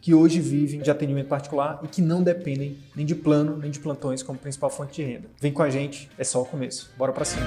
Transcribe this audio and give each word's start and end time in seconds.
que 0.00 0.14
hoje 0.14 0.40
vivem 0.40 0.80
de 0.80 0.90
atendimento 0.90 1.28
particular 1.28 1.80
e 1.82 1.88
que 1.88 2.00
não 2.00 2.22
dependem 2.22 2.78
nem 2.96 3.04
de 3.04 3.14
plano 3.14 3.56
nem 3.58 3.70
de 3.70 3.78
plantões 3.78 4.22
como 4.22 4.38
principal 4.38 4.70
fonte 4.70 4.94
de 4.94 5.02
renda. 5.02 5.28
Vem 5.40 5.52
com 5.52 5.62
a 5.62 5.68
gente, 5.68 6.10
é 6.16 6.24
só 6.24 6.40
o 6.40 6.46
começo. 6.46 6.90
Bora 6.96 7.12
para 7.12 7.24
cima. 7.24 7.46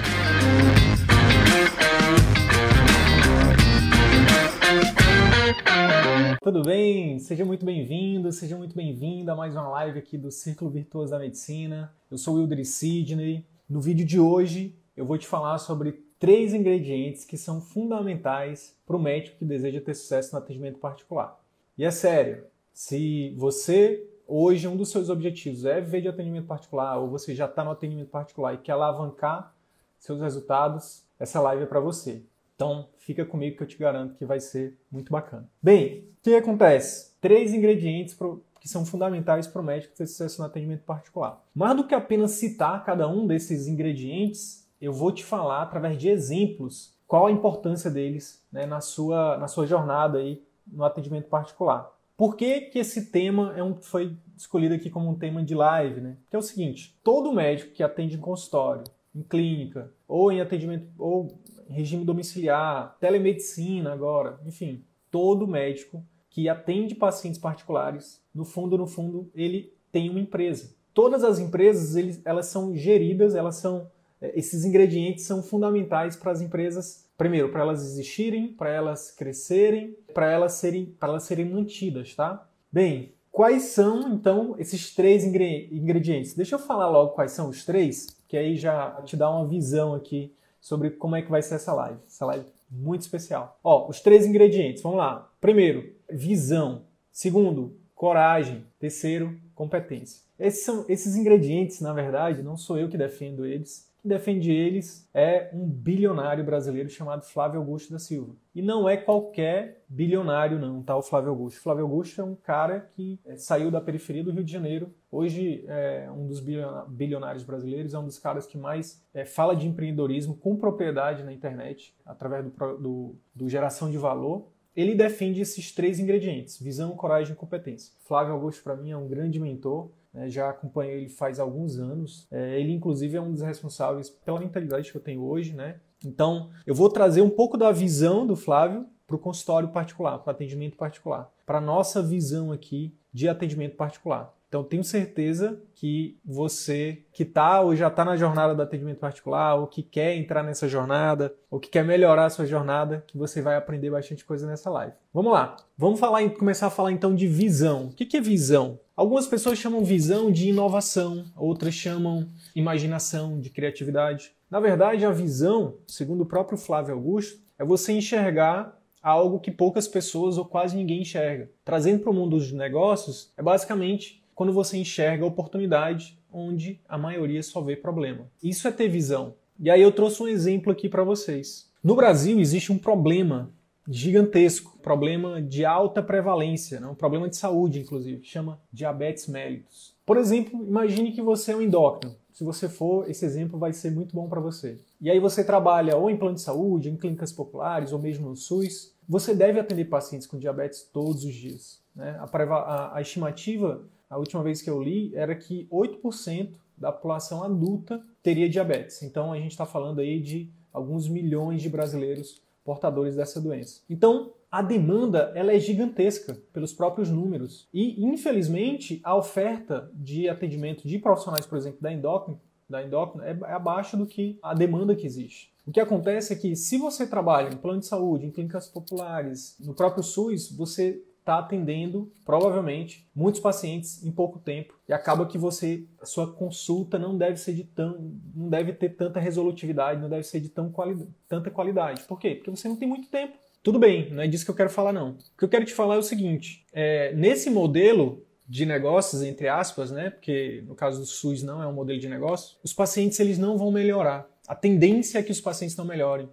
Tudo 6.44 6.62
bem? 6.62 7.18
Seja 7.20 7.44
muito 7.44 7.66
bem-vindo, 7.66 8.32
seja 8.32 8.56
muito 8.56 8.76
bem-vinda 8.76 9.32
a 9.32 9.36
mais 9.36 9.56
uma 9.56 9.70
live 9.70 9.98
aqui 9.98 10.18
do 10.18 10.30
Círculo 10.30 10.70
Virtuoso 10.70 11.12
da 11.12 11.20
Medicina. 11.20 11.92
Eu 12.12 12.18
sou 12.18 12.36
Wilder 12.36 12.64
Sidney. 12.66 13.46
No 13.68 13.82
vídeo 13.82 14.06
de 14.06 14.20
hoje 14.20 14.76
eu 14.96 15.06
vou 15.06 15.18
te 15.18 15.26
falar 15.26 15.58
sobre 15.58 16.04
três 16.20 16.54
ingredientes 16.54 17.26
que 17.26 17.38
são 17.38 17.60
fundamentais 17.60 18.76
para 18.86 18.96
o 18.96 19.02
médico 19.02 19.38
que 19.40 19.46
deseja 19.46 19.82
ter 19.82 19.96
sucesso 19.96 20.34
no 20.34 20.40
atendimento 20.40 20.80
particular. 20.80 21.43
E 21.76 21.84
é 21.84 21.90
sério, 21.90 22.46
se 22.72 23.34
você 23.36 24.08
hoje 24.28 24.68
um 24.68 24.78
dos 24.78 24.90
seus 24.90 25.10
objetivos 25.10 25.66
é 25.66 25.82
viver 25.82 26.02
de 26.02 26.08
atendimento 26.08 26.46
particular 26.46 26.98
ou 26.98 27.10
você 27.10 27.34
já 27.34 27.46
está 27.46 27.64
no 27.64 27.72
atendimento 27.72 28.10
particular 28.10 28.54
e 28.54 28.60
quer 28.60 28.74
alavancar 28.74 29.56
seus 29.98 30.22
resultados, 30.22 31.04
essa 31.20 31.42
live 31.42 31.64
é 31.64 31.66
para 31.66 31.80
você. 31.80 32.24
Então, 32.56 32.88
fica 32.98 33.26
comigo 33.26 33.58
que 33.58 33.64
eu 33.64 33.68
te 33.68 33.78
garanto 33.78 34.16
que 34.16 34.26
vai 34.26 34.40
ser 34.40 34.78
muito 34.92 35.12
bacana. 35.12 35.50
Bem, 35.62 36.10
o 36.20 36.24
que 36.24 36.36
acontece? 36.36 37.16
Três 37.20 37.54
ingredientes 37.54 38.14
pro, 38.14 38.44
que 38.60 38.70
são 38.70 38.86
fundamentais 38.86 39.48
para 39.48 39.62
o 39.62 39.66
médico 39.66 39.96
ter 39.96 40.06
sucesso 40.06 40.42
no 40.42 40.48
atendimento 40.48 40.84
particular. 40.84 41.44
Mais 41.56 41.76
do 41.76 41.88
que 41.88 41.96
apenas 41.96 42.32
citar 42.32 42.86
cada 42.86 43.08
um 43.08 43.26
desses 43.26 43.68
ingredientes, 43.68 44.70
eu 44.80 44.94
vou 44.94 45.12
te 45.12 45.24
falar 45.24 45.64
através 45.64 45.98
de 45.98 46.08
exemplos 46.08 46.94
qual 47.08 47.26
a 47.26 47.32
importância 47.32 47.90
deles 47.90 48.46
né, 48.52 48.66
na, 48.68 48.80
sua, 48.80 49.38
na 49.38 49.48
sua 49.48 49.66
jornada 49.66 50.20
aí 50.20 50.42
no 50.68 50.84
atendimento 50.84 51.28
particular. 51.28 51.92
Por 52.16 52.36
que, 52.36 52.62
que 52.62 52.80
esse 52.80 53.12
tema 53.12 53.54
é 53.58 53.64
um, 53.64 53.76
foi 53.76 54.16
escolhido 54.38 54.76
aqui 54.76 54.90
como 54.90 55.10
um 55.10 55.16
tema 55.16 55.44
de 55.44 55.56
live? 55.56 56.02
Né? 56.02 56.18
Porque 56.22 56.36
é 56.36 56.40
o 56.40 56.44
seguinte: 56.44 56.98
todo 57.04 57.34
médico 57.34 57.74
que 57.74 57.84
atende 57.84 58.16
em 58.16 58.20
consultório, 58.20 58.84
em 59.16 59.24
clínica, 59.24 59.92
ou 60.08 60.32
em 60.32 60.40
atendimento, 60.40 60.88
ou 60.98 61.40
regime 61.70 62.06
domiciliar, 62.06 62.96
telemedicina 63.00 63.92
agora, 63.92 64.40
enfim, 64.46 64.84
todo 65.10 65.48
médico 65.48 66.04
que 66.30 66.50
atende 66.50 66.96
pacientes 66.96 67.40
particulares, 67.40 68.22
no 68.34 68.44
fundo, 68.44 68.78
no 68.78 68.88
fundo, 68.88 69.30
ele 69.36 69.74
tem 69.92 70.10
uma 70.10 70.20
empresa. 70.20 70.76
Todas 70.94 71.24
as 71.24 71.40
empresas, 71.40 71.96
eles, 71.96 72.22
elas 72.26 72.48
são 72.48 72.76
geridas, 72.76 73.36
elas 73.36 73.56
são 73.56 73.92
é, 74.24 74.40
esses 74.40 74.64
ingredientes 74.64 75.26
são 75.26 75.44
fundamentais 75.44 76.16
para 76.16 76.32
as 76.32 76.42
empresas, 76.42 77.03
primeiro, 77.18 77.50
para 77.50 77.62
elas 77.62 77.84
existirem, 77.84 78.48
para 78.48 78.70
elas 78.70 79.12
crescerem, 79.12 79.96
para 80.14 80.32
elas 80.32 80.54
serem, 80.54 80.86
para 80.86 81.10
elas 81.10 81.24
serem 81.24 81.46
mantidas, 81.46 82.16
tá? 82.16 82.48
Bem, 82.72 83.14
quais 83.32 83.64
são 83.64 84.14
então 84.14 84.56
esses 84.58 84.94
três 84.94 85.24
ingredientes? 85.24 86.34
Deixa 86.34 86.56
eu 86.56 86.60
falar 86.60 86.90
logo 86.90 87.12
quais 87.12 87.32
são 87.32 87.50
os 87.50 87.66
três, 87.66 88.08
que 88.28 88.38
aí 88.38 88.56
já 88.56 89.02
te 89.04 89.16
dá 89.16 89.30
uma 89.30 89.48
visão 89.48 89.94
aqui 89.94 90.34
sobre 90.60 90.92
como 90.92 91.16
é 91.16 91.22
que 91.22 91.30
vai 91.30 91.42
ser 91.42 91.56
essa 91.56 91.74
live. 91.74 92.00
Essa 92.08 92.26
live 92.26 92.46
muito 92.70 93.02
especial. 93.02 93.60
Ó, 93.64 93.88
os 93.88 94.00
três 94.00 94.26
ingredientes, 94.26 94.82
vamos 94.82 94.98
lá. 94.98 95.32
Primeiro, 95.40 95.94
visão. 96.10 96.84
Segundo, 97.12 97.78
coragem. 97.94 98.66
Terceiro, 98.80 99.38
competência. 99.54 100.22
Esses, 100.40 100.64
são, 100.64 100.86
esses 100.90 101.16
ingredientes, 101.16 101.80
na 101.80 101.94
verdade, 101.94 102.42
não 102.42 102.58
sou 102.58 102.78
eu 102.78 102.90
que 102.90 102.98
defendo 102.98 103.46
eles 103.46 103.88
defende 104.04 104.52
eles 104.52 105.10
é 105.14 105.50
um 105.54 105.66
bilionário 105.66 106.44
brasileiro 106.44 106.90
chamado 106.90 107.24
Flávio 107.24 107.60
Augusto 107.60 107.92
da 107.92 108.00
Silva. 108.00 108.36
E 108.54 108.62
não 108.62 108.90
é 108.90 108.98
qualquer 108.98 109.84
bilionário, 109.88 110.60
não, 110.60 110.84
tá? 110.84 110.96
O 110.98 111.02
Flávio 111.02 111.30
Augusto. 111.30 111.58
O 111.58 111.62
Flávio 111.62 111.86
Augusto 111.86 112.20
é 112.20 112.24
um 112.24 112.36
cara 112.36 112.82
que 112.96 113.20
é, 113.26 113.38
saiu 113.38 113.72
da 113.72 113.80
periferia 113.80 114.24
do 114.24 114.32
Rio 114.32 114.44
de 114.44 114.52
Janeiro. 114.52 114.94
Hoje 115.10 115.64
é 115.68 116.10
um 116.12 116.28
dos 116.28 116.42
bilionários 116.42 117.44
brasileiros, 117.44 117.94
é 117.94 118.00
um 118.00 118.06
dos 118.06 118.20
caras 118.20 118.46
que 118.46 118.58
mais 118.58 119.02
é, 119.14 119.24
fala 119.24 119.56
de 119.56 119.68
empreendedorismo 119.68 120.36
com 120.36 120.56
propriedade 120.58 121.24
na 121.24 121.32
internet, 121.32 121.96
através 122.06 122.44
do, 122.44 122.78
do, 122.78 123.16
do 123.34 123.50
geração 123.50 123.90
de 123.90 123.98
valor. 123.98 124.52
Ele 124.76 124.96
defende 124.96 125.40
esses 125.40 125.72
três 125.72 126.00
ingredientes: 126.00 126.60
visão, 126.60 126.96
coragem 126.96 127.34
e 127.34 127.38
competência. 127.38 127.94
Flávio 128.00 128.34
Augusto, 128.34 128.64
para 128.64 128.76
mim, 128.76 128.92
é 128.92 128.98
um 128.98 129.08
grande 129.08 129.40
mentor 129.40 129.92
né, 130.14 130.30
já 130.30 130.50
acompanho 130.50 130.92
ele 130.92 131.10
faz 131.10 131.40
alguns 131.40 131.80
anos. 131.80 132.28
É, 132.32 132.60
ele, 132.60 132.72
inclusive, 132.72 133.18
é 133.18 133.22
um 133.22 133.32
dos 133.32 133.42
responsáveis 133.42 134.10
pela 134.10 134.40
mentalidade 134.40 134.92
que 134.92 134.98
eu 134.98 135.02
tenho 135.02 135.24
hoje. 135.24 135.54
Né? 135.54 135.80
Então, 136.06 136.50
eu 136.66 136.76
vou 136.76 136.90
trazer 136.90 137.22
um 137.22 137.30
pouco 137.30 137.58
da 137.58 137.72
visão 137.72 138.28
do 138.28 138.36
Flávio 138.36 138.86
para 139.08 139.16
o 139.16 139.20
consultório 139.20 139.70
particular, 139.70 140.20
para 140.20 140.32
o 140.32 140.36
atendimento 140.36 140.78
particular, 140.78 141.32
para 141.46 141.58
a 141.58 141.62
nossa 141.62 142.02
visão 142.02 142.52
aqui 142.52 142.96
de 143.12 143.28
atendimento 143.28 143.76
particular. 143.76 144.34
Então, 144.54 144.64
tenho 144.64 144.84
certeza 144.84 145.60
que 145.74 146.16
você 146.24 147.02
que 147.12 147.24
está 147.24 147.60
ou 147.62 147.76
já 147.76 147.88
está 147.88 148.06
na 148.06 148.16
jornada 148.16 148.54
do 148.54 148.62
atendimento 148.62 149.00
particular, 149.00 149.56
ou 149.56 149.66
que 149.66 149.82
quer 149.82 150.16
entrar 150.16 150.44
nessa 150.44 150.68
jornada, 150.68 151.34
ou 151.50 151.60
que 151.60 151.72
quer 151.72 151.84
melhorar 151.84 152.26
a 152.26 152.30
sua 152.30 152.46
jornada, 152.46 153.04
que 153.08 153.18
você 153.18 153.42
vai 153.42 153.56
aprender 153.56 153.90
bastante 153.90 154.24
coisa 154.24 154.46
nessa 154.46 154.70
live. 154.70 154.94
Vamos 155.12 155.34
lá, 155.34 155.58
vamos 155.76 156.00
falar, 156.00 156.30
começar 156.30 156.68
a 156.68 156.70
falar 156.70 156.92
então 156.92 157.16
de 157.16 157.26
visão. 157.26 157.88
O 157.88 157.94
que 157.94 158.16
é 158.16 158.22
visão? 158.22 158.80
Algumas 158.96 159.26
pessoas 159.26 159.58
chamam 159.58 159.84
visão 159.84 160.32
de 160.32 160.50
inovação, 160.50 161.26
outras 161.36 161.74
chamam 161.74 162.30
imaginação, 162.56 163.40
de 163.40 163.50
criatividade. 163.50 164.34
Na 164.52 164.60
verdade, 164.60 165.04
a 165.04 165.10
visão, 165.10 165.78
segundo 165.88 166.22
o 166.22 166.28
próprio 166.28 166.60
Flávio 166.60 166.94
Augusto, 166.94 167.42
é 167.58 167.66
você 167.66 167.92
enxergar 167.92 168.80
algo 169.02 169.40
que 169.40 169.50
poucas 169.50 169.88
pessoas 169.88 170.38
ou 170.38 170.46
quase 170.46 170.78
ninguém 170.78 171.02
enxerga. 171.02 171.50
Trazendo 171.66 172.02
para 172.02 172.12
o 172.12 172.14
mundo 172.14 172.38
dos 172.38 172.52
negócios, 172.52 173.34
é 173.36 173.42
basicamente 173.42 174.23
quando 174.36 174.54
você 174.54 174.78
enxerga 174.78 175.24
a 175.24 175.28
oportunidade 175.28 176.18
onde 176.32 176.80
a 176.88 176.98
maioria 176.98 177.44
só 177.44 177.62
vê 177.62 177.76
problema. 177.76 178.28
Isso 178.42 178.68
é 178.68 178.72
ter 178.72 178.88
visão. 178.88 179.36
E 179.60 179.70
aí 179.70 179.82
eu 179.82 179.92
trouxe 179.92 180.22
um 180.24 180.28
exemplo 180.28 180.72
aqui 180.72 180.90
para 180.90 181.04
vocês. 181.04 181.70
No 181.84 181.96
Brasil 181.96 182.40
existe 182.40 182.72
um 182.72 182.78
problema 182.78 183.52
gigantesco, 183.88 184.78
problema 184.82 185.42
de 185.42 185.66
alta 185.66 186.02
prevalência, 186.02 186.80
né? 186.80 186.88
um 186.88 186.96
problema 186.96 187.30
de 187.30 187.36
saúde, 187.36 187.80
inclusive, 187.80 188.24
chama 188.24 188.60
diabetes 188.72 189.28
mellitus. 189.28 189.94
Por 190.06 190.18
exemplo, 190.18 190.66
imagine 190.66 191.12
que 191.12 191.22
você 191.22 191.52
é 191.52 191.56
um 191.56 191.62
endócrino. 191.62 192.16
Se 192.32 192.44
você 192.44 192.68
for, 192.68 193.10
esse 193.10 193.24
exemplo 193.26 193.60
vai 193.60 193.74
ser 193.74 193.92
muito 193.92 194.16
bom 194.16 194.28
para 194.28 194.40
você. 194.40 194.80
E 195.00 195.10
aí 195.10 195.20
você 195.20 195.44
trabalha 195.44 195.96
ou 195.96 196.10
em 196.10 196.18
plano 196.18 196.36
de 196.36 196.42
saúde, 196.42 196.90
em 196.90 196.98
clínicas 196.98 197.32
populares 197.32 197.92
ou 197.92 198.00
mesmo 198.00 198.30
no 198.30 198.36
SUS. 198.36 198.92
Você 199.08 199.36
deve 199.36 199.60
atender 199.60 199.86
pacientes 199.86 200.26
com 200.26 200.40
diabetes 200.40 200.82
todos 200.92 201.24
os 201.24 201.34
dias. 201.34 201.80
Né? 201.96 202.18
A, 202.20 202.24
a, 202.26 202.98
a 202.98 203.02
estimativa 203.02 203.84
a 204.14 204.18
última 204.18 204.44
vez 204.44 204.62
que 204.62 204.70
eu 204.70 204.82
li, 204.82 205.12
era 205.16 205.34
que 205.34 205.68
8% 205.72 206.52
da 206.78 206.92
população 206.92 207.44
adulta 207.44 208.04
teria 208.22 208.48
diabetes. 208.48 209.02
Então 209.02 209.34
a 209.34 209.38
gente 209.38 209.52
está 209.52 209.66
falando 209.66 210.00
aí 210.00 210.20
de 210.20 210.50
alguns 210.72 211.08
milhões 211.08 211.64
de 211.64 211.70
brasileiros 211.70 212.40
portadores 212.64 213.16
dessa 213.16 213.42
doença. 213.42 213.82
Então 213.90 214.32
a 214.52 214.62
demanda 214.62 215.32
ela 215.34 215.52
é 215.52 215.60
gigantesca 215.60 216.38
pelos 216.54 216.72
próprios 216.72 217.10
números 217.10 217.68
e 217.74 218.06
infelizmente 218.06 219.02
a 219.04 219.16
oferta 219.16 219.90
de 219.96 220.30
atendimento 220.30 220.88
de 220.88 221.00
profissionais, 221.00 221.48
por 221.48 221.58
exemplo, 221.58 221.82
da 221.82 221.92
endócrina, 221.92 222.40
da 222.70 222.84
endócrina 222.84 223.26
é 223.26 223.52
abaixo 223.52 223.98
do 223.98 224.06
que 224.06 224.38
a 224.44 224.54
demanda 224.54 224.96
que 224.96 225.08
existe. 225.08 225.52
O 225.66 225.72
que 225.72 225.80
acontece 225.80 226.34
é 226.34 226.36
que 226.36 226.56
se 226.56 226.78
você 226.78 227.08
trabalha 227.08 227.52
em 227.52 227.58
plano 227.58 227.80
de 227.80 227.88
saúde, 227.88 228.28
em 228.28 228.32
clínicas 228.32 228.68
populares, 228.68 229.56
no 229.60 229.74
próprio 229.74 230.04
SUS, 230.04 230.52
você 230.52 231.02
está 231.24 231.40
atendendo, 231.40 232.12
provavelmente, 232.26 233.08
muitos 233.16 233.40
pacientes 233.40 234.04
em 234.04 234.12
pouco 234.12 234.40
tempo 234.40 234.78
e 234.88 234.94
acaba 234.94 235.26
que 235.26 235.38
você, 235.38 235.86
a 236.02 236.06
sua 236.06 236.32
consulta 236.32 237.00
não 237.00 237.18
deve 237.18 237.38
ser 237.38 237.54
de 237.54 237.64
tão, 237.64 237.98
não 238.36 238.50
deve 238.50 238.74
ter 238.74 238.90
tanta 238.90 239.22
resolutividade, 239.22 240.02
não 240.02 240.10
deve 240.10 240.24
ser 240.24 240.42
de 240.42 240.50
tão 240.50 240.70
quali, 240.70 241.08
tanta 241.28 241.50
qualidade. 241.50 242.04
Por 242.04 242.20
quê? 242.20 242.36
Porque 242.36 242.52
você 242.52 242.68
não 242.68 242.76
tem 242.76 242.88
muito 242.88 243.08
tempo. 243.08 243.38
Tudo 243.64 243.80
bem, 243.80 244.12
não 244.12 244.22
é 244.22 244.28
disso 244.28 244.44
que 244.44 244.52
eu 244.52 244.56
quero 244.56 244.70
falar 244.70 244.92
não. 244.92 245.12
O 245.12 245.38
que 245.38 245.46
eu 245.46 245.50
quero 245.50 245.64
te 245.64 245.74
falar 245.74 245.96
é 245.96 246.00
o 246.00 246.04
seguinte: 246.04 246.66
é, 246.74 247.14
nesse 247.14 247.50
modelo 247.50 248.22
de 248.48 248.66
negócios, 248.66 249.22
entre 249.22 249.48
aspas, 249.48 249.90
né? 249.90 250.10
Porque 250.10 250.62
no 250.68 250.76
caso 250.76 251.00
do 251.00 251.06
SUS 251.06 251.42
não 251.42 251.64
é 251.64 251.68
um 251.68 251.74
modelo 251.74 252.00
de 252.00 252.10
negócio, 252.10 252.58
os 252.62 252.74
pacientes 252.74 253.18
eles 253.22 253.38
não 253.38 253.58
vão 253.58 253.72
melhorar. 253.72 254.28
A 254.46 254.54
tendência 254.54 255.20
é 255.20 255.24
que 255.24 255.32
os 255.32 255.40
pacientes 255.40 255.78
não 255.78 255.86
melhorem. 255.86 256.30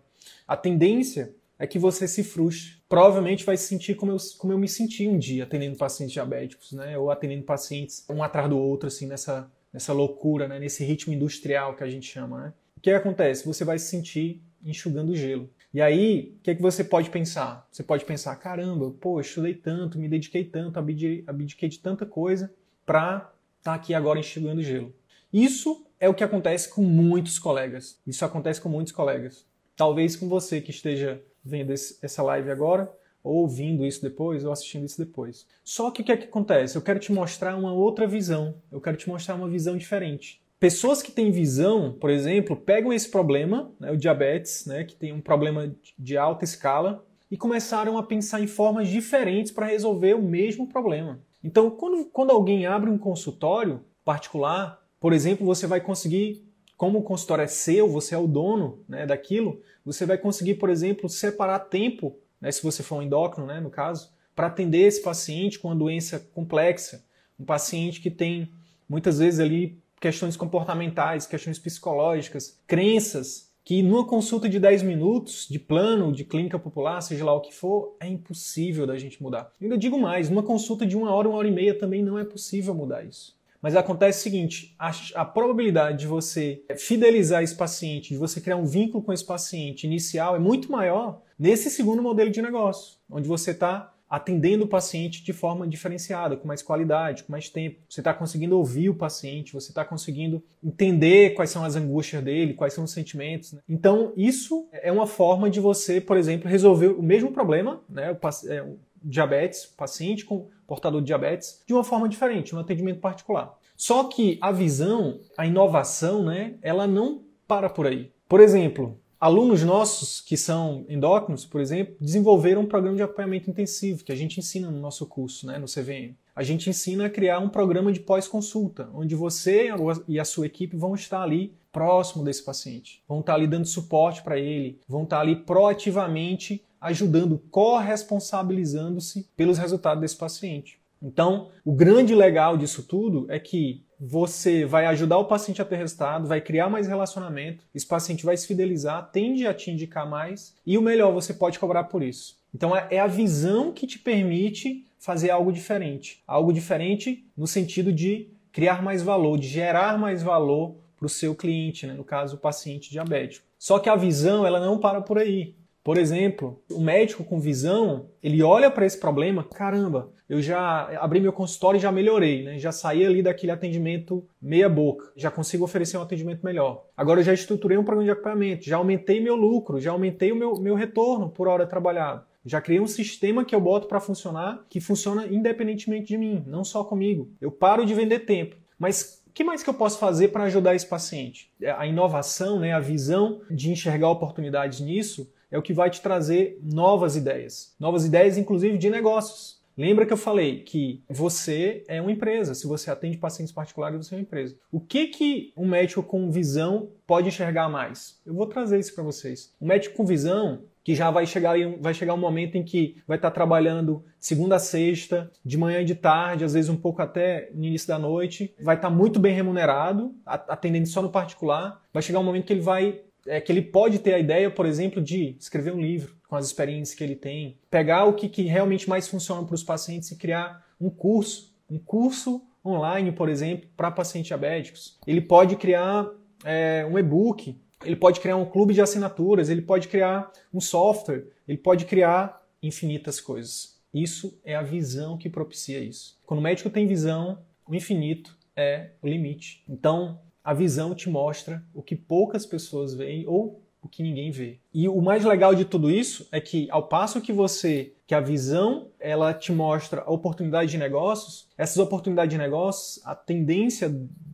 A 0.48 0.56
tendência 0.56 1.32
é 1.60 1.66
que 1.66 1.78
você 1.78 2.08
se 2.08 2.24
frustre. 2.24 2.80
Provavelmente 2.88 3.44
vai 3.44 3.54
se 3.54 3.64
sentir 3.64 3.94
como 3.94 4.10
eu, 4.10 4.16
como 4.38 4.50
eu 4.50 4.58
me 4.58 4.66
senti 4.66 5.06
um 5.06 5.18
dia 5.18 5.44
atendendo 5.44 5.76
pacientes 5.76 6.14
diabéticos, 6.14 6.72
né? 6.72 6.96
Ou 6.96 7.10
atendendo 7.10 7.44
pacientes 7.44 8.02
um 8.08 8.22
atrás 8.22 8.48
do 8.48 8.58
outro, 8.58 8.86
assim, 8.88 9.06
nessa, 9.06 9.48
nessa 9.70 9.92
loucura, 9.92 10.48
né? 10.48 10.58
Nesse 10.58 10.82
ritmo 10.82 11.12
industrial 11.12 11.76
que 11.76 11.84
a 11.84 11.90
gente 11.90 12.10
chama, 12.10 12.44
né? 12.44 12.52
O 12.78 12.80
que 12.80 12.90
acontece? 12.90 13.44
Você 13.46 13.62
vai 13.62 13.78
se 13.78 13.90
sentir 13.90 14.42
enxugando 14.64 15.14
gelo. 15.14 15.50
E 15.72 15.82
aí, 15.82 16.34
o 16.38 16.42
que, 16.42 16.50
é 16.50 16.54
que 16.54 16.62
você 16.62 16.82
pode 16.82 17.10
pensar? 17.10 17.68
Você 17.70 17.82
pode 17.82 18.06
pensar, 18.06 18.34
caramba, 18.36 18.90
pô, 18.98 19.18
eu 19.18 19.20
estudei 19.20 19.52
tanto, 19.52 19.98
me 19.98 20.08
dediquei 20.08 20.44
tanto, 20.44 20.78
abdiquei 20.78 21.68
de 21.68 21.78
tanta 21.78 22.06
coisa 22.06 22.50
para 22.86 23.30
estar 23.58 23.72
tá 23.72 23.74
aqui 23.74 23.92
agora 23.92 24.18
enxugando 24.18 24.62
gelo. 24.62 24.94
Isso 25.30 25.86
é 26.00 26.08
o 26.08 26.14
que 26.14 26.24
acontece 26.24 26.70
com 26.70 26.82
muitos 26.82 27.38
colegas. 27.38 28.00
Isso 28.06 28.24
acontece 28.24 28.62
com 28.62 28.70
muitos 28.70 28.94
colegas. 28.94 29.44
Talvez 29.76 30.16
com 30.16 30.26
você 30.26 30.60
que 30.60 30.70
esteja 30.70 31.22
vendo 31.44 31.72
essa 31.72 32.22
live 32.22 32.50
agora, 32.50 32.90
ou 33.22 33.36
ouvindo 33.36 33.84
isso 33.84 34.02
depois, 34.02 34.44
ou 34.44 34.52
assistindo 34.52 34.84
isso 34.84 34.98
depois. 34.98 35.46
Só 35.62 35.90
que 35.90 36.02
o 36.02 36.04
que 36.04 36.12
é 36.12 36.16
que 36.16 36.24
acontece? 36.24 36.76
Eu 36.76 36.82
quero 36.82 36.98
te 36.98 37.12
mostrar 37.12 37.56
uma 37.56 37.72
outra 37.72 38.06
visão. 38.06 38.54
Eu 38.72 38.80
quero 38.80 38.96
te 38.96 39.08
mostrar 39.08 39.34
uma 39.34 39.48
visão 39.48 39.76
diferente. 39.76 40.42
Pessoas 40.58 41.02
que 41.02 41.10
têm 41.10 41.30
visão, 41.30 41.92
por 41.92 42.10
exemplo, 42.10 42.54
pegam 42.54 42.92
esse 42.92 43.10
problema, 43.10 43.72
né, 43.80 43.90
o 43.90 43.96
diabetes, 43.96 44.66
né, 44.66 44.84
que 44.84 44.94
tem 44.94 45.12
um 45.12 45.20
problema 45.20 45.74
de 45.98 46.18
alta 46.18 46.44
escala, 46.44 47.04
e 47.30 47.36
começaram 47.36 47.96
a 47.96 48.02
pensar 48.02 48.40
em 48.42 48.46
formas 48.46 48.88
diferentes 48.88 49.52
para 49.52 49.66
resolver 49.66 50.14
o 50.14 50.22
mesmo 50.22 50.66
problema. 50.66 51.20
Então, 51.42 51.70
quando, 51.70 52.04
quando 52.06 52.30
alguém 52.30 52.66
abre 52.66 52.90
um 52.90 52.98
consultório 52.98 53.80
particular, 54.04 54.82
por 54.98 55.14
exemplo, 55.14 55.46
você 55.46 55.66
vai 55.66 55.80
conseguir, 55.80 56.44
como 56.80 57.00
o 57.00 57.02
consultório 57.02 57.44
é 57.44 57.46
seu, 57.46 57.86
você 57.86 58.14
é 58.14 58.18
o 58.18 58.26
dono 58.26 58.82
né, 58.88 59.04
daquilo, 59.04 59.60
você 59.84 60.06
vai 60.06 60.16
conseguir, 60.16 60.54
por 60.54 60.70
exemplo, 60.70 61.10
separar 61.10 61.58
tempo, 61.58 62.16
né, 62.40 62.50
se 62.50 62.62
você 62.62 62.82
for 62.82 62.96
um 62.96 63.02
endócrino, 63.02 63.46
né, 63.46 63.60
no 63.60 63.68
caso, 63.68 64.10
para 64.34 64.46
atender 64.46 64.86
esse 64.86 65.02
paciente 65.02 65.58
com 65.58 65.68
uma 65.68 65.76
doença 65.76 66.18
complexa, 66.32 67.04
um 67.38 67.44
paciente 67.44 68.00
que 68.00 68.10
tem 68.10 68.50
muitas 68.88 69.18
vezes 69.18 69.40
ali 69.40 69.78
questões 70.00 70.38
comportamentais, 70.38 71.26
questões 71.26 71.58
psicológicas, 71.58 72.58
crenças, 72.66 73.52
que 73.62 73.82
numa 73.82 74.06
consulta 74.06 74.48
de 74.48 74.58
10 74.58 74.82
minutos, 74.82 75.46
de 75.50 75.58
plano, 75.58 76.10
de 76.10 76.24
clínica 76.24 76.58
popular, 76.58 77.02
seja 77.02 77.26
lá 77.26 77.34
o 77.34 77.42
que 77.42 77.54
for, 77.54 77.94
é 78.00 78.08
impossível 78.08 78.86
da 78.86 78.96
gente 78.96 79.22
mudar. 79.22 79.52
Eu 79.60 79.66
ainda 79.66 79.76
digo 79.76 80.00
mais, 80.00 80.30
numa 80.30 80.42
consulta 80.42 80.86
de 80.86 80.96
uma 80.96 81.12
hora, 81.12 81.28
uma 81.28 81.36
hora 81.36 81.48
e 81.48 81.52
meia 81.52 81.78
também 81.78 82.02
não 82.02 82.18
é 82.18 82.24
possível 82.24 82.74
mudar 82.74 83.04
isso. 83.04 83.38
Mas 83.62 83.76
acontece 83.76 84.20
o 84.20 84.22
seguinte: 84.22 84.74
a, 84.78 84.92
a, 85.14 85.24
probabilidade 85.24 85.98
de 85.98 86.06
você 86.06 86.62
fidelizar 86.76 87.42
esse 87.42 87.54
paciente, 87.54 88.10
de 88.10 88.16
você 88.16 88.40
criar 88.40 88.56
um 88.56 88.64
vínculo 88.64 89.02
com 89.02 89.12
esse 89.12 89.24
paciente 89.24 89.86
inicial 89.86 90.34
é 90.34 90.38
muito 90.38 90.70
maior 90.70 91.22
nesse 91.38 91.70
segundo 91.70 92.02
modelo 92.02 92.30
de 92.30 92.42
negócio, 92.42 92.98
onde 93.10 93.28
você 93.28 93.50
está 93.52 93.92
atendendo 94.10 94.64
o 94.64 94.68
paciente 94.68 95.22
de 95.22 95.32
forma 95.32 95.68
diferenciada, 95.68 96.36
com 96.36 96.48
mais 96.48 96.62
qualidade, 96.62 97.22
com 97.22 97.30
mais 97.30 97.48
tempo. 97.48 97.78
Você 97.88 98.00
está 98.00 98.12
conseguindo 98.12 98.58
ouvir 98.58 98.90
o 98.90 98.94
paciente, 98.94 99.52
você 99.52 99.70
está 99.70 99.84
conseguindo 99.84 100.42
entender 100.62 101.34
quais 101.34 101.50
são 101.50 101.64
as 101.64 101.76
angústias 101.76 102.20
dele, 102.20 102.54
quais 102.54 102.74
são 102.74 102.82
os 102.82 102.90
sentimentos. 102.90 103.52
Né? 103.52 103.60
Então, 103.68 104.12
isso 104.16 104.68
é 104.72 104.90
uma 104.90 105.06
forma 105.06 105.48
de 105.48 105.60
você, 105.60 106.00
por 106.00 106.16
exemplo, 106.16 106.50
resolver 106.50 106.88
o 106.88 107.00
mesmo 107.00 107.30
problema, 107.30 107.84
né? 107.88 108.10
o, 108.10 108.48
é, 108.48 108.66
diabetes, 109.02 109.66
paciente 109.66 110.24
com 110.24 110.48
portador 110.66 111.00
de 111.00 111.06
diabetes, 111.06 111.62
de 111.66 111.74
uma 111.74 111.84
forma 111.84 112.08
diferente, 112.08 112.54
um 112.54 112.58
atendimento 112.58 113.00
particular. 113.00 113.58
Só 113.76 114.04
que 114.04 114.38
a 114.40 114.52
visão, 114.52 115.20
a 115.36 115.46
inovação, 115.46 116.24
né, 116.24 116.54
ela 116.62 116.86
não 116.86 117.22
para 117.48 117.68
por 117.68 117.86
aí. 117.86 118.12
Por 118.28 118.40
exemplo, 118.40 118.98
Alunos 119.20 119.62
nossos 119.62 120.18
que 120.22 120.34
são 120.34 120.86
endócrinos, 120.88 121.44
por 121.44 121.60
exemplo, 121.60 121.94
desenvolveram 122.00 122.62
um 122.62 122.66
programa 122.66 122.96
de 122.96 123.02
acompanhamento 123.02 123.50
intensivo 123.50 124.02
que 124.02 124.10
a 124.10 124.16
gente 124.16 124.40
ensina 124.40 124.70
no 124.70 124.80
nosso 124.80 125.04
curso, 125.04 125.46
né, 125.46 125.58
no 125.58 125.66
CVM. 125.66 126.16
A 126.34 126.42
gente 126.42 126.70
ensina 126.70 127.04
a 127.04 127.10
criar 127.10 127.38
um 127.38 127.50
programa 127.50 127.92
de 127.92 128.00
pós-consulta, 128.00 128.88
onde 128.94 129.14
você 129.14 129.68
e 130.08 130.18
a 130.18 130.24
sua 130.24 130.46
equipe 130.46 130.74
vão 130.74 130.94
estar 130.94 131.20
ali 131.20 131.52
próximo 131.70 132.24
desse 132.24 132.42
paciente, 132.42 133.02
vão 133.06 133.20
estar 133.20 133.34
ali 133.34 133.46
dando 133.46 133.66
suporte 133.66 134.22
para 134.22 134.38
ele, 134.38 134.80
vão 134.88 135.02
estar 135.02 135.20
ali 135.20 135.36
proativamente 135.36 136.64
ajudando, 136.80 137.38
corresponsabilizando-se 137.50 139.28
pelos 139.36 139.58
resultados 139.58 140.00
desse 140.00 140.16
paciente. 140.16 140.80
Então, 141.02 141.48
o 141.64 141.72
grande 141.72 142.14
legal 142.14 142.56
disso 142.56 142.82
tudo 142.82 143.26
é 143.28 143.38
que 143.38 143.82
você 143.98 144.64
vai 144.64 144.86
ajudar 144.86 145.18
o 145.18 145.26
paciente 145.26 145.60
a 145.60 145.64
ter 145.64 145.76
resultado, 145.76 146.26
vai 146.26 146.40
criar 146.40 146.70
mais 146.70 146.86
relacionamento, 146.86 147.64
esse 147.74 147.86
paciente 147.86 148.24
vai 148.24 148.36
se 148.36 148.46
fidelizar, 148.46 149.10
tende 149.10 149.46
a 149.46 149.52
te 149.52 149.70
indicar 149.70 150.08
mais 150.08 150.54
e 150.64 150.78
o 150.78 150.82
melhor, 150.82 151.12
você 151.12 151.34
pode 151.34 151.58
cobrar 151.58 151.84
por 151.84 152.02
isso. 152.02 152.38
Então 152.54 152.74
é, 152.74 152.86
é 152.90 153.00
a 153.00 153.06
visão 153.06 153.72
que 153.72 153.86
te 153.86 153.98
permite 153.98 154.86
fazer 154.98 155.30
algo 155.30 155.52
diferente. 155.52 156.22
Algo 156.26 156.52
diferente 156.52 157.24
no 157.36 157.46
sentido 157.46 157.92
de 157.92 158.28
criar 158.52 158.82
mais 158.82 159.02
valor, 159.02 159.38
de 159.38 159.48
gerar 159.48 159.98
mais 159.98 160.22
valor 160.22 160.76
para 160.96 161.06
o 161.06 161.10
seu 161.10 161.34
cliente, 161.34 161.86
né? 161.86 161.94
no 161.94 162.04
caso 162.04 162.36
o 162.36 162.40
paciente 162.40 162.90
diabético. 162.90 163.46
Só 163.58 163.78
que 163.78 163.88
a 163.88 163.96
visão 163.96 164.46
ela 164.46 164.60
não 164.60 164.78
para 164.78 165.00
por 165.00 165.18
aí. 165.18 165.54
Por 165.82 165.96
exemplo, 165.96 166.62
o 166.70 166.80
médico 166.80 167.24
com 167.24 167.40
visão, 167.40 168.10
ele 168.22 168.42
olha 168.42 168.70
para 168.70 168.84
esse 168.84 169.00
problema, 169.00 169.42
caramba, 169.42 170.12
eu 170.28 170.40
já 170.40 170.88
abri 171.00 171.20
meu 171.20 171.32
consultório 171.32 171.78
e 171.78 171.80
já 171.80 171.90
melhorei, 171.90 172.44
né? 172.44 172.58
Já 172.58 172.70
saí 172.70 173.04
ali 173.04 173.22
daquele 173.22 173.50
atendimento 173.50 174.24
meia 174.40 174.68
boca, 174.68 175.10
já 175.16 175.30
consigo 175.30 175.64
oferecer 175.64 175.96
um 175.96 176.02
atendimento 176.02 176.44
melhor. 176.44 176.84
Agora 176.96 177.20
eu 177.20 177.24
já 177.24 177.32
estruturei 177.32 177.78
um 177.78 177.84
programa 177.84 178.04
de 178.04 178.10
acompanhamento, 178.10 178.64
já 178.64 178.76
aumentei 178.76 179.20
meu 179.20 179.34
lucro, 179.34 179.80
já 179.80 179.90
aumentei 179.90 180.30
o 180.30 180.36
meu, 180.36 180.54
meu 180.60 180.74
retorno 180.74 181.30
por 181.30 181.48
hora 181.48 181.66
trabalhada. 181.66 182.24
Já 182.44 182.60
criei 182.60 182.80
um 182.80 182.86
sistema 182.86 183.44
que 183.44 183.54
eu 183.54 183.60
boto 183.60 183.88
para 183.88 184.00
funcionar, 184.00 184.64
que 184.68 184.80
funciona 184.80 185.26
independentemente 185.26 186.08
de 186.08 186.18
mim, 186.18 186.44
não 186.46 186.62
só 186.62 186.84
comigo. 186.84 187.30
Eu 187.40 187.50
paro 187.50 187.84
de 187.84 187.94
vender 187.94 188.20
tempo. 188.20 188.56
Mas 188.78 189.22
o 189.26 189.32
que 189.32 189.44
mais 189.44 189.62
que 189.62 189.68
eu 189.68 189.74
posso 189.74 189.98
fazer 189.98 190.28
para 190.28 190.44
ajudar 190.44 190.74
esse 190.74 190.86
paciente? 190.86 191.50
A 191.76 191.86
inovação, 191.86 192.58
né, 192.58 192.72
a 192.72 192.80
visão 192.80 193.40
de 193.50 193.70
enxergar 193.70 194.08
oportunidades 194.10 194.80
nisso 194.80 195.30
é 195.50 195.58
o 195.58 195.62
que 195.62 195.72
vai 195.72 195.90
te 195.90 196.00
trazer 196.00 196.58
novas 196.62 197.16
ideias. 197.16 197.74
Novas 197.78 198.04
ideias, 198.04 198.38
inclusive, 198.38 198.78
de 198.78 198.90
negócios. 198.90 199.60
Lembra 199.76 200.04
que 200.04 200.12
eu 200.12 200.16
falei 200.16 200.60
que 200.62 201.02
você 201.08 201.84
é 201.88 202.02
uma 202.02 202.12
empresa, 202.12 202.54
se 202.54 202.66
você 202.66 202.90
atende 202.90 203.16
pacientes 203.16 203.52
particulares, 203.52 203.96
você 203.96 204.14
é 204.14 204.18
uma 204.18 204.22
empresa. 204.22 204.54
O 204.70 204.78
que 204.78 205.06
que 205.06 205.52
um 205.56 205.66
médico 205.66 206.02
com 206.02 206.30
visão 206.30 206.90
pode 207.06 207.28
enxergar 207.28 207.68
mais? 207.68 208.20
Eu 208.26 208.34
vou 208.34 208.46
trazer 208.46 208.78
isso 208.78 208.94
para 208.94 209.04
vocês. 209.04 209.54
Um 209.60 209.66
médico 209.66 209.96
com 209.96 210.04
visão 210.04 210.64
que 210.84 210.94
já 210.94 211.10
vai 211.10 211.26
chegar, 211.26 211.56
vai 211.80 211.94
chegar 211.94 212.14
um 212.14 212.18
momento 212.18 212.56
em 212.56 212.64
que 212.64 212.96
vai 213.06 213.16
estar 213.16 213.30
trabalhando 213.30 214.04
segunda 214.18 214.56
a 214.56 214.58
sexta, 214.58 215.30
de 215.44 215.56
manhã 215.56 215.80
e 215.80 215.84
de 215.84 215.94
tarde, 215.94 216.44
às 216.44 216.52
vezes 216.52 216.70
um 216.70 216.76
pouco 216.76 217.00
até 217.00 217.50
no 217.54 217.64
início 217.64 217.88
da 217.88 217.98
noite, 217.98 218.54
vai 218.60 218.76
estar 218.76 218.90
muito 218.90 219.18
bem 219.18 219.34
remunerado, 219.34 220.14
atendendo 220.26 220.86
só 220.88 221.00
no 221.00 221.10
particular. 221.10 221.80
Vai 221.92 222.02
chegar 222.02 222.18
um 222.18 222.24
momento 222.24 222.44
que 222.44 222.52
ele 222.52 222.60
vai 222.60 223.00
é 223.26 223.40
que 223.40 223.50
ele 223.52 223.62
pode 223.62 223.98
ter 223.98 224.14
a 224.14 224.18
ideia, 224.18 224.50
por 224.50 224.66
exemplo, 224.66 225.02
de 225.02 225.36
escrever 225.38 225.72
um 225.72 225.80
livro 225.80 226.16
com 226.28 226.36
as 226.36 226.46
experiências 226.46 226.96
que 226.96 227.02
ele 227.02 227.16
tem, 227.16 227.58
pegar 227.70 228.04
o 228.04 228.14
que, 228.14 228.28
que 228.28 228.42
realmente 228.42 228.88
mais 228.88 229.08
funciona 229.08 229.44
para 229.44 229.54
os 229.54 229.64
pacientes 229.64 230.10
e 230.10 230.16
criar 230.16 230.64
um 230.80 230.88
curso, 230.88 231.54
um 231.68 231.78
curso 231.78 232.42
online, 232.64 233.12
por 233.12 233.28
exemplo, 233.28 233.68
para 233.76 233.90
pacientes 233.90 234.28
diabéticos. 234.28 234.98
Ele 235.06 235.20
pode 235.20 235.56
criar 235.56 236.08
é, 236.44 236.86
um 236.90 236.98
e-book, 236.98 237.58
ele 237.84 237.96
pode 237.96 238.20
criar 238.20 238.36
um 238.36 238.44
clube 238.44 238.74
de 238.74 238.80
assinaturas, 238.80 239.48
ele 239.48 239.62
pode 239.62 239.88
criar 239.88 240.30
um 240.52 240.60
software, 240.60 241.26
ele 241.48 241.58
pode 241.58 241.84
criar 241.84 242.42
infinitas 242.62 243.20
coisas. 243.20 243.80
Isso 243.92 244.38
é 244.44 244.54
a 244.54 244.62
visão 244.62 245.18
que 245.18 245.28
propicia 245.28 245.80
isso. 245.80 246.18
Quando 246.24 246.40
o 246.40 246.42
médico 246.42 246.70
tem 246.70 246.86
visão, 246.86 247.42
o 247.66 247.74
infinito 247.74 248.36
é 248.54 248.90
o 249.02 249.08
limite. 249.08 249.64
Então, 249.68 250.20
a 250.44 250.54
visão 250.54 250.94
te 250.94 251.08
mostra 251.08 251.64
o 251.74 251.82
que 251.82 251.96
poucas 251.96 252.46
pessoas 252.46 252.94
veem 252.94 253.26
ou 253.26 253.60
o 253.82 253.88
que 253.88 254.02
ninguém 254.02 254.30
vê. 254.30 254.58
E 254.72 254.88
o 254.88 255.00
mais 255.00 255.24
legal 255.24 255.54
de 255.54 255.64
tudo 255.64 255.90
isso 255.90 256.28
é 256.30 256.40
que 256.40 256.68
ao 256.70 256.86
passo 256.86 257.20
que 257.20 257.32
você, 257.32 257.94
que 258.06 258.14
a 258.14 258.20
visão, 258.20 258.88
ela 258.98 259.32
te 259.32 259.52
mostra 259.52 260.02
a 260.02 260.10
oportunidade 260.10 260.70
de 260.70 260.78
negócios, 260.78 261.48
essas 261.56 261.78
oportunidades 261.78 262.30
de 262.30 262.38
negócios, 262.38 263.00
a 263.04 263.14
tendência 263.14 263.90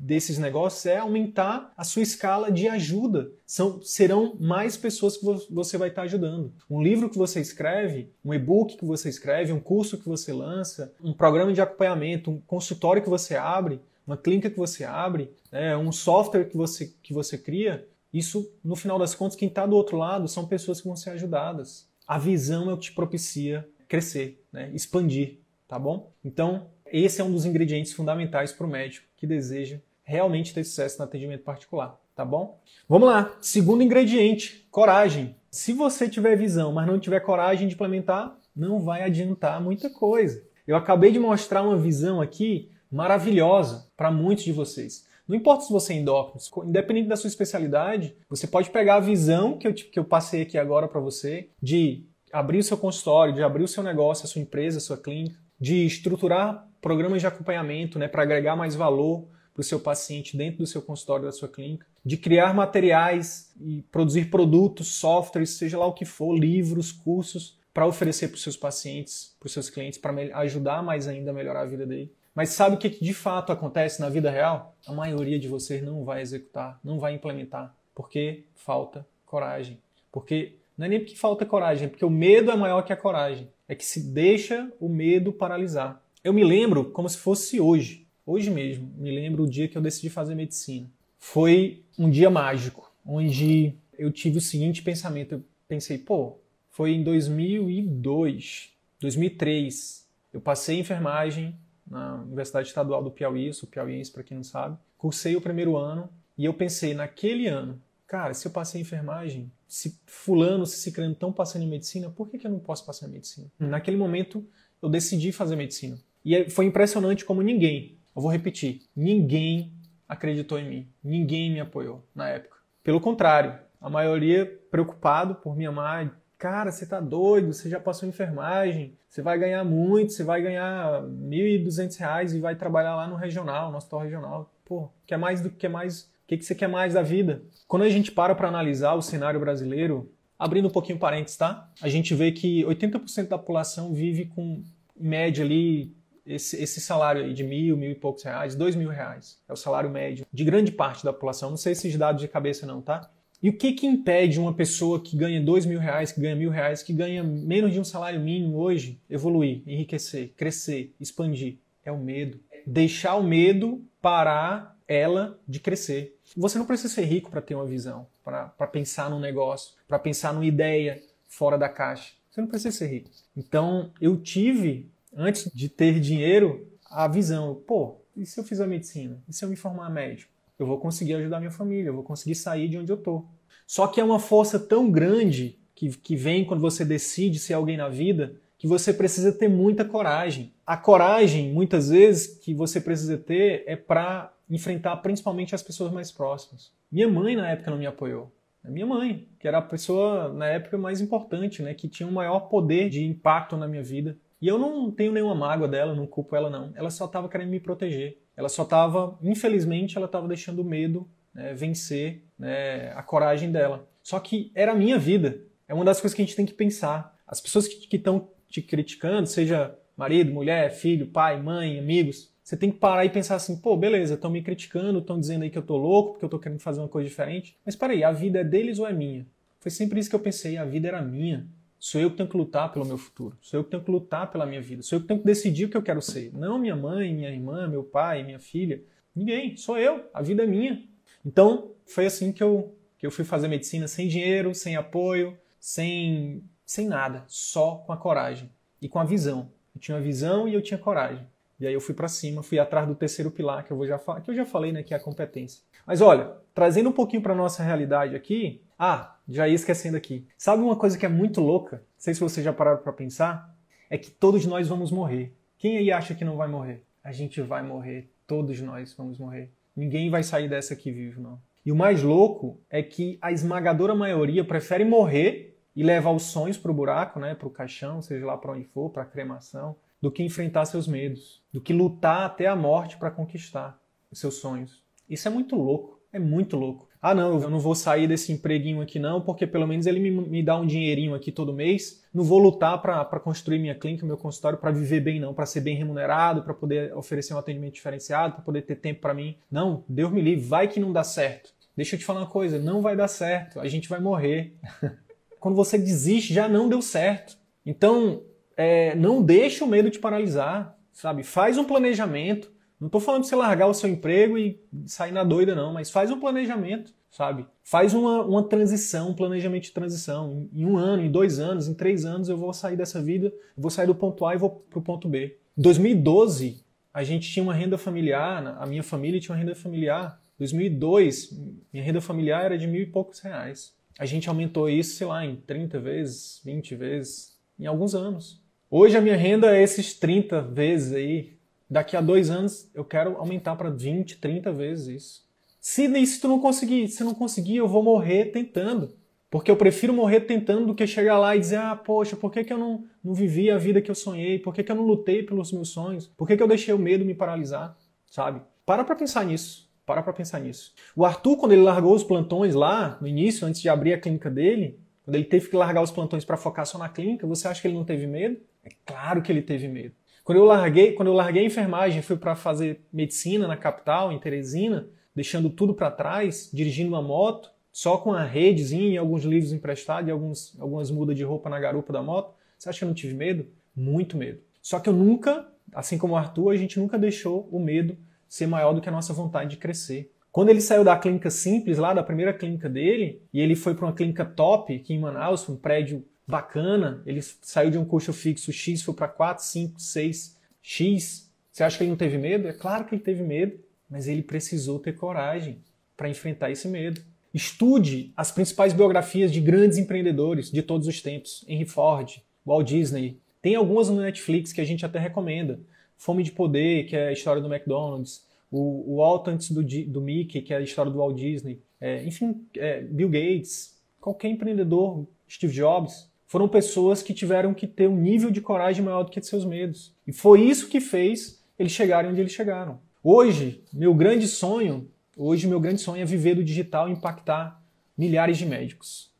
desses 0.06 0.38
negócios 0.38 0.86
é 0.86 0.98
aumentar 0.98 1.72
a 1.76 1.84
sua 1.84 2.02
escala 2.02 2.50
de 2.50 2.68
ajuda. 2.68 3.30
São, 3.46 3.80
serão 3.82 4.36
mais 4.40 4.76
pessoas 4.76 5.16
que 5.16 5.24
você 5.50 5.78
vai 5.78 5.88
estar 5.88 6.02
ajudando. 6.02 6.52
Um 6.68 6.82
livro 6.82 7.08
que 7.08 7.18
você 7.18 7.40
escreve, 7.40 8.10
um 8.24 8.34
e-book 8.34 8.76
que 8.76 8.84
você 8.84 9.08
escreve, 9.08 9.52
um 9.52 9.60
curso 9.60 9.98
que 9.98 10.08
você 10.08 10.32
lança, 10.32 10.92
um 11.02 11.12
programa 11.12 11.52
de 11.52 11.60
acompanhamento, 11.60 12.30
um 12.30 12.40
consultório 12.40 13.02
que 13.02 13.08
você 13.08 13.36
abre, 13.36 13.80
uma 14.06 14.16
clínica 14.16 14.48
que 14.50 14.56
você 14.56 14.84
abre, 14.84 15.32
né, 15.50 15.76
um 15.76 15.90
software 15.90 16.44
que 16.44 16.56
você, 16.56 16.94
que 17.02 17.12
você 17.12 17.36
cria, 17.36 17.86
isso, 18.12 18.50
no 18.64 18.76
final 18.76 18.98
das 18.98 19.14
contas, 19.14 19.36
quem 19.36 19.48
está 19.48 19.66
do 19.66 19.76
outro 19.76 19.96
lado 19.96 20.28
são 20.28 20.46
pessoas 20.46 20.80
que 20.80 20.86
vão 20.86 20.96
ser 20.96 21.10
ajudadas. 21.10 21.88
A 22.06 22.18
visão 22.18 22.70
é 22.70 22.74
o 22.74 22.78
que 22.78 22.84
te 22.86 22.92
propicia 22.92 23.68
crescer, 23.88 24.42
né, 24.52 24.70
expandir, 24.72 25.40
tá 25.68 25.78
bom? 25.78 26.12
Então, 26.24 26.68
Esse 26.92 27.20
é 27.20 27.24
um 27.24 27.32
dos 27.32 27.44
ingredientes 27.44 27.92
fundamentais 27.92 28.52
para 28.52 28.66
o 28.66 28.70
médico 28.70 29.06
que 29.16 29.26
deseja 29.26 29.80
realmente 30.04 30.54
ter 30.54 30.62
sucesso 30.62 30.98
no 30.98 31.04
atendimento 31.04 31.42
particular, 31.42 32.00
tá 32.14 32.24
bom? 32.24 32.60
Vamos 32.88 33.08
lá. 33.08 33.36
Segundo 33.40 33.82
ingrediente, 33.82 34.66
coragem. 34.70 35.34
Se 35.50 35.72
você 35.72 36.08
tiver 36.08 36.36
visão, 36.36 36.72
mas 36.72 36.86
não 36.86 37.00
tiver 37.00 37.20
coragem 37.20 37.66
de 37.66 37.74
implementar, 37.74 38.38
não 38.54 38.78
vai 38.80 39.02
adiantar 39.02 39.60
muita 39.60 39.90
coisa. 39.90 40.44
Eu 40.66 40.76
acabei 40.76 41.10
de 41.10 41.18
mostrar 41.18 41.62
uma 41.62 41.76
visão 41.76 42.20
aqui 42.20 42.70
maravilhosa 42.90 43.88
para 43.96 44.10
muitos 44.10 44.44
de 44.44 44.52
vocês. 44.52 45.06
Não 45.26 45.36
importa 45.36 45.64
se 45.64 45.72
você 45.72 45.92
é 45.92 45.96
endócrino, 45.96 46.40
independente 46.68 47.08
da 47.08 47.16
sua 47.16 47.28
especialidade, 47.28 48.14
você 48.28 48.46
pode 48.46 48.70
pegar 48.70 48.96
a 48.96 49.00
visão 49.00 49.58
que 49.58 49.66
eu, 49.66 49.74
que 49.74 49.98
eu 49.98 50.04
passei 50.04 50.42
aqui 50.42 50.56
agora 50.56 50.86
para 50.86 51.00
você 51.00 51.50
de 51.60 52.04
abrir 52.32 52.58
o 52.58 52.62
seu 52.62 52.76
consultório, 52.76 53.34
de 53.34 53.42
abrir 53.42 53.64
o 53.64 53.68
seu 53.68 53.82
negócio, 53.82 54.24
a 54.24 54.28
sua 54.28 54.40
empresa, 54.40 54.78
a 54.78 54.80
sua 54.80 54.96
clínica, 54.96 55.36
de 55.58 55.84
estruturar 55.86 56.68
programas 56.80 57.20
de 57.20 57.26
acompanhamento 57.26 57.98
né, 57.98 58.06
para 58.06 58.22
agregar 58.22 58.54
mais 58.54 58.74
valor 58.74 59.26
para 59.52 59.62
o 59.62 59.64
seu 59.64 59.80
paciente 59.80 60.36
dentro 60.36 60.58
do 60.58 60.66
seu 60.66 60.82
consultório, 60.82 61.24
da 61.24 61.32
sua 61.32 61.48
clínica, 61.48 61.86
de 62.04 62.16
criar 62.16 62.54
materiais 62.54 63.52
e 63.58 63.82
produzir 63.90 64.26
produtos, 64.26 64.88
softwares, 64.88 65.50
seja 65.50 65.78
lá 65.78 65.86
o 65.86 65.94
que 65.94 66.04
for, 66.04 66.36
livros, 66.36 66.92
cursos, 66.92 67.58
para 67.72 67.86
oferecer 67.86 68.28
para 68.28 68.36
os 68.36 68.42
seus 68.42 68.56
pacientes, 68.56 69.34
para 69.40 69.46
os 69.46 69.52
seus 69.52 69.68
clientes, 69.68 69.98
para 69.98 70.14
ajudar 70.40 70.82
mais 70.82 71.08
ainda 71.08 71.30
a 71.30 71.34
melhorar 71.34 71.62
a 71.62 71.66
vida 71.66 71.86
dele. 71.86 72.14
Mas 72.36 72.50
sabe 72.50 72.76
o 72.76 72.78
que 72.78 72.90
de 72.90 73.14
fato 73.14 73.50
acontece 73.50 73.98
na 73.98 74.10
vida 74.10 74.30
real? 74.30 74.76
A 74.86 74.92
maioria 74.92 75.38
de 75.38 75.48
vocês 75.48 75.82
não 75.82 76.04
vai 76.04 76.20
executar, 76.20 76.78
não 76.84 76.98
vai 76.98 77.14
implementar, 77.14 77.74
porque 77.94 78.44
falta 78.54 79.06
coragem. 79.24 79.80
Porque 80.12 80.56
não 80.76 80.84
é 80.84 80.88
nem 80.90 80.98
porque 80.98 81.16
falta 81.16 81.46
coragem, 81.46 81.86
é 81.86 81.88
porque 81.88 82.04
o 82.04 82.10
medo 82.10 82.50
é 82.50 82.56
maior 82.56 82.82
que 82.82 82.92
a 82.92 82.96
coragem. 82.96 83.48
É 83.66 83.74
que 83.74 83.86
se 83.86 84.12
deixa 84.12 84.70
o 84.78 84.86
medo 84.86 85.32
paralisar. 85.32 86.04
Eu 86.22 86.34
me 86.34 86.44
lembro 86.44 86.90
como 86.90 87.08
se 87.08 87.16
fosse 87.16 87.58
hoje, 87.58 88.06
hoje 88.26 88.50
mesmo, 88.50 88.92
me 88.98 89.10
lembro 89.10 89.44
o 89.44 89.48
dia 89.48 89.66
que 89.66 89.78
eu 89.78 89.82
decidi 89.82 90.10
fazer 90.10 90.34
medicina. 90.34 90.90
Foi 91.18 91.82
um 91.98 92.10
dia 92.10 92.28
mágico, 92.28 92.92
onde 93.04 93.72
eu 93.98 94.12
tive 94.12 94.36
o 94.36 94.42
seguinte 94.42 94.82
pensamento. 94.82 95.36
Eu 95.36 95.44
pensei, 95.66 95.96
pô, 95.96 96.36
foi 96.70 96.92
em 96.92 97.02
2002, 97.02 98.72
2003. 99.00 100.06
Eu 100.34 100.40
passei 100.42 100.78
enfermagem, 100.78 101.56
na 101.88 102.22
Universidade 102.22 102.68
Estadual 102.68 103.02
do 103.02 103.10
Piauí, 103.10 103.52
sou 103.52 103.68
piauiense 103.68 104.10
para 104.10 104.22
quem 104.22 104.36
não 104.36 104.44
sabe. 104.44 104.76
Cursei 104.98 105.36
o 105.36 105.40
primeiro 105.40 105.76
ano 105.76 106.08
e 106.36 106.44
eu 106.44 106.52
pensei 106.52 106.94
naquele 106.94 107.46
ano, 107.46 107.80
cara, 108.06 108.34
se 108.34 108.46
eu 108.46 108.52
passei 108.52 108.80
em 108.80 108.82
enfermagem, 108.82 109.50
se 109.66 110.00
fulano, 110.06 110.66
se 110.66 110.78
ciclano 110.78 111.12
estão 111.12 111.32
passando 111.32 111.62
em 111.62 111.68
medicina, 111.68 112.10
por 112.10 112.28
que, 112.28 112.38
que 112.38 112.46
eu 112.46 112.50
não 112.50 112.58
posso 112.58 112.84
passar 112.84 113.08
em 113.08 113.12
medicina? 113.12 113.50
Naquele 113.58 113.96
momento 113.96 114.46
eu 114.82 114.88
decidi 114.88 115.32
fazer 115.32 115.56
medicina. 115.56 115.98
E 116.24 116.50
foi 116.50 116.66
impressionante 116.66 117.24
como 117.24 117.40
ninguém, 117.40 117.98
eu 118.14 118.22
vou 118.22 118.30
repetir, 118.30 118.82
ninguém 118.94 119.72
acreditou 120.08 120.58
em 120.58 120.68
mim, 120.68 120.88
ninguém 121.02 121.52
me 121.52 121.60
apoiou 121.60 122.04
na 122.14 122.28
época. 122.28 122.56
Pelo 122.82 123.00
contrário, 123.00 123.58
a 123.80 123.90
maioria 123.90 124.46
preocupado 124.70 125.34
por 125.36 125.56
me 125.56 125.66
amar, 125.66 126.20
Cara, 126.38 126.70
você 126.70 126.84
tá 126.84 127.00
doido, 127.00 127.52
você 127.52 127.68
já 127.68 127.80
passou 127.80 128.08
enfermagem, 128.08 128.96
você 129.08 129.22
vai 129.22 129.38
ganhar 129.38 129.64
muito, 129.64 130.12
você 130.12 130.22
vai 130.22 130.42
ganhar 130.42 131.02
R$ 131.02 131.08
1.200 131.08 132.34
e 132.34 132.40
vai 132.40 132.54
trabalhar 132.54 132.94
lá 132.94 133.06
no 133.06 133.16
regional, 133.16 133.70
no 133.70 133.78
hospital 133.78 134.00
regional. 134.00 134.52
Pô, 134.64 134.88
quer 135.06 135.16
mais 135.16 135.40
do 135.40 135.48
que 135.48 135.68
mais? 135.68 136.02
O 136.02 136.28
que, 136.28 136.36
que 136.36 136.44
você 136.44 136.54
quer 136.54 136.68
mais 136.68 136.94
da 136.94 137.02
vida? 137.02 137.42
Quando 137.66 137.82
a 137.82 137.88
gente 137.88 138.12
para 138.12 138.34
para 138.34 138.48
analisar 138.48 138.94
o 138.94 139.02
cenário 139.02 139.40
brasileiro, 139.40 140.12
abrindo 140.38 140.68
um 140.68 140.70
pouquinho 140.70 140.98
parênteses, 140.98 141.38
tá? 141.38 141.70
A 141.80 141.88
gente 141.88 142.14
vê 142.14 142.32
que 142.32 142.64
80% 142.64 143.28
da 143.28 143.38
população 143.38 143.94
vive 143.94 144.26
com, 144.26 144.62
média 144.98 145.44
ali, 145.44 145.94
esse, 146.24 146.60
esse, 146.60 146.80
salário 146.80 147.22
aí 147.22 147.32
de 147.32 147.44
mil, 147.44 147.76
mil 147.76 147.90
e 147.90 147.94
poucos 147.94 148.24
reais, 148.24 148.54
dois 148.56 148.74
mil 148.74 148.88
reais. 148.88 149.38
É 149.48 149.52
o 149.52 149.56
salário 149.56 149.90
médio 149.90 150.26
de 150.32 150.44
grande 150.44 150.72
parte 150.72 151.04
da 151.04 151.12
população. 151.12 151.50
Não 151.50 151.56
sei 151.56 151.72
esses 151.72 151.96
dados 151.96 152.20
de 152.20 152.28
cabeça 152.28 152.66
não, 152.66 152.80
tá? 152.80 153.08
E 153.42 153.48
o 153.48 153.56
que, 153.56 153.72
que 153.72 153.86
impede 153.86 154.40
uma 154.40 154.54
pessoa 154.54 155.00
que 155.00 155.16
ganha 155.16 155.40
dois 155.40 155.66
mil 155.66 155.78
reais, 155.78 156.12
que 156.12 156.20
ganha 156.20 156.34
mil 156.34 156.50
reais, 156.50 156.82
que 156.82 156.92
ganha 156.92 157.22
menos 157.22 157.72
de 157.72 157.80
um 157.80 157.84
salário 157.84 158.20
mínimo 158.20 158.56
hoje, 158.56 158.98
evoluir, 159.08 159.62
enriquecer, 159.66 160.32
crescer, 160.36 160.94
expandir? 160.98 161.56
É 161.84 161.92
o 161.92 161.98
medo. 161.98 162.40
Deixar 162.66 163.14
o 163.16 163.22
medo 163.22 163.84
parar 164.00 164.76
ela 164.88 165.38
de 165.46 165.60
crescer. 165.60 166.18
Você 166.36 166.58
não 166.58 166.66
precisa 166.66 166.92
ser 166.92 167.04
rico 167.04 167.30
para 167.30 167.42
ter 167.42 167.54
uma 167.54 167.66
visão, 167.66 168.06
para 168.24 168.66
pensar 168.66 169.10
num 169.10 169.20
negócio, 169.20 169.74
para 169.86 169.98
pensar 169.98 170.32
numa 170.32 170.46
ideia 170.46 171.02
fora 171.28 171.56
da 171.56 171.68
caixa. 171.68 172.14
Você 172.30 172.40
não 172.40 172.48
precisa 172.48 172.76
ser 172.76 172.88
rico. 172.88 173.10
Então, 173.36 173.92
eu 174.00 174.16
tive, 174.16 174.90
antes 175.14 175.50
de 175.52 175.68
ter 175.68 176.00
dinheiro, 176.00 176.68
a 176.90 177.08
visão. 177.08 177.54
Pô, 177.66 177.96
e 178.16 178.26
se 178.26 178.38
eu 178.38 178.44
fizer 178.44 178.66
medicina? 178.66 179.22
E 179.28 179.32
se 179.32 179.44
eu 179.44 179.48
me 179.48 179.56
formar 179.56 179.90
médico? 179.90 180.32
Eu 180.58 180.66
vou 180.66 180.78
conseguir 180.78 181.14
ajudar 181.14 181.38
minha 181.38 181.50
família, 181.50 181.88
eu 181.88 181.94
vou 181.94 182.02
conseguir 182.02 182.34
sair 182.34 182.68
de 182.68 182.78
onde 182.78 182.90
eu 182.90 182.96
tô. 182.96 183.24
Só 183.66 183.86
que 183.86 184.00
é 184.00 184.04
uma 184.04 184.18
força 184.18 184.58
tão 184.58 184.90
grande 184.90 185.58
que, 185.74 185.90
que 185.90 186.16
vem 186.16 186.44
quando 186.44 186.60
você 186.60 186.84
decide 186.84 187.38
ser 187.38 187.54
alguém 187.54 187.76
na 187.76 187.88
vida 187.88 188.40
que 188.58 188.66
você 188.66 188.92
precisa 188.92 189.32
ter 189.32 189.48
muita 189.48 189.84
coragem. 189.84 190.52
A 190.66 190.76
coragem, 190.76 191.52
muitas 191.52 191.90
vezes, 191.90 192.38
que 192.38 192.54
você 192.54 192.80
precisa 192.80 193.18
ter 193.18 193.64
é 193.66 193.76
para 193.76 194.32
enfrentar 194.48 194.96
principalmente 194.96 195.54
as 195.54 195.62
pessoas 195.62 195.92
mais 195.92 196.10
próximas. 196.10 196.72
Minha 196.90 197.08
mãe, 197.08 197.36
na 197.36 197.50
época, 197.50 197.70
não 197.70 197.78
me 197.78 197.86
apoiou. 197.86 198.32
A 198.64 198.70
minha 198.70 198.86
mãe, 198.86 199.28
que 199.38 199.46
era 199.46 199.58
a 199.58 199.62
pessoa, 199.62 200.32
na 200.32 200.46
época, 200.46 200.78
mais 200.78 201.00
importante, 201.00 201.62
né? 201.62 201.74
que 201.74 201.88
tinha 201.88 202.08
um 202.08 202.12
maior 202.12 202.40
poder 202.48 202.88
de 202.88 203.04
impacto 203.04 203.56
na 203.56 203.68
minha 203.68 203.82
vida. 203.82 204.16
E 204.40 204.48
eu 204.48 204.58
não 204.58 204.90
tenho 204.90 205.12
nenhuma 205.12 205.34
mágoa 205.34 205.68
dela, 205.68 205.94
não 205.94 206.06
culpo 206.06 206.34
ela, 206.34 206.50
não. 206.50 206.72
Ela 206.74 206.90
só 206.90 207.04
estava 207.04 207.28
querendo 207.28 207.50
me 207.50 207.60
proteger. 207.60 208.18
Ela 208.36 208.48
só 208.48 208.62
estava, 208.62 209.18
infelizmente, 209.22 209.96
ela 209.96 210.06
estava 210.06 210.28
deixando 210.28 210.60
o 210.60 210.64
medo 210.64 211.08
né, 211.32 211.54
vencer 211.54 212.22
né, 212.38 212.92
a 212.94 213.02
coragem 213.02 213.50
dela. 213.50 213.88
Só 214.02 214.20
que 214.20 214.50
era 214.54 214.72
a 214.72 214.74
minha 214.74 214.98
vida. 214.98 215.40
É 215.66 215.74
uma 215.74 215.84
das 215.84 216.00
coisas 216.00 216.14
que 216.14 216.22
a 216.22 216.24
gente 216.24 216.36
tem 216.36 216.46
que 216.46 216.54
pensar. 216.54 217.16
As 217.26 217.40
pessoas 217.40 217.66
que 217.66 217.96
estão 217.96 218.28
te 218.48 218.62
criticando, 218.62 219.26
seja 219.26 219.76
marido, 219.96 220.32
mulher, 220.32 220.70
filho, 220.70 221.06
pai, 221.06 221.40
mãe, 221.40 221.78
amigos, 221.78 222.30
você 222.46 222.56
tem 222.56 222.70
que 222.70 222.78
parar 222.78 223.04
e 223.04 223.10
pensar 223.10 223.34
assim, 223.34 223.56
pô, 223.56 223.76
beleza, 223.76 224.14
estão 224.14 224.30
me 224.30 224.40
criticando, 224.40 225.00
estão 225.00 225.18
dizendo 225.18 225.42
aí 225.42 225.50
que 225.50 225.58
eu 225.58 225.66
tô 225.66 225.76
louco, 225.76 226.12
porque 226.12 226.24
eu 226.24 226.28
tô 226.28 226.38
querendo 226.38 226.60
fazer 226.60 226.80
uma 226.80 226.88
coisa 226.88 227.08
diferente. 227.08 227.56
Mas 227.64 227.74
peraí, 227.74 228.04
a 228.04 228.12
vida 228.12 228.38
é 228.38 228.44
deles 228.44 228.78
ou 228.78 228.86
é 228.86 228.92
minha? 228.92 229.26
Foi 229.58 229.70
sempre 229.70 229.98
isso 229.98 230.08
que 230.08 230.14
eu 230.14 230.20
pensei, 230.20 230.56
a 230.56 230.64
vida 230.64 230.86
era 230.86 231.02
minha. 231.02 231.48
Sou 231.78 232.00
eu 232.00 232.10
que 232.10 232.16
tenho 232.16 232.28
que 232.28 232.36
lutar 232.36 232.72
pelo 232.72 232.84
meu 232.84 232.98
futuro. 232.98 233.36
Sou 233.40 233.60
eu 233.60 233.64
que 233.64 233.70
tenho 233.70 233.82
que 233.82 233.90
lutar 233.90 234.30
pela 234.30 234.46
minha 234.46 234.60
vida. 234.60 234.82
Sou 234.82 234.96
eu 234.96 235.02
que 235.02 235.08
tenho 235.08 235.20
que 235.20 235.26
decidir 235.26 235.66
o 235.66 235.68
que 235.68 235.76
eu 235.76 235.82
quero 235.82 236.00
ser. 236.00 236.32
Não 236.32 236.58
minha 236.58 236.74
mãe, 236.74 237.14
minha 237.14 237.30
irmã, 237.30 237.68
meu 237.68 237.84
pai, 237.84 238.22
minha 238.22 238.38
filha. 238.38 238.82
Ninguém. 239.14 239.56
Sou 239.56 239.78
eu. 239.78 240.04
A 240.12 240.22
vida 240.22 240.42
é 240.42 240.46
minha. 240.46 240.82
Então, 241.24 241.72
foi 241.84 242.06
assim 242.06 242.32
que 242.32 242.42
eu, 242.42 242.74
que 242.98 243.06
eu 243.06 243.10
fui 243.10 243.24
fazer 243.24 243.48
medicina 243.48 243.86
sem 243.86 244.08
dinheiro, 244.08 244.54
sem 244.54 244.76
apoio, 244.76 245.36
sem, 245.58 246.42
sem 246.64 246.86
nada. 246.86 247.24
Só 247.26 247.76
com 247.86 247.92
a 247.92 247.96
coragem 247.96 248.50
e 248.80 248.88
com 248.88 248.98
a 248.98 249.04
visão. 249.04 249.50
Eu 249.74 249.80
tinha 249.80 249.98
a 249.98 250.00
visão 250.00 250.48
e 250.48 250.54
eu 250.54 250.62
tinha 250.62 250.78
coragem. 250.78 251.26
E 251.58 251.66
aí 251.66 251.72
eu 251.72 251.80
fui 251.80 251.94
para 251.94 252.08
cima, 252.08 252.42
fui 252.42 252.58
atrás 252.58 252.86
do 252.86 252.94
terceiro 252.94 253.30
pilar 253.30 253.64
que 253.64 253.72
eu, 253.72 253.76
vou 253.76 253.86
já, 253.86 253.98
que 253.98 254.30
eu 254.30 254.34
já 254.34 254.44
falei, 254.44 254.72
né, 254.72 254.82
que 254.82 254.92
é 254.92 254.96
a 254.96 255.00
competência. 255.00 255.62
Mas 255.86 256.00
olha, 256.00 256.32
trazendo 256.54 256.90
um 256.90 256.92
pouquinho 256.92 257.22
para 257.22 257.34
nossa 257.34 257.62
realidade 257.62 258.14
aqui, 258.14 258.60
ah, 258.78 259.16
já 259.28 259.48
ia 259.48 259.54
esquecendo 259.54 259.96
aqui. 259.96 260.26
Sabe 260.36 260.62
uma 260.62 260.76
coisa 260.76 260.98
que 260.98 261.06
é 261.06 261.08
muito 261.08 261.40
louca? 261.40 261.76
Não 261.76 261.82
sei 261.98 262.14
se 262.14 262.20
vocês 262.20 262.44
já 262.44 262.52
pararam 262.52 262.82
para 262.82 262.92
pensar. 262.92 263.54
É 263.88 263.96
que 263.96 264.10
todos 264.10 264.44
nós 264.46 264.68
vamos 264.68 264.90
morrer. 264.90 265.34
Quem 265.58 265.78
aí 265.78 265.90
acha 265.90 266.14
que 266.14 266.24
não 266.24 266.36
vai 266.36 266.48
morrer? 266.48 266.82
A 267.02 267.12
gente 267.12 267.40
vai 267.40 267.62
morrer. 267.62 268.10
Todos 268.26 268.60
nós 268.60 268.92
vamos 268.94 269.18
morrer. 269.18 269.50
Ninguém 269.74 270.10
vai 270.10 270.22
sair 270.22 270.48
dessa 270.48 270.74
aqui 270.74 270.90
vivo, 270.90 271.20
não. 271.20 271.40
E 271.64 271.72
o 271.72 271.76
mais 271.76 272.02
louco 272.02 272.60
é 272.70 272.82
que 272.82 273.18
a 273.20 273.32
esmagadora 273.32 273.94
maioria 273.94 274.44
prefere 274.44 274.84
morrer 274.84 275.58
e 275.74 275.82
levar 275.82 276.12
os 276.12 276.22
sonhos 276.22 276.56
para 276.56 276.70
o 276.70 276.74
buraco, 276.74 277.18
né, 277.20 277.34
para 277.34 277.46
o 277.46 277.50
caixão, 277.50 278.00
seja 278.00 278.24
lá 278.24 278.36
para 278.36 278.52
onde 278.52 278.64
for, 278.64 278.88
para 278.88 279.04
cremação, 279.04 279.76
do 280.00 280.10
que 280.10 280.22
enfrentar 280.22 280.64
seus 280.64 280.86
medos, 280.86 281.42
do 281.52 281.60
que 281.60 281.72
lutar 281.72 282.24
até 282.24 282.46
a 282.46 282.56
morte 282.56 282.96
para 282.96 283.10
conquistar 283.10 283.78
os 284.10 284.18
seus 284.18 284.36
sonhos. 284.36 284.82
Isso 285.08 285.28
é 285.28 285.30
muito 285.30 285.56
louco, 285.56 285.95
é 286.12 286.18
muito 286.18 286.56
louco 286.56 286.86
ah, 287.06 287.14
não, 287.14 287.40
eu 287.40 287.48
não 287.48 287.60
vou 287.60 287.76
sair 287.76 288.08
desse 288.08 288.32
empreguinho 288.32 288.80
aqui 288.80 288.98
não, 288.98 289.20
porque 289.20 289.46
pelo 289.46 289.64
menos 289.64 289.86
ele 289.86 290.00
me, 290.00 290.10
me 290.10 290.42
dá 290.42 290.58
um 290.58 290.66
dinheirinho 290.66 291.14
aqui 291.14 291.30
todo 291.30 291.52
mês. 291.52 292.02
Não 292.12 292.24
vou 292.24 292.40
lutar 292.40 292.82
para 292.82 293.20
construir 293.20 293.60
minha 293.60 293.76
clínica, 293.76 294.04
meu 294.04 294.16
consultório, 294.16 294.58
para 294.58 294.72
viver 294.72 294.98
bem 294.98 295.20
não, 295.20 295.32
para 295.32 295.46
ser 295.46 295.60
bem 295.60 295.76
remunerado, 295.76 296.42
para 296.42 296.52
poder 296.52 296.92
oferecer 296.96 297.32
um 297.32 297.38
atendimento 297.38 297.74
diferenciado, 297.74 298.34
para 298.34 298.42
poder 298.42 298.62
ter 298.62 298.74
tempo 298.74 299.02
para 299.02 299.14
mim. 299.14 299.36
Não, 299.48 299.84
Deus 299.88 300.10
me 300.10 300.20
livre, 300.20 300.44
vai 300.44 300.66
que 300.66 300.80
não 300.80 300.92
dá 300.92 301.04
certo. 301.04 301.50
Deixa 301.76 301.94
eu 301.94 302.00
te 302.00 302.04
falar 302.04 302.22
uma 302.22 302.26
coisa, 302.26 302.58
não 302.58 302.82
vai 302.82 302.96
dar 302.96 303.06
certo, 303.06 303.60
a 303.60 303.68
gente 303.68 303.88
vai 303.88 304.00
morrer. 304.00 304.56
Quando 305.38 305.54
você 305.54 305.78
desiste, 305.78 306.34
já 306.34 306.48
não 306.48 306.68
deu 306.68 306.82
certo. 306.82 307.38
Então, 307.64 308.24
é, 308.56 308.96
não 308.96 309.22
deixa 309.22 309.64
o 309.64 309.68
medo 309.68 309.90
te 309.90 310.00
paralisar, 310.00 310.76
sabe? 310.92 311.22
Faz 311.22 311.56
um 311.56 311.62
planejamento, 311.62 312.50
não 312.80 312.86
estou 312.86 313.00
falando 313.00 313.22
de 313.22 313.28
você 313.28 313.36
largar 313.36 313.66
o 313.66 313.74
seu 313.74 313.88
emprego 313.88 314.36
e 314.36 314.60
sair 314.86 315.12
na 315.12 315.24
doida, 315.24 315.54
não, 315.54 315.72
mas 315.72 315.90
faz 315.90 316.10
um 316.10 316.20
planejamento, 316.20 316.92
sabe? 317.10 317.46
Faz 317.62 317.94
uma, 317.94 318.22
uma 318.22 318.42
transição, 318.42 319.10
um 319.10 319.14
planejamento 319.14 319.64
de 319.64 319.72
transição. 319.72 320.48
Em 320.52 320.64
um 320.64 320.76
ano, 320.76 321.02
em 321.02 321.10
dois 321.10 321.38
anos, 321.38 321.68
em 321.68 321.74
três 321.74 322.04
anos, 322.04 322.28
eu 322.28 322.36
vou 322.36 322.52
sair 322.52 322.76
dessa 322.76 323.00
vida, 323.00 323.32
vou 323.56 323.70
sair 323.70 323.86
do 323.86 323.94
ponto 323.94 324.26
A 324.26 324.34
e 324.34 324.38
vou 324.38 324.50
para 324.68 324.78
o 324.78 324.82
ponto 324.82 325.08
B. 325.08 325.38
Em 325.56 325.62
2012, 325.62 326.64
a 326.92 327.02
gente 327.02 327.30
tinha 327.30 327.42
uma 327.42 327.54
renda 327.54 327.78
familiar, 327.78 328.56
a 328.58 328.66
minha 328.66 328.82
família 328.82 329.20
tinha 329.20 329.34
uma 329.34 329.38
renda 329.38 329.54
familiar. 329.54 330.20
2002, 330.38 331.30
minha 331.72 331.84
renda 331.84 332.00
familiar 332.00 332.44
era 332.44 332.58
de 332.58 332.66
mil 332.66 332.82
e 332.82 332.86
poucos 332.86 333.20
reais. 333.20 333.74
A 333.98 334.04
gente 334.04 334.28
aumentou 334.28 334.68
isso, 334.68 334.96
sei 334.96 335.06
lá, 335.06 335.24
em 335.24 335.36
30 335.36 335.80
vezes, 335.80 336.40
20 336.44 336.74
vezes, 336.74 337.38
em 337.58 337.64
alguns 337.64 337.94
anos. 337.94 338.42
Hoje 338.70 338.96
a 338.96 339.00
minha 339.00 339.16
renda 339.16 339.56
é 339.56 339.62
esses 339.62 339.94
30 339.94 340.42
vezes 340.42 340.92
aí. 340.92 341.35
Daqui 341.68 341.96
a 341.96 342.00
dois 342.00 342.30
anos 342.30 342.70
eu 342.74 342.84
quero 342.84 343.16
aumentar 343.16 343.56
para 343.56 343.70
20, 343.70 344.18
30 344.18 344.52
vezes 344.52 344.86
isso. 344.86 345.26
Se, 345.60 346.06
se 346.06 346.20
tu 346.20 346.28
não 346.28 346.38
conseguir, 346.38 346.86
se 346.88 347.02
não 347.02 347.12
conseguir, 347.12 347.56
eu 347.56 347.66
vou 347.66 347.82
morrer 347.82 348.26
tentando. 348.26 348.94
Porque 349.28 349.50
eu 349.50 349.56
prefiro 349.56 349.92
morrer 349.92 350.20
tentando 350.20 350.66
do 350.66 350.74
que 350.74 350.86
chegar 350.86 351.18
lá 351.18 351.34
e 351.34 351.40
dizer, 351.40 351.56
ah, 351.56 351.74
poxa, 351.74 352.14
por 352.14 352.30
que, 352.30 352.44
que 352.44 352.52
eu 352.52 352.58
não, 352.58 352.84
não 353.02 353.12
vivi 353.12 353.50
a 353.50 353.58
vida 353.58 353.82
que 353.82 353.90
eu 353.90 353.94
sonhei? 353.94 354.38
Por 354.38 354.54
que, 354.54 354.62
que 354.62 354.70
eu 354.70 354.76
não 354.76 354.84
lutei 354.86 355.24
pelos 355.24 355.52
meus 355.52 355.70
sonhos? 355.70 356.06
Por 356.06 356.28
que, 356.28 356.36
que 356.36 356.42
eu 356.42 356.46
deixei 356.46 356.72
o 356.72 356.78
medo 356.78 357.04
me 357.04 357.14
paralisar? 357.14 357.76
Sabe? 358.06 358.40
Para 358.64 358.84
pra 358.84 358.94
pensar 358.94 359.24
nisso. 359.24 359.68
Para 359.84 360.02
pra 360.02 360.12
pensar 360.12 360.40
nisso. 360.40 360.72
O 360.94 361.04
Arthur, 361.04 361.36
quando 361.36 361.52
ele 361.52 361.62
largou 361.62 361.94
os 361.94 362.04
plantões 362.04 362.54
lá, 362.54 362.96
no 363.00 363.08
início, 363.08 363.46
antes 363.46 363.60
de 363.60 363.68
abrir 363.68 363.92
a 363.92 364.00
clínica 364.00 364.30
dele, 364.30 364.78
quando 365.04 365.16
ele 365.16 365.24
teve 365.24 365.48
que 365.48 365.56
largar 365.56 365.82
os 365.82 365.90
plantões 365.90 366.24
para 366.24 366.36
focar 366.36 366.64
só 366.64 366.78
na 366.78 366.88
clínica, 366.88 367.26
você 367.26 367.46
acha 367.48 367.60
que 367.60 367.68
ele 367.68 367.76
não 367.76 367.84
teve 367.84 368.06
medo? 368.06 368.38
É 368.64 368.70
claro 368.84 369.20
que 369.20 369.30
ele 369.30 369.42
teve 369.42 369.68
medo. 369.68 369.94
Quando 370.26 370.38
eu 370.38 370.44
larguei, 370.44 370.90
quando 370.90 371.06
eu 371.06 371.14
larguei 371.14 371.44
a 371.44 371.46
enfermagem, 371.46 372.02
fui 372.02 372.16
para 372.16 372.34
fazer 372.34 372.80
medicina 372.92 373.46
na 373.46 373.56
capital, 373.56 374.10
em 374.10 374.18
Teresina, 374.18 374.88
deixando 375.14 375.48
tudo 375.48 375.72
para 375.72 375.88
trás, 375.88 376.50
dirigindo 376.52 376.88
uma 376.88 377.00
moto, 377.00 377.48
só 377.70 377.96
com 377.96 378.12
a 378.12 378.24
redezinha 378.24 378.88
e 378.88 378.98
alguns 378.98 379.22
livros 379.22 379.52
emprestados 379.52 380.08
e 380.08 380.10
alguns, 380.10 380.56
algumas 380.58 380.90
mudas 380.90 381.14
de 381.14 381.22
roupa 381.22 381.48
na 381.48 381.60
garupa 381.60 381.92
da 381.92 382.02
moto. 382.02 382.34
Você 382.58 382.68
acha 382.68 382.78
que 382.78 382.84
eu 382.84 382.88
não 382.88 382.94
tive 382.94 383.14
medo? 383.14 383.46
Muito 383.72 384.16
medo. 384.16 384.40
Só 384.60 384.80
que 384.80 384.88
eu 384.88 384.92
nunca, 384.92 385.46
assim 385.72 385.96
como 385.96 386.14
o 386.14 386.16
Arthur, 386.16 386.50
a 386.50 386.56
gente 386.56 386.76
nunca 386.80 386.98
deixou 386.98 387.48
o 387.52 387.60
medo 387.60 387.96
ser 388.28 388.48
maior 388.48 388.72
do 388.72 388.80
que 388.80 388.88
a 388.88 388.92
nossa 388.92 389.12
vontade 389.12 389.50
de 389.50 389.58
crescer. 389.58 390.12
Quando 390.32 390.48
ele 390.48 390.60
saiu 390.60 390.82
da 390.82 390.98
clínica 390.98 391.30
simples, 391.30 391.78
lá 391.78 391.94
da 391.94 392.02
primeira 392.02 392.34
clínica 392.34 392.68
dele, 392.68 393.22
e 393.32 393.40
ele 393.40 393.54
foi 393.54 393.76
para 393.76 393.86
uma 393.86 393.94
clínica 393.94 394.24
top 394.24 394.74
aqui 394.74 394.92
em 394.92 394.98
Manaus, 394.98 395.48
um 395.48 395.56
prédio 395.56 396.04
bacana, 396.26 397.02
ele 397.06 397.22
saiu 397.22 397.70
de 397.70 397.78
um 397.78 397.84
custo 397.84 398.12
fixo 398.12 398.52
X, 398.52 398.82
foi 398.82 398.94
para 398.94 399.08
4, 399.08 399.44
5, 399.44 399.80
6 399.80 400.36
X. 400.62 401.30
Você 401.52 401.62
acha 401.62 401.78
que 401.78 401.84
ele 401.84 401.90
não 401.90 401.96
teve 401.96 402.18
medo? 402.18 402.48
É 402.48 402.52
claro 402.52 402.84
que 402.84 402.94
ele 402.94 403.02
teve 403.02 403.22
medo, 403.22 403.58
mas 403.88 404.08
ele 404.08 404.22
precisou 404.22 404.78
ter 404.78 404.94
coragem 404.94 405.58
para 405.96 406.08
enfrentar 406.08 406.50
esse 406.50 406.68
medo. 406.68 407.00
Estude 407.32 408.12
as 408.16 408.32
principais 408.32 408.72
biografias 408.72 409.32
de 409.32 409.40
grandes 409.40 409.78
empreendedores 409.78 410.50
de 410.50 410.62
todos 410.62 410.88
os 410.88 411.00
tempos. 411.00 411.44
Henry 411.46 411.66
Ford, 411.66 412.18
Walt 412.44 412.66
Disney. 412.66 413.18
Tem 413.40 413.54
algumas 413.54 413.88
no 413.88 414.00
Netflix 414.00 414.52
que 414.52 414.60
a 414.60 414.64
gente 414.64 414.84
até 414.84 414.98
recomenda. 414.98 415.60
Fome 415.96 416.22
de 416.22 416.32
Poder, 416.32 416.86
que 416.86 416.96
é 416.96 417.08
a 417.08 417.12
história 417.12 417.40
do 417.40 417.52
McDonald's. 417.52 418.24
O, 418.50 418.96
o 418.96 419.02
Alto 419.02 419.30
antes 419.30 419.50
do, 419.50 419.62
do 419.62 420.00
Mickey, 420.00 420.42
que 420.42 420.52
é 420.52 420.56
a 420.56 420.60
história 420.60 420.90
do 420.90 420.98
Walt 420.98 421.16
Disney. 421.16 421.60
É, 421.80 422.02
enfim, 422.04 422.46
é, 422.56 422.80
Bill 422.80 423.08
Gates. 423.08 423.76
Qualquer 424.00 424.28
empreendedor, 424.28 425.06
Steve 425.28 425.52
Jobs. 425.52 426.10
Foram 426.26 426.48
pessoas 426.48 427.02
que 427.02 427.14
tiveram 427.14 427.54
que 427.54 427.66
ter 427.66 427.88
um 427.88 427.96
nível 427.96 428.30
de 428.30 428.40
coragem 428.40 428.84
maior 428.84 429.04
do 429.04 429.10
que 429.10 429.22
seus 429.22 429.44
medos. 429.44 429.94
E 430.06 430.12
foi 430.12 430.42
isso 430.42 430.68
que 430.68 430.80
fez 430.80 431.42
eles 431.58 431.72
chegarem 431.72 432.10
onde 432.10 432.20
eles 432.20 432.32
chegaram. 432.32 432.80
Hoje, 433.02 433.62
meu 433.72 433.94
grande 433.94 434.26
sonho 434.26 434.88
Hoje, 435.18 435.46
meu 435.46 435.58
grande 435.58 435.80
sonho 435.80 436.02
é 436.02 436.04
viver 436.04 436.34
do 436.34 436.44
digital 436.44 436.90
e 436.90 436.92
impactar 436.92 437.62
milhares 437.96 438.36
de 438.36 438.44
médicos. 438.44 439.10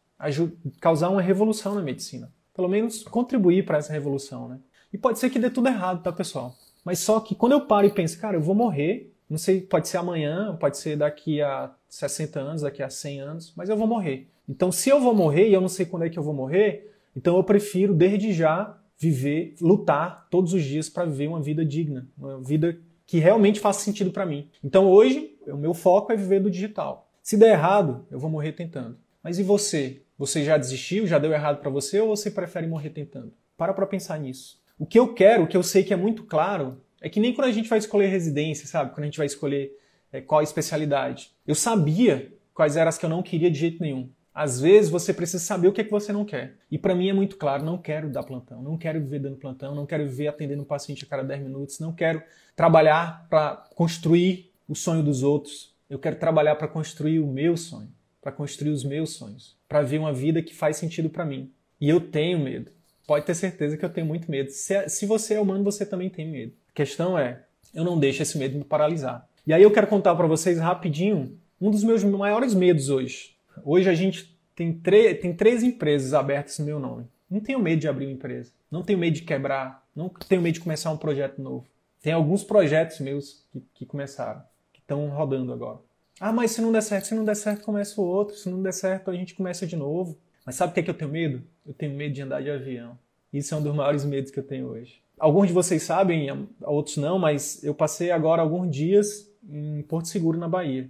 causar 0.79 1.09
uma 1.09 1.23
revolução 1.23 1.75
na 1.75 1.81
medicina. 1.81 2.31
Pelo 2.55 2.69
menos 2.69 3.03
contribuir 3.05 3.65
para 3.65 3.79
essa 3.79 3.95
revolução, 3.95 4.47
né? 4.47 4.59
E 4.93 4.99
pode 4.99 5.19
ser 5.19 5.31
que 5.31 5.39
dê 5.39 5.49
tudo 5.49 5.69
errado, 5.69 6.03
tá, 6.03 6.13
pessoal? 6.13 6.55
Mas 6.85 6.99
só 6.99 7.19
que 7.19 7.35
quando 7.35 7.53
eu 7.53 7.63
paro 7.63 7.87
e 7.87 7.91
penso, 7.91 8.21
cara, 8.21 8.37
eu 8.37 8.43
vou 8.43 8.55
morrer, 8.55 9.11
não 9.29 9.39
sei, 9.39 9.61
pode 9.61 9.89
ser 9.89 9.97
amanhã, 9.97 10.55
pode 10.61 10.77
ser 10.77 10.97
daqui 10.97 11.41
a 11.41 11.73
60 11.89 12.41
anos, 12.41 12.63
daqui 12.63 12.83
a 12.83 12.91
100 12.91 13.21
anos, 13.21 13.53
mas 13.57 13.71
eu 13.71 13.77
vou 13.77 13.87
morrer. 13.87 14.29
Então, 14.47 14.71
se 14.71 14.91
eu 14.91 15.01
vou 15.01 15.15
morrer 15.15 15.49
e 15.49 15.55
eu 15.55 15.63
não 15.63 15.69
sei 15.69 15.87
quando 15.87 16.05
é 16.05 16.11
que 16.11 16.19
eu 16.19 16.23
vou 16.23 16.35
morrer, 16.35 16.95
então 17.17 17.37
eu 17.37 17.43
prefiro 17.43 17.95
desde 17.95 18.33
já 18.33 18.79
viver, 18.99 19.55
lutar 19.61 20.29
todos 20.31 20.53
os 20.53 20.63
dias 20.63 20.89
para 20.89 21.05
viver 21.05 21.29
uma 21.29 21.41
vida 21.41 21.65
digna, 21.65 22.09
uma 22.17 22.41
vida 22.41 22.79
que 23.07 23.19
realmente 23.19 23.61
faça 23.61 23.81
sentido 23.81 24.11
para 24.11 24.27
mim. 24.27 24.51
Então, 24.63 24.87
hoje 24.91 25.37
o 25.47 25.57
meu 25.57 25.73
foco 25.73 26.13
é 26.13 26.17
viver 26.17 26.41
do 26.41 26.51
digital. 26.51 27.11
Se 27.23 27.37
der 27.37 27.53
errado, 27.53 28.07
eu 28.11 28.19
vou 28.19 28.31
morrer 28.31 28.53
tentando. 28.53 28.99
Mas 29.23 29.39
e 29.39 29.43
você? 29.43 30.03
Você 30.19 30.45
já 30.45 30.57
desistiu? 30.57 31.07
Já 31.07 31.19
deu 31.19 31.33
errado 31.33 31.61
para 31.61 31.71
você 31.71 32.01
ou 32.01 32.09
você 32.09 32.31
prefere 32.31 32.67
morrer 32.67 32.91
tentando? 32.91 33.33
Para 33.57 33.73
para 33.73 33.87
pensar 33.87 34.19
nisso. 34.19 34.61
O 34.79 34.87
que 34.87 34.99
eu 34.99 35.15
quero, 35.15 35.45
o 35.45 35.47
que 35.47 35.57
eu 35.57 35.63
sei 35.63 35.83
que 35.83 35.93
é 35.93 35.97
muito 35.97 36.25
claro, 36.25 36.81
é 37.01 37.09
que 37.09 37.21
nem 37.21 37.33
quando 37.33 37.49
a 37.49 37.53
gente 37.53 37.69
vai 37.69 37.79
escolher 37.79 38.09
residência, 38.09 38.67
sabe? 38.67 38.91
Quando 38.93 39.05
a 39.05 39.07
gente 39.07 39.19
vai 39.19 39.27
escolher 39.27 39.73
é, 40.13 40.21
qual 40.21 40.43
especialidade. 40.43 41.33
Eu 41.47 41.55
sabia 41.55 42.33
quais 42.55 42.77
eram 42.77 42.89
as 42.89 42.99
que 42.99 43.05
eu 43.05 43.11
não 43.11 43.23
queria 43.23 43.51
de 43.51 43.59
jeito 43.59 43.83
nenhum. 43.83 44.09
Às 44.37 44.61
vezes 44.61 44.91
você 44.91 45.15
precisa 45.15 45.43
saber 45.43 45.67
o 45.67 45.73
que 45.73 45.81
é 45.81 45.85
que 45.85 45.91
você 45.91 46.13
não 46.13 46.23
quer. 46.23 46.57
E 46.71 46.77
para 46.77 46.95
mim 46.95 47.09
é 47.09 47.13
muito 47.15 47.39
claro, 47.39 47.65
não 47.65 47.79
quero 47.79 48.11
dar 48.11 48.23
plantão, 48.23 48.61
não 48.61 48.77
quero 48.77 49.01
viver 49.01 49.19
dando 49.19 49.37
plantão, 49.37 49.75
não 49.75 49.87
quero 49.87 50.07
viver 50.07 50.29
atendendo 50.29 50.61
um 50.61 50.67
paciente 50.67 51.07
a 51.07 51.09
cada 51.09 51.23
10 51.23 51.45
minutos, 51.45 51.79
não 51.81 51.91
quero 51.91 52.23
trabalhar 52.55 53.27
para 53.31 53.57
construir 53.75 54.53
o 54.69 54.75
sonho 54.75 55.03
dos 55.03 55.23
outros. 55.23 55.75
Eu 55.89 55.99
quero 55.99 56.17
trabalhar 56.17 56.55
para 56.57 56.69
construir 56.69 57.19
o 57.19 57.27
meu 57.27 57.57
sonho, 57.57 57.89
para 58.21 58.31
construir 58.31 58.73
os 58.73 58.85
meus 58.85 59.15
sonhos, 59.15 59.57
para 59.67 59.81
ver 59.81 59.99
uma 59.99 60.13
vida 60.13 60.43
que 60.43 60.55
faz 60.55 60.77
sentido 60.77 61.09
para 61.09 61.25
mim. 61.25 61.51
E 61.81 61.89
eu 61.89 61.99
tenho 61.99 62.39
medo. 62.39 62.71
Pode 63.07 63.25
ter 63.25 63.35
certeza 63.35 63.75
que 63.79 63.87
eu 63.87 63.91
tenho 63.91 64.07
muito 64.07 64.31
medo. 64.31 64.51
Se, 64.51 64.87
se 64.91 65.07
você 65.07 65.33
é 65.33 65.41
humano, 65.41 65.65
você 65.65 65.87
também 65.87 66.11
tem 66.11 66.31
medo. 66.31 66.53
A 66.69 66.73
questão 66.75 67.19
é, 67.19 67.41
eu 67.73 67.85
não 67.85 67.99
deixo 67.99 68.21
esse 68.21 68.37
medo 68.37 68.59
me 68.59 68.65
paralisar. 68.65 69.27
E 69.47 69.55
aí 69.55 69.63
eu 69.63 69.71
quero 69.71 69.87
contar 69.87 70.15
para 70.15 70.27
vocês 70.27 70.59
rapidinho 70.59 71.39
um 71.59 71.71
dos 71.71 71.83
meus 71.83 72.05
maiores 72.05 72.53
medos 72.53 72.91
hoje. 72.91 73.36
Hoje 73.65 73.89
a 73.89 73.95
gente 73.95 74.37
tem, 74.55 74.73
tem 74.73 75.35
três 75.35 75.63
empresas 75.63 76.15
abertas 76.15 76.59
no 76.59 76.65
meu 76.65 76.79
nome. 76.79 77.07
Não 77.29 77.41
tenho 77.41 77.59
medo 77.59 77.81
de 77.81 77.89
abrir 77.89 78.07
uma 78.07 78.13
empresa. 78.13 78.53
Não 78.71 78.83
tenho 78.83 78.99
medo 78.99 79.15
de 79.15 79.23
quebrar. 79.23 79.85
Não 79.95 80.09
tenho 80.09 80.43
medo 80.43 80.55
de 80.55 80.61
começar 80.61 80.91
um 80.91 80.97
projeto 80.97 81.41
novo. 81.41 81.67
Tem 82.03 82.13
alguns 82.13 82.45
projetos 82.45 83.01
meus 83.01 83.45
que, 83.53 83.63
que 83.75 83.87
começaram 83.87 84.43
estão 84.87 85.09
rodando 85.09 85.53
agora. 85.53 85.81
Ah, 86.19 86.33
mas 86.33 86.53
se 86.53 86.63
não 86.63 86.73
der 86.73 86.83
certo, 86.83 87.09
se 87.09 87.15
não 87.15 87.25
der 87.25 87.35
certo, 87.35 87.65
começa 87.65 88.01
o 88.01 88.05
outro. 88.05 88.37
Se 88.37 88.49
não 88.49 88.63
der 88.63 88.73
certo, 88.73 89.11
a 89.11 89.15
gente 89.15 89.35
começa 89.35 89.67
de 89.67 89.77
novo. 89.77 90.17
Mas 90.47 90.55
sabe 90.55 90.71
o 90.71 90.75
que, 90.75 90.81
é 90.81 90.83
que 90.85 90.91
eu 90.91 90.95
tenho 90.95 91.11
medo? 91.11 91.43
Eu 91.67 91.75
tenho 91.75 91.95
medo 91.95 92.15
de 92.15 92.23
andar 92.23 92.43
de 92.43 92.51
avião. 92.51 92.97
Isso 93.33 93.53
é 93.53 93.59
um 93.59 93.63
dos 93.63 93.75
maiores 93.75 94.05
medos 94.05 94.31
que 94.31 94.39
eu 94.39 94.45
tenho 94.45 94.69
hoje. 94.69 95.03
Alguns 95.19 95.49
de 95.49 95.53
vocês 95.53 95.83
sabem, 95.83 96.29
outros 96.63 96.97
não, 96.97 97.19
mas 97.19 97.63
eu 97.65 97.75
passei 97.75 98.11
agora 98.11 98.41
alguns 98.41 98.71
dias 98.71 99.31
em 99.49 99.83
Porto 99.83 100.09
Seguro, 100.09 100.39
na 100.39 100.49
Bahia. 100.49 100.89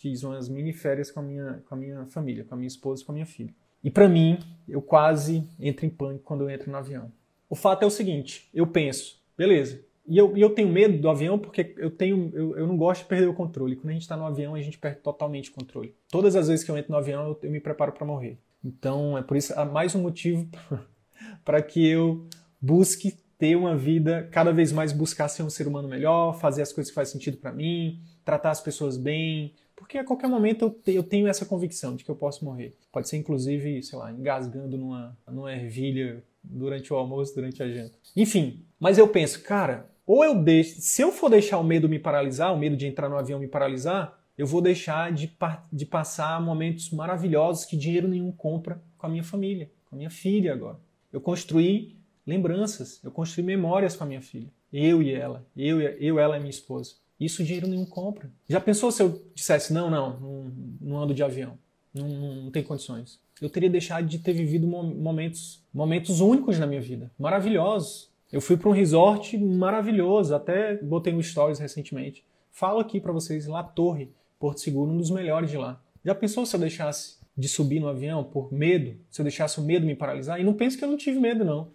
Fiz 0.00 0.22
umas 0.22 0.48
mini 0.48 0.72
férias 0.72 1.10
com 1.10 1.20
a 1.20 1.22
minha, 1.22 1.62
com 1.66 1.74
a 1.74 1.78
minha 1.78 2.06
família, 2.06 2.44
com 2.44 2.54
a 2.54 2.56
minha 2.56 2.68
esposa 2.68 3.02
e 3.02 3.06
com 3.06 3.12
a 3.12 3.14
minha 3.14 3.26
filha. 3.26 3.54
E 3.82 3.90
para 3.90 4.08
mim, 4.08 4.38
eu 4.68 4.82
quase 4.82 5.48
entro 5.58 5.86
em 5.86 5.90
pânico 5.90 6.24
quando 6.24 6.42
eu 6.42 6.50
entro 6.50 6.70
no 6.70 6.76
avião. 6.76 7.10
O 7.48 7.54
fato 7.54 7.82
é 7.82 7.86
o 7.86 7.90
seguinte: 7.90 8.48
eu 8.52 8.66
penso, 8.66 9.22
beleza, 9.38 9.82
e 10.06 10.18
eu, 10.18 10.36
e 10.36 10.40
eu 10.40 10.50
tenho 10.50 10.68
medo 10.68 10.98
do 10.98 11.08
avião 11.08 11.38
porque 11.38 11.74
eu 11.78 11.90
tenho 11.90 12.30
eu, 12.34 12.56
eu 12.56 12.66
não 12.66 12.76
gosto 12.76 13.02
de 13.02 13.08
perder 13.08 13.26
o 13.26 13.34
controle. 13.34 13.76
Quando 13.76 13.90
a 13.90 13.92
gente 13.92 14.02
está 14.02 14.16
no 14.16 14.26
avião, 14.26 14.54
a 14.54 14.60
gente 14.60 14.78
perde 14.78 15.00
totalmente 15.00 15.50
o 15.50 15.54
controle. 15.54 15.94
Todas 16.10 16.36
as 16.36 16.48
vezes 16.48 16.64
que 16.64 16.70
eu 16.70 16.76
entro 16.76 16.92
no 16.92 16.98
avião, 16.98 17.28
eu, 17.28 17.38
eu 17.42 17.50
me 17.50 17.60
preparo 17.60 17.92
para 17.92 18.06
morrer. 18.06 18.38
Então, 18.62 19.16
é 19.16 19.22
por 19.22 19.36
isso 19.36 19.52
há 19.58 19.64
mais 19.64 19.94
um 19.94 20.02
motivo 20.02 20.48
para 21.44 21.62
que 21.62 21.86
eu 21.86 22.26
busque 22.60 23.16
ter 23.38 23.56
uma 23.56 23.76
vida, 23.76 24.28
cada 24.30 24.52
vez 24.52 24.72
mais 24.72 24.92
buscar 24.92 25.28
ser 25.28 25.42
um 25.42 25.50
ser 25.50 25.66
humano 25.66 25.88
melhor, 25.88 26.38
fazer 26.38 26.62
as 26.62 26.72
coisas 26.72 26.90
que 26.90 26.94
fazem 26.94 27.12
sentido 27.12 27.36
para 27.36 27.52
mim, 27.52 28.00
tratar 28.24 28.50
as 28.50 28.60
pessoas 28.60 28.96
bem, 28.96 29.54
porque 29.86 29.98
a 29.98 30.04
qualquer 30.04 30.28
momento 30.28 30.74
eu, 30.84 31.02
tenho 31.04 31.28
essa 31.28 31.46
convicção 31.46 31.94
de 31.94 32.02
que 32.02 32.10
eu 32.10 32.16
posso 32.16 32.44
morrer. 32.44 32.74
Pode 32.90 33.08
ser 33.08 33.18
inclusive, 33.18 33.80
sei 33.84 33.96
lá, 33.96 34.10
engasgando 34.10 34.76
numa, 34.76 35.16
numa 35.28 35.52
ervilha 35.52 36.24
durante 36.42 36.92
o 36.92 36.96
almoço, 36.96 37.32
durante 37.36 37.62
a 37.62 37.68
janta. 37.68 37.96
Enfim, 38.16 38.64
mas 38.80 38.98
eu 38.98 39.06
penso, 39.06 39.40
cara, 39.44 39.88
ou 40.04 40.24
eu 40.24 40.34
deixo, 40.34 40.80
se 40.80 41.02
eu 41.02 41.12
for 41.12 41.30
deixar 41.30 41.58
o 41.58 41.64
medo 41.64 41.88
me 41.88 42.00
paralisar, 42.00 42.52
o 42.52 42.58
medo 42.58 42.76
de 42.76 42.84
entrar 42.84 43.08
no 43.08 43.16
avião 43.16 43.38
me 43.38 43.46
paralisar, 43.46 44.20
eu 44.36 44.44
vou 44.44 44.60
deixar 44.60 45.12
de, 45.12 45.32
de 45.72 45.86
passar 45.86 46.42
momentos 46.42 46.90
maravilhosos 46.90 47.64
que 47.64 47.76
dinheiro 47.76 48.08
nenhum 48.08 48.32
compra 48.32 48.82
com 48.98 49.06
a 49.06 49.08
minha 49.08 49.22
família, 49.22 49.70
com 49.88 49.94
a 49.94 49.98
minha 49.98 50.10
filha 50.10 50.52
agora. 50.52 50.80
Eu 51.12 51.20
construí 51.20 51.96
lembranças, 52.26 53.00
eu 53.04 53.12
construí 53.12 53.46
memórias 53.46 53.94
com 53.94 54.02
a 54.02 54.06
minha 54.06 54.20
filha. 54.20 54.50
Eu 54.72 55.00
e 55.00 55.14
ela, 55.14 55.46
eu, 55.56 55.80
eu 55.80 56.18
ela 56.18 56.36
e 56.36 56.40
minha 56.40 56.50
esposa. 56.50 56.96
Isso 57.18 57.42
dinheiro 57.42 57.66
nenhum 57.66 57.86
compra. 57.86 58.30
Já 58.48 58.60
pensou 58.60 58.92
se 58.92 59.02
eu 59.02 59.22
dissesse, 59.34 59.72
não, 59.72 59.90
não, 59.90 60.20
não, 60.20 60.52
não 60.80 60.98
ando 60.98 61.14
de 61.14 61.22
avião, 61.22 61.58
não, 61.92 62.08
não, 62.08 62.34
não 62.44 62.50
tem 62.50 62.62
condições. 62.62 63.18
Eu 63.40 63.50
teria 63.50 63.70
deixado 63.70 64.06
de 64.06 64.18
ter 64.18 64.32
vivido 64.32 64.66
momentos, 64.66 65.62
momentos 65.72 66.20
únicos 66.20 66.58
na 66.58 66.66
minha 66.66 66.80
vida, 66.80 67.10
maravilhosos. 67.18 68.10
Eu 68.32 68.40
fui 68.40 68.56
para 68.56 68.68
um 68.68 68.72
resort 68.72 69.36
maravilhoso, 69.38 70.34
até 70.34 70.76
botei 70.76 71.12
no 71.12 71.22
stories 71.22 71.58
recentemente. 71.58 72.24
Falo 72.50 72.80
aqui 72.80 73.00
para 73.00 73.12
vocês, 73.12 73.46
La 73.46 73.62
Torre, 73.62 74.10
Porto 74.38 74.60
Seguro, 74.60 74.90
um 74.90 74.96
dos 74.96 75.10
melhores 75.10 75.50
de 75.50 75.56
lá. 75.56 75.80
Já 76.04 76.14
pensou 76.14 76.44
se 76.44 76.56
eu 76.56 76.60
deixasse 76.60 77.16
de 77.36 77.48
subir 77.48 77.80
no 77.80 77.88
avião 77.88 78.24
por 78.24 78.52
medo? 78.52 78.98
Se 79.10 79.20
eu 79.20 79.24
deixasse 79.24 79.60
o 79.60 79.62
medo 79.62 79.86
me 79.86 79.94
paralisar? 79.94 80.40
E 80.40 80.44
não 80.44 80.54
pense 80.54 80.76
que 80.76 80.84
eu 80.84 80.88
não 80.88 80.96
tive 80.96 81.20
medo, 81.20 81.44
não. 81.44 81.68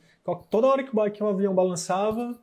Toda 0.50 0.68
hora 0.68 0.84
que 0.84 1.24
o 1.24 1.28
avião 1.28 1.54
balançava, 1.54 2.40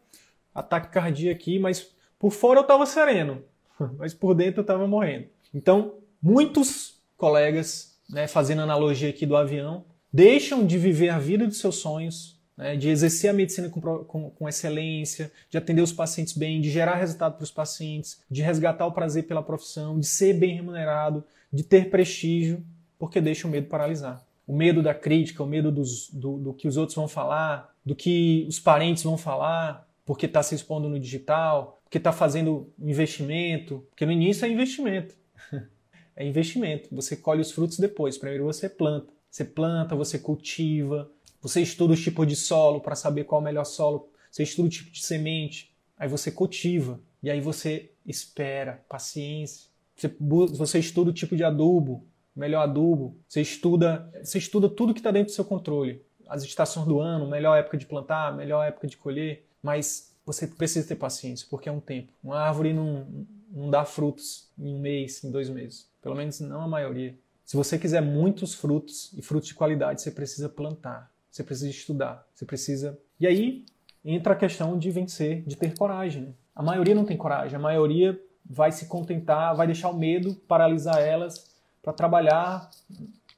ataque 0.55 0.89
cardíaco 0.89 1.37
aqui, 1.41 1.59
mas 1.59 1.93
Por 2.19 2.31
fora 2.31 2.59
eu 2.59 2.63
estava 2.63 2.85
sereno, 2.87 3.43
mas 3.97 4.13
por 4.13 4.35
dentro 4.35 4.61
eu 4.61 4.63
estava 4.63 4.87
morrendo. 4.87 5.27
Então, 5.55 5.95
muitos 6.21 7.01
colegas, 7.17 7.99
né, 8.09 8.27
fazendo 8.27 8.63
analogia 8.63 9.11
aqui 9.11 9.25
do 9.25 9.37
avião, 9.37 9.85
deixam 10.13 10.67
de 10.67 10.79
viver 10.79 11.11
a 11.11 11.19
vida 11.19 11.47
dos 11.47 11.59
seus 11.59 11.77
sonhos, 11.77 12.39
né, 12.57 12.77
de 12.77 12.89
exercer 12.89 13.31
a 13.31 13.33
medicina 13.33 13.69
com, 13.69 13.81
com, 13.81 14.31
com, 14.31 14.49
excelência, 14.49 15.31
de 15.49 15.57
atender 15.57 15.83
os 15.83 15.93
pacientes 15.93 16.37
bem, 16.37 16.61
de 16.61 16.71
gerar 16.71 16.97
resultado 16.97 17.37
para 17.37 17.45
os 17.45 17.51
pacientes, 17.51 18.21
de 18.31 18.43
resgatar 18.43 18.87
o 18.87 18.93
prazer 18.93 19.25
pela 19.25 19.43
profissão, 19.43 19.99
de 19.99 20.07
ser 20.07 20.35
bem 20.35 20.57
remunerado, 20.57 21.25
de 21.53 21.63
ter 21.63 21.89
prestígio, 21.89 22.65
porque 22.99 23.21
deixa 23.21 23.47
o 23.47 23.51
medo 23.51 23.69
paralisar. 23.69 24.25
O 24.47 24.57
medo 24.57 24.83
da 24.83 24.95
crítica, 24.95 25.43
o 25.43 25.47
medo 25.47 25.71
dos, 25.71 26.11
do, 26.11 26.39
do 26.39 26.55
que 26.55 26.67
os 26.67 26.77
outros 26.77 26.97
vão 26.97 27.07
falar, 27.07 27.73
do 27.85 27.95
que 27.95 28.45
os 28.49 28.59
parentes 28.59 29.03
vão 29.03 29.17
falar, 29.17 29.88
porque 30.09 30.25
está 30.25 30.43
se 30.43 30.55
expondo 30.55 30.89
no 30.89 30.99
digital, 30.99 31.83
porque 31.85 31.99
está 31.99 32.13
fazendo 32.13 32.73
investimento, 32.79 33.87
porque 33.91 34.07
no 34.07 34.13
início 34.13 34.47
é 34.47 34.49
investimento. 34.49 35.15
é 36.17 36.27
investimento. 36.27 36.89
Você 36.93 37.15
colhe 37.15 37.43
os 37.43 37.53
frutos 37.53 37.79
depois. 37.79 38.17
Primeiro 38.17 38.47
você 38.47 38.71
planta. 38.71 39.13
Você 39.31 39.45
planta, 39.45 39.95
você 39.95 40.19
cultiva, 40.19 41.11
você 41.43 41.61
estuda 41.61 41.93
o 41.93 41.97
tipo 41.97 42.25
de 42.25 42.35
solo 42.35 42.81
para 42.81 42.95
saber 42.95 43.25
qual 43.25 43.39
é 43.39 43.43
o 43.43 43.45
melhor 43.45 43.65
solo, 43.65 44.09
você 44.31 44.45
estuda 44.45 44.69
o 44.69 44.71
tipo 44.71 44.91
de 44.91 45.03
semente, 45.03 45.77
aí 45.99 46.09
você 46.09 46.31
cultiva, 46.31 46.99
e 47.23 47.31
aí 47.31 47.43
você 47.43 47.91
espera, 48.07 48.83
paciência. 48.89 49.69
Você, 49.95 50.11
você 50.19 50.79
estuda 50.79 51.11
o 51.11 51.13
tipo 51.13 51.37
de 51.37 51.45
adubo, 51.45 52.07
melhor 52.35 52.63
adubo, 52.63 53.15
você 53.29 53.43
estuda, 53.43 54.11
você 54.23 54.39
estuda 54.39 54.71
tudo 54.71 54.95
que 54.95 55.01
está 55.01 55.11
dentro 55.11 55.31
do 55.31 55.35
seu 55.35 55.45
controle. 55.45 56.03
As 56.27 56.43
estações 56.43 56.87
do 56.87 56.99
ano, 56.99 57.29
melhor 57.29 57.59
época 57.59 57.77
de 57.77 57.85
plantar, 57.85 58.35
melhor 58.35 58.67
época 58.67 58.87
de 58.87 58.97
colher, 58.97 59.47
mas 59.63 60.15
você 60.25 60.47
precisa 60.47 60.87
ter 60.87 60.97
paciência, 60.97 61.47
porque 61.51 61.69
é 61.69 61.73
um 61.73 61.81
tempo. 61.81 62.13
Uma 62.23 62.39
árvore 62.39 62.73
não, 62.73 63.07
não 63.51 63.71
dá 63.71 63.85
frutos 63.85 64.51
em 64.59 64.75
um 64.75 64.79
mês, 64.79 65.25
em 65.25 65.31
dois 65.31 65.49
meses. 65.49 65.89
Pelo 66.03 66.15
menos 66.15 66.41
não 66.41 66.61
a 66.61 66.69
maioria. 66.69 67.17
Se 67.45 67.57
você 67.57 67.79
quiser 67.79 68.03
muitos 68.03 68.55
frutos 68.55 69.11
e 69.17 69.23
frutos 69.23 69.49
de 69.49 69.55
qualidade, 69.55 70.03
você 70.03 70.11
precisa 70.11 70.49
plantar, 70.49 71.11
você 71.31 71.43
precisa 71.43 71.71
estudar, 71.71 72.27
você 72.35 72.45
precisa. 72.45 72.99
E 73.19 73.27
aí 73.27 73.65
entra 74.05 74.35
a 74.35 74.37
questão 74.37 74.79
de 74.79 74.91
vencer, 74.91 75.43
de 75.47 75.57
ter 75.57 75.75
coragem. 75.77 76.23
Né? 76.25 76.33
A 76.55 76.63
maioria 76.63 76.95
não 76.95 77.07
tem 77.07 77.17
coragem, 77.17 77.57
a 77.57 77.61
maioria 77.61 78.21
vai 78.45 78.71
se 78.71 78.87
contentar, 78.87 79.57
vai 79.57 79.67
deixar 79.67 79.89
o 79.89 79.97
medo 79.97 80.35
paralisar 80.47 80.99
elas 81.01 81.57
para 81.83 81.93
trabalhar 81.93 82.71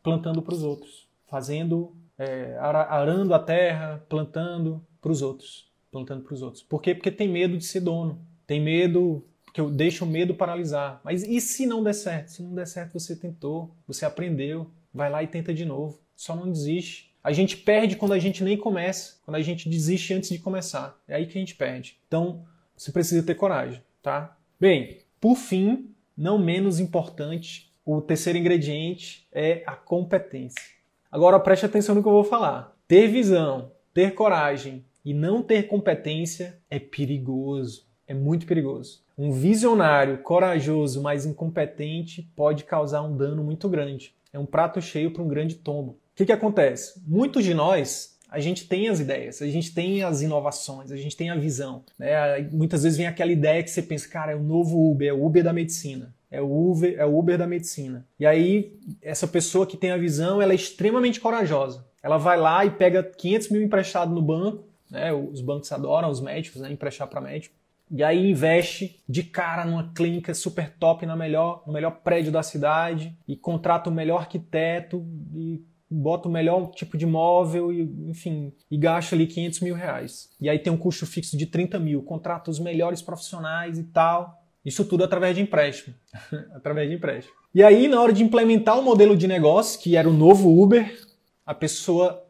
plantando 0.03 0.43
para 0.43 0.55
os 0.55 0.63
outros, 0.63 1.09
fazendo, 1.29 1.95
é, 2.19 2.57
arando 2.59 3.33
a 3.33 3.39
terra, 3.39 4.05
plantando 4.09 4.85
para 5.01 5.13
os 5.13 5.23
outros, 5.23 5.70
plantando 5.91 6.23
para 6.23 6.35
os 6.35 6.43
outros. 6.43 6.63
Por 6.63 6.81
quê? 6.81 6.95
Porque 6.95 7.11
tem 7.11 7.29
medo 7.29 7.57
de 7.57 7.65
ser 7.65 7.81
dono, 7.81 8.21
tem 8.47 8.61
medo 8.61 9.25
que 9.53 9.61
eu 9.61 9.71
deixo 9.71 10.05
o 10.05 10.09
medo 10.09 10.35
paralisar. 10.35 11.01
Mas 11.05 11.23
e 11.23 11.41
se 11.41 11.67
não 11.67 11.83
der 11.83 11.95
certo? 11.95 12.29
Se 12.29 12.43
não 12.43 12.55
der 12.55 12.67
certo, 12.67 12.99
você 12.99 13.17
tentou, 13.17 13.75
você 13.87 14.05
aprendeu, 14.05 14.71
vai 14.95 15.11
lá 15.11 15.23
e 15.23 15.27
tenta 15.27 15.53
de 15.53 15.65
novo. 15.65 16.01
Só 16.15 16.37
não 16.37 16.51
desiste. 16.51 17.11
A 17.23 17.33
gente 17.33 17.57
perde 17.57 17.97
quando 17.97 18.13
a 18.13 18.19
gente 18.19 18.43
nem 18.43 18.57
começa, 18.57 19.19
quando 19.25 19.37
a 19.37 19.43
gente 19.43 19.69
desiste 19.69 20.15
antes 20.15 20.31
de 20.31 20.39
começar. 20.39 20.99
É 21.07 21.17
aí 21.17 21.27
que 21.27 21.37
a 21.37 21.41
gente 21.41 21.55
perde. 21.55 21.99
Então, 22.07 22.45
você 22.77 22.91
precisa 22.93 23.23
ter 23.23 23.35
coragem, 23.35 23.83
tá? 24.03 24.37
Bem, 24.59 24.99
por 25.21 25.37
fim, 25.37 25.91
não 26.17 26.39
menos 26.39 26.81
importante, 26.81 27.71
o 27.85 28.01
terceiro 28.01 28.39
ingrediente 28.39 29.27
é 29.33 29.63
a 29.67 29.75
competência. 29.75 30.63
Agora 31.11 31.41
preste 31.41 31.67
atenção 31.67 31.95
no 31.95 32.03
que 32.03 32.09
eu 32.09 32.13
vou 32.13 32.25
falar. 32.25 32.77
Ter 32.87 33.09
visão, 33.09 33.73
ter 33.93 34.15
coragem 34.15 34.85
e 35.05 35.15
não 35.15 35.43
ter 35.43 35.65
competência 35.65 36.59
é 36.71 36.79
perigoso. 36.79 37.87
É 38.07 38.15
muito 38.15 38.47
perigoso. 38.47 39.03
Um 39.17 39.31
visionário 39.31 40.19
corajoso, 40.19 41.01
mas 41.01 41.27
incompetente 41.27 42.29
pode 42.35 42.65
causar 42.65 43.03
um 43.03 43.17
dano 43.17 43.45
muito 43.45 43.69
grande. 43.69 44.15
É 44.33 44.39
um 44.39 44.47
prato 44.47 44.81
cheio 44.81 45.11
para 45.11 45.23
um 45.23 45.29
grande 45.29 45.57
tombo. 45.57 45.93
O 45.93 45.97
que, 46.15 46.27
que 46.27 46.33
acontece? 46.33 47.01
Muitos 47.07 47.45
de 47.45 47.55
nós, 47.55 48.19
a 48.31 48.39
gente 48.39 48.67
tem 48.67 48.89
as 48.89 49.01
ideias, 49.01 49.43
a 49.43 49.47
gente 49.47 49.75
tem 49.75 50.03
as 50.03 50.23
inovações, 50.23 50.93
a 50.93 50.97
gente 50.97 51.17
tem 51.17 51.31
a 51.31 51.37
visão. 51.37 51.85
Né? 51.99 52.49
Muitas 52.53 52.83
vezes 52.83 52.97
vem 52.97 53.07
aquela 53.07 53.33
ideia 53.33 53.63
que 53.63 53.71
você 53.71 53.83
pensa, 53.83 54.09
cara, 54.09 54.33
é 54.33 54.37
o 54.37 54.43
novo 54.43 54.91
Uber, 54.91 55.09
é 55.09 55.13
o 55.13 55.25
Uber 55.25 55.43
da 55.43 55.53
medicina. 55.53 56.15
É 56.31 56.41
o 56.41 56.71
Uber, 56.71 56.95
é 56.97 57.05
o 57.05 57.19
Uber 57.19 57.37
da 57.37 57.47
medicina. 57.47 58.07
E 58.19 58.25
aí, 58.25 58.73
essa 59.03 59.27
pessoa 59.27 59.67
que 59.67 59.77
tem 59.77 59.91
a 59.91 59.97
visão, 59.97 60.41
ela 60.41 60.53
é 60.53 60.55
extremamente 60.55 61.19
corajosa. 61.19 61.85
Ela 62.03 62.19
vai 62.19 62.39
lá 62.39 62.65
e 62.65 62.71
pega 62.71 63.03
500 63.03 63.51
mil 63.51 63.63
emprestado 63.63 64.15
no 64.15 64.23
banco, 64.23 64.65
né? 64.91 65.13
os 65.13 65.41
bancos 65.41 65.71
adoram, 65.73 66.11
os 66.11 66.21
médicos, 66.21 66.61
né? 66.61 66.73
emprestar 66.73 67.07
para 67.09 67.21
médico 67.21 67.55
e 67.91 68.05
aí 68.05 68.31
investe 68.31 69.01
de 69.09 69.25
cara 69.25 69.65
numa 69.65 69.93
clínica 69.93 70.33
super 70.33 70.73
top 70.79 71.05
na 71.05 71.17
melhor, 71.17 71.65
no 71.67 71.73
melhor 71.73 71.91
prédio 72.05 72.31
da 72.31 72.43
cidade 72.43 73.17
e 73.27 73.37
contrata 73.37 73.91
o 73.91 73.93
melhor 73.93 74.21
arquiteto 74.21 75.05
e 75.35 75.61
bota 75.91 76.29
o 76.29 76.31
melhor 76.31 76.71
tipo 76.71 76.97
de 76.97 77.05
móvel 77.05 77.73
e, 77.73 77.83
enfim, 78.09 78.53
e 78.71 78.79
gasta 78.79 79.17
ali 79.17 79.27
500 79.27 79.61
mil 79.61 79.75
reais. 79.75 80.31
E 80.41 80.49
aí 80.49 80.61
tem 80.61 80.73
um 80.73 80.77
custo 80.77 81.05
fixo 81.05 81.37
de 81.37 81.47
30 81.47 81.81
mil, 81.81 82.01
contrata 82.05 82.49
os 82.49 82.61
melhores 82.61 83.03
profissionais 83.03 83.77
e 83.77 83.83
tal. 83.83 84.41
Isso 84.65 84.85
tudo 84.85 85.03
através 85.03 85.35
de 85.35 85.43
empréstimo. 85.43 85.93
através 86.55 86.89
de 86.89 86.95
empréstimo. 86.95 87.35
E 87.53 87.65
aí, 87.65 87.89
na 87.89 88.01
hora 88.01 88.13
de 88.13 88.23
implementar 88.23 88.79
o 88.79 88.83
modelo 88.83 89.17
de 89.17 89.27
negócio, 89.27 89.81
que 89.81 89.97
era 89.97 90.09
o 90.09 90.13
novo 90.13 90.63
Uber, 90.63 90.97
a 91.45 91.55
pessoa 91.55 92.25